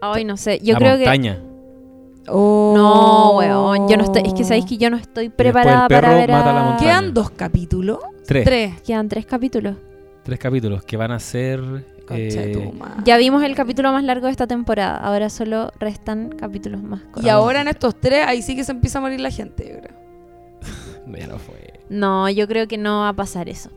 [0.00, 0.58] Ay, no sé.
[0.62, 1.36] Yo la creo montaña.
[2.24, 2.30] que.
[2.30, 3.88] No, weón.
[3.88, 4.22] Yo no estoy.
[4.26, 6.30] Es que sabéis que yo no estoy preparada para ver.
[6.32, 6.76] a.
[6.78, 7.98] Quedan dos capítulos.
[8.26, 8.44] Tres.
[8.44, 8.80] Tres.
[8.82, 9.76] Quedan tres capítulos.
[10.26, 11.60] Tres capítulos que van a ser.
[12.04, 13.02] Concha de eh, tu madre.
[13.04, 14.96] Ya vimos el capítulo más largo de esta temporada.
[14.96, 17.24] Ahora solo restan capítulos más cortos.
[17.24, 19.80] Y ahora en estos tres, ahí sí que se empieza a morir la gente, yo
[19.80, 21.16] creo.
[21.20, 21.74] ya no fue.
[21.88, 23.70] No, yo creo que no va a pasar eso.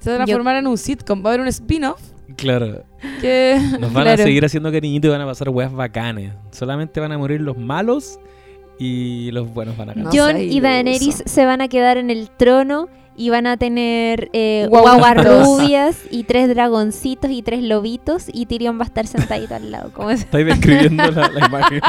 [0.00, 1.24] Se va a Yo- transformar en un sitcom.
[1.24, 2.02] Va a haber un spin-off
[2.36, 2.84] Claro.
[3.22, 3.58] que...
[3.80, 6.34] Nos van a seguir haciendo cariñito y van a pasar weas bacanes.
[6.50, 8.20] Solamente van a morir los malos
[8.78, 10.14] y los buenos van a ganar.
[10.14, 14.28] No sea y Daenerys se van a quedar en el trono y van a tener
[14.32, 19.54] eh, Guaguas rubias y tres dragoncitos y tres lobitos y Tyrion va a estar sentadito
[19.54, 19.90] al lado.
[19.92, 20.20] Como es.
[20.20, 21.80] Estáis describiendo la, la imagen.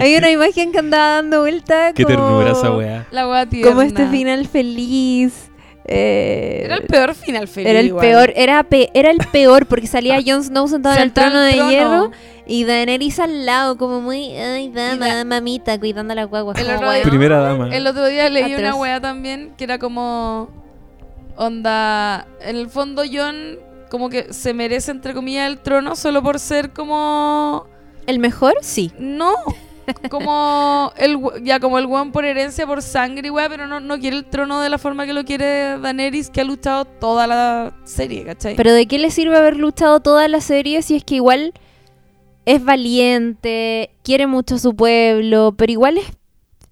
[0.00, 3.06] Hay una imagen que andaba dando vuelta Qué como, ternura esa wea.
[3.10, 3.68] La wea tierna.
[3.70, 5.45] como este final feliz.
[5.88, 7.68] Eh, Era el peor final feliz.
[7.70, 8.04] era el igual.
[8.06, 11.52] peor, era, pe- era el peor porque salía Jon Snow sentado en el trono de
[11.54, 11.70] trono.
[11.70, 12.10] hierro
[12.46, 16.54] y Daenerys al lado como muy, ay, dama, da- mamita, cuidando a la guagua.
[16.56, 17.02] El como, otro día-.
[17.02, 17.74] Primera dama.
[17.74, 18.58] El otro día leí Atroz.
[18.60, 20.48] una wea también que era como.
[21.36, 22.26] Onda.
[22.40, 23.58] En el fondo, John,
[23.90, 27.66] como que se merece, entre comillas, el trono solo por ser como.
[28.06, 28.54] ¿El mejor?
[28.62, 28.92] Sí.
[28.98, 29.34] No.
[30.10, 33.98] Como el ya como el weón por herencia, por sangre y weá, pero no, no
[33.98, 37.74] quiere el trono de la forma que lo quiere Daenerys, que ha luchado toda la
[37.84, 38.56] serie, ¿cachai?
[38.56, 41.52] Pero ¿de qué le sirve haber luchado toda la serie si es que igual
[42.46, 46.06] es valiente, quiere mucho a su pueblo, pero igual es,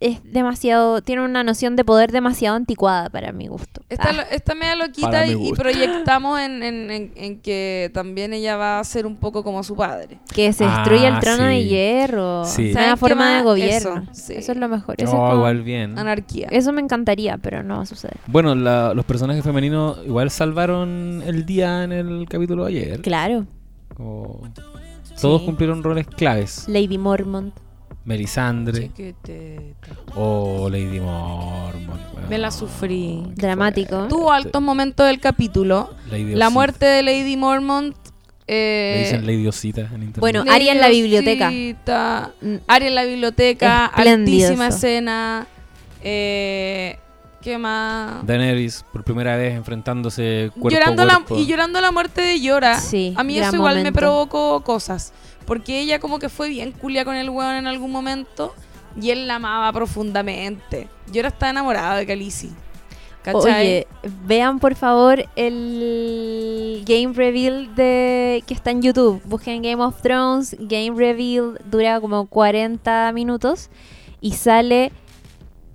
[0.07, 3.81] es demasiado, tiene una noción de poder demasiado anticuada para mi gusto.
[3.89, 8.57] Está, Ah, está media loquita y, y proyectamos en, en- en- en que también ella
[8.57, 10.19] va a ser un poco como su padre.
[10.35, 11.69] que se destruye Ah, el trono de sí.
[11.69, 12.63] hierro, Sí.
[12.73, 14.03] nueva ¿Saben forma qué de gobierno.
[14.11, 14.35] Eso, sí.
[14.37, 14.95] Eso es lo mejor.
[14.99, 15.99] Eso, es Oh, igual bien.
[15.99, 16.49] Anarquía.
[16.51, 18.17] eso me encantaría, pero no va a suceder.
[18.27, 23.01] Bueno, la- los personajes femeninos igual salvaron el día en el capítulo de ayer.
[23.01, 23.47] Claro.
[23.97, 24.49] Como
[25.21, 25.47] todos Sí.
[25.47, 26.65] cumplieron roles claves.
[26.69, 27.55] Lady Mormont.
[28.05, 28.91] Melisandre
[30.15, 32.01] o Lady Mormont.
[32.15, 32.29] weón.
[32.29, 33.23] Me la sufrí.
[33.35, 34.07] Dramático.
[34.09, 35.91] Tuvo altos momentos del capítulo.
[36.11, 37.95] Lady La muerte de Lady Mormont
[38.47, 40.17] Le Eh, dicen Lady Osita en internet.
[40.21, 41.49] Bueno, Aria en la biblioteca.
[41.49, 44.77] Diosita, Mm, Aria en la biblioteca, Espléndido altísima eso.
[44.77, 45.47] escena.
[46.03, 46.99] Eh,
[47.41, 48.27] ¿Qué más?
[48.27, 51.37] Daenerys por primera vez enfrentándose cuerpo llorando a la, cuerpo.
[51.39, 52.79] y llorando la muerte de Yora.
[52.81, 53.99] Sí, a mí eso igual me momento.
[54.01, 55.13] provocó cosas.
[55.47, 58.55] Porque ella como que fue bien culia con el weón en algún momento.
[59.01, 60.89] Y él la amaba profundamente.
[61.13, 62.53] Yora está enamorada de Khaleesi.
[63.23, 63.61] ¿Cachai?
[63.61, 63.87] Oye,
[64.27, 69.23] vean por favor el game reveal de que está en YouTube.
[69.25, 73.71] Busquen Game of Thrones, game reveal dura como 40 minutos
[74.21, 74.93] y sale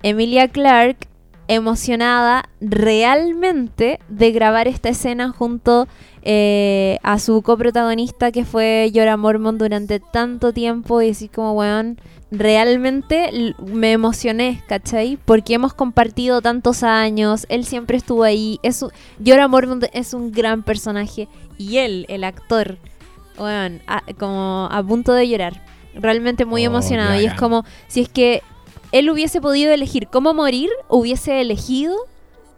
[0.04, 1.08] Emilia Clarke
[1.54, 5.88] emocionada realmente de grabar esta escena junto
[6.22, 11.98] eh, a su coprotagonista que fue Jorah Mormont durante tanto tiempo y decir como, weón,
[12.30, 15.18] realmente me emocioné, ¿cachai?
[15.24, 18.90] Porque hemos compartido tantos años, él siempre estuvo ahí, es un,
[19.24, 21.28] Jorah Mormont es un gran personaje
[21.58, 22.78] y él, el actor,
[23.38, 25.62] weón, a- como a punto de llorar,
[25.94, 28.42] realmente muy Oh, emocionado y es como, si es que
[28.92, 31.96] él hubiese podido elegir cómo morir, hubiese elegido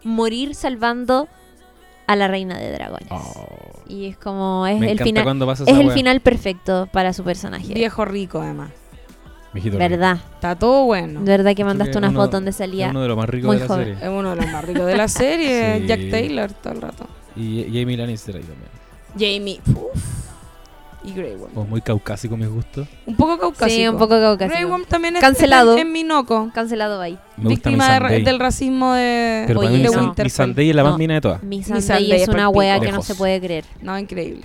[0.04, 1.28] morir salvando
[2.06, 3.08] a la reina de dragones.
[3.10, 3.46] Oh,
[3.88, 5.94] Y es como es me el final es el wea.
[5.94, 7.72] final perfecto para su personaje.
[7.74, 8.70] Viejo rico, además.
[9.52, 10.18] Mijito Verdad.
[10.34, 11.20] Está todo bueno.
[11.22, 13.46] Verdad que mandaste que una uno- foto donde Es salía uno de los más ricos
[13.48, 13.84] muy de la joven.
[13.84, 14.02] serie.
[14.02, 15.78] Es uno de los más ricos de la serie.
[15.82, 15.86] Sí.
[15.86, 17.06] Jack Taylor todo el rato.
[17.36, 18.70] Y Jamie Lannister ahí también.
[19.14, 19.60] Jamie.
[19.74, 20.31] Uf.
[21.04, 21.56] Y Grey Worm.
[21.58, 22.86] O muy caucásico mis gustos.
[23.06, 23.68] Un poco caucásico.
[23.70, 24.68] Sí, un poco Grey caucásico.
[24.68, 25.72] Worm también es Cancelado.
[25.74, 26.50] En, en Minoco.
[26.54, 27.18] Cancelado ahí.
[27.36, 29.82] Me gusta Víctima de del racismo de, Pero Oye, para mí
[30.16, 30.30] de mi.
[30.30, 30.98] Sunday es la más No.
[30.98, 31.42] mina de todas.
[31.42, 33.64] Mi Sunday es es una wea que no se puede creer.
[33.80, 34.42] No, increíble.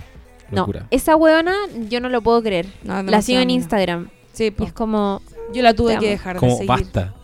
[0.50, 0.80] Locura.
[0.80, 1.54] No, esa weona
[1.88, 2.66] yo no lo puedo creer.
[2.82, 4.08] No, La sigo en Instagram.
[4.32, 4.64] Sí, Y po.
[4.64, 5.20] es como
[5.52, 6.68] yo la tuve que dejar de Como seguir.
[6.68, 7.14] basta.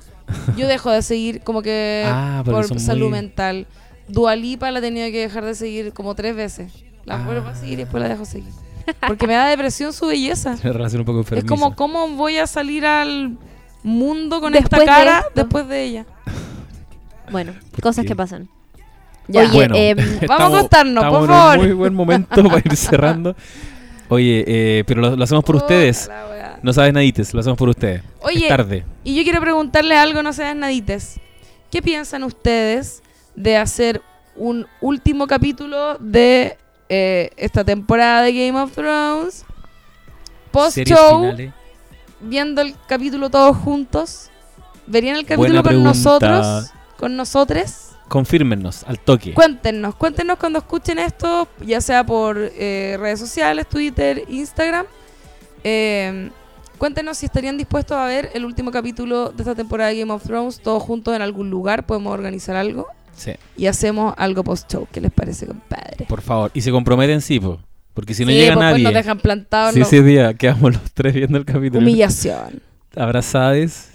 [0.56, 3.66] Yo dejo de seguir como que Ah, por salud muy- mental.
[4.08, 6.72] Dualipa la he tenido que dejar de seguir como tres veces.
[7.04, 7.24] La Ah.
[7.24, 8.52] vuelvo a seguir y después la dejo seguir.
[9.06, 10.56] Porque me da depresión su belleza.
[10.64, 11.46] Una relación un poco Es enfermiza.
[11.48, 13.36] como, ¿cómo voy a salir al
[13.82, 16.06] mundo con Después esta cara después de ella?
[17.30, 18.08] bueno, ¿Por cosas qué?
[18.08, 18.48] que pasan.
[19.28, 19.42] Ya.
[19.42, 19.96] Oye, Bueno, em,
[20.28, 21.58] Vamos a estamos por en un favor.
[21.58, 23.34] muy buen momento para ir cerrando.
[24.08, 26.10] Oye, eh, pero lo, lo hacemos por ustedes.
[26.62, 28.02] No sabes nadites, lo hacemos por ustedes.
[28.20, 28.84] Oye, Es tarde.
[29.02, 31.18] Y yo quiero preguntarles algo, no sean nadites.
[31.70, 33.02] ¿Qué piensan ustedes
[33.34, 34.02] de hacer
[34.36, 36.56] un último capítulo de
[36.88, 39.44] eh, esta temporada de Game of Thrones?
[40.50, 41.34] Post-show,
[42.20, 44.30] viendo el capítulo todos juntos.
[44.86, 45.88] ¿Verían el Buena capítulo con pregunta.
[45.88, 46.70] nosotros?
[46.98, 47.90] ¿Con nosotros?
[48.08, 49.32] Confírmenos al toque.
[49.34, 54.86] Cuéntenos, cuéntenos cuando escuchen esto, ya sea por eh, redes sociales, Twitter, Instagram.
[55.64, 56.30] Eh,
[56.76, 60.22] cuéntenos si estarían dispuestos a ver el último capítulo de esta temporada de Game of
[60.22, 62.86] Thrones, todos juntos en algún lugar, podemos organizar algo
[63.16, 64.86] Sí, y hacemos algo post-show.
[64.92, 66.04] ¿Qué les parece, compadre?
[66.08, 66.50] por favor.
[66.54, 67.58] Y se comprometen, sí, po.
[67.94, 68.84] Porque si no Sí, llega pues, pues, nadie.
[68.84, 69.72] nos dejan plantados.
[69.74, 71.80] si no- ese día quedamos los tres viendo el capítulo.
[71.80, 72.60] Humillación.
[72.96, 73.90] Abrazadas.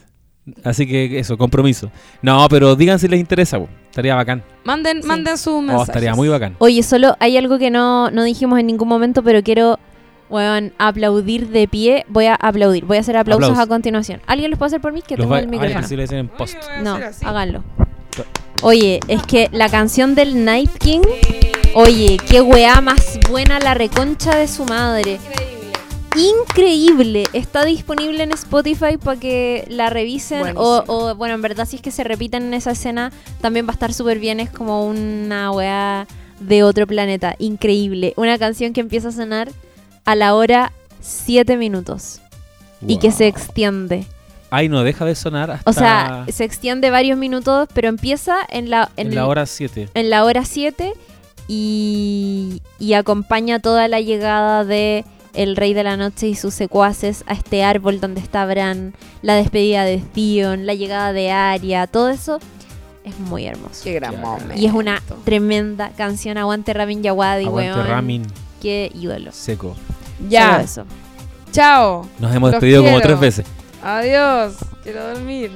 [0.63, 1.91] Así que eso, compromiso.
[2.21, 3.67] No, pero digan si les interesa, po.
[3.89, 4.41] Estaría bacán.
[4.63, 5.07] Manden, Sí.
[5.07, 5.89] manden sus Oh, mensajes.
[5.89, 6.55] estaría muy bacán.
[6.59, 9.77] Oye, solo hay algo que no, no dijimos en ningún momento, pero quiero
[10.77, 12.05] aplaudir de pie.
[12.07, 12.85] Voy a aplaudir.
[12.85, 13.63] Voy a hacer aplausos Aplausos.
[13.65, 14.21] a continuación.
[14.27, 15.01] ¿Alguien los puede hacer por mí?
[15.01, 15.87] Que Los tengo va- el Ay, micrófono.
[15.87, 16.55] dicen en post.
[16.55, 17.63] Oye, No, háganlo.
[18.61, 21.01] Oye, es que la canción del Night King.
[21.75, 25.19] Oye, qué weá más buena la reconcha de su madre.
[26.15, 27.27] Increíble.
[27.31, 30.55] Está disponible en Spotify para que la revisen.
[30.55, 33.73] O, bueno, en verdad, si es que se repiten en esa escena, también va a
[33.73, 34.39] estar súper bien.
[34.39, 36.07] Es como una weá
[36.41, 37.35] de otro planeta.
[37.39, 38.13] Increíble.
[38.17, 39.51] Una canción que empieza a sonar
[40.03, 42.19] a la hora 7 minutos.
[42.85, 44.05] Y que se extiende.
[44.51, 48.69] Ay, no deja de sonar hasta O sea, se extiende varios minutos, pero empieza en
[48.69, 49.89] la, en la hora 7.
[49.93, 50.93] en la hora 7
[51.47, 57.23] y, y acompaña toda la llegada de el Rey de la Noche y sus secuaces
[57.27, 62.09] a este árbol donde está Bran, la despedida de Theon, la llegada de Arya, todo
[62.09, 62.39] eso
[63.03, 63.81] es muy hermoso.
[63.83, 64.55] Qué gran momento.
[64.55, 67.87] Y es una tremenda canción, Aguante Ramin Yawadi, Aguante weón.
[67.87, 68.27] Ramin
[68.61, 69.31] Qué ídolo.
[69.31, 69.75] seco.
[70.27, 70.85] Ya, Solo eso.
[71.51, 72.07] chao.
[72.19, 73.07] Nos hemos Los despedido como quiero.
[73.07, 73.45] tres veces.
[73.83, 74.55] Adiós.
[74.83, 75.51] Quiero dormir.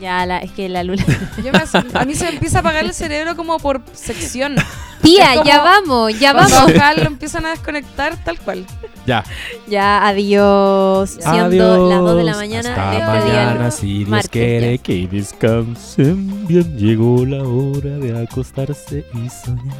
[0.00, 1.04] Ya, la, es que la luna.
[1.44, 4.54] Yo me- a mí se me empieza a apagar el cerebro como por sección.
[5.02, 6.52] Tía, como- ya vamos, ya vamos.
[6.52, 8.64] acá lo empiezan a desconectar tal cual.
[9.06, 9.24] Ya.
[9.66, 11.10] Ya, adiós.
[11.20, 11.40] Siendo
[11.74, 11.88] Adiós.
[11.90, 12.68] las 2 de la mañana.
[12.70, 12.96] Hasta este
[13.30, 14.82] día mañana, si Dios martes, quiere ya.
[14.82, 16.76] que descansen bien.
[16.78, 19.76] Llegó la hora de acostarse y soñar.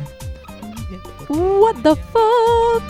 [1.28, 2.82] What the fuck?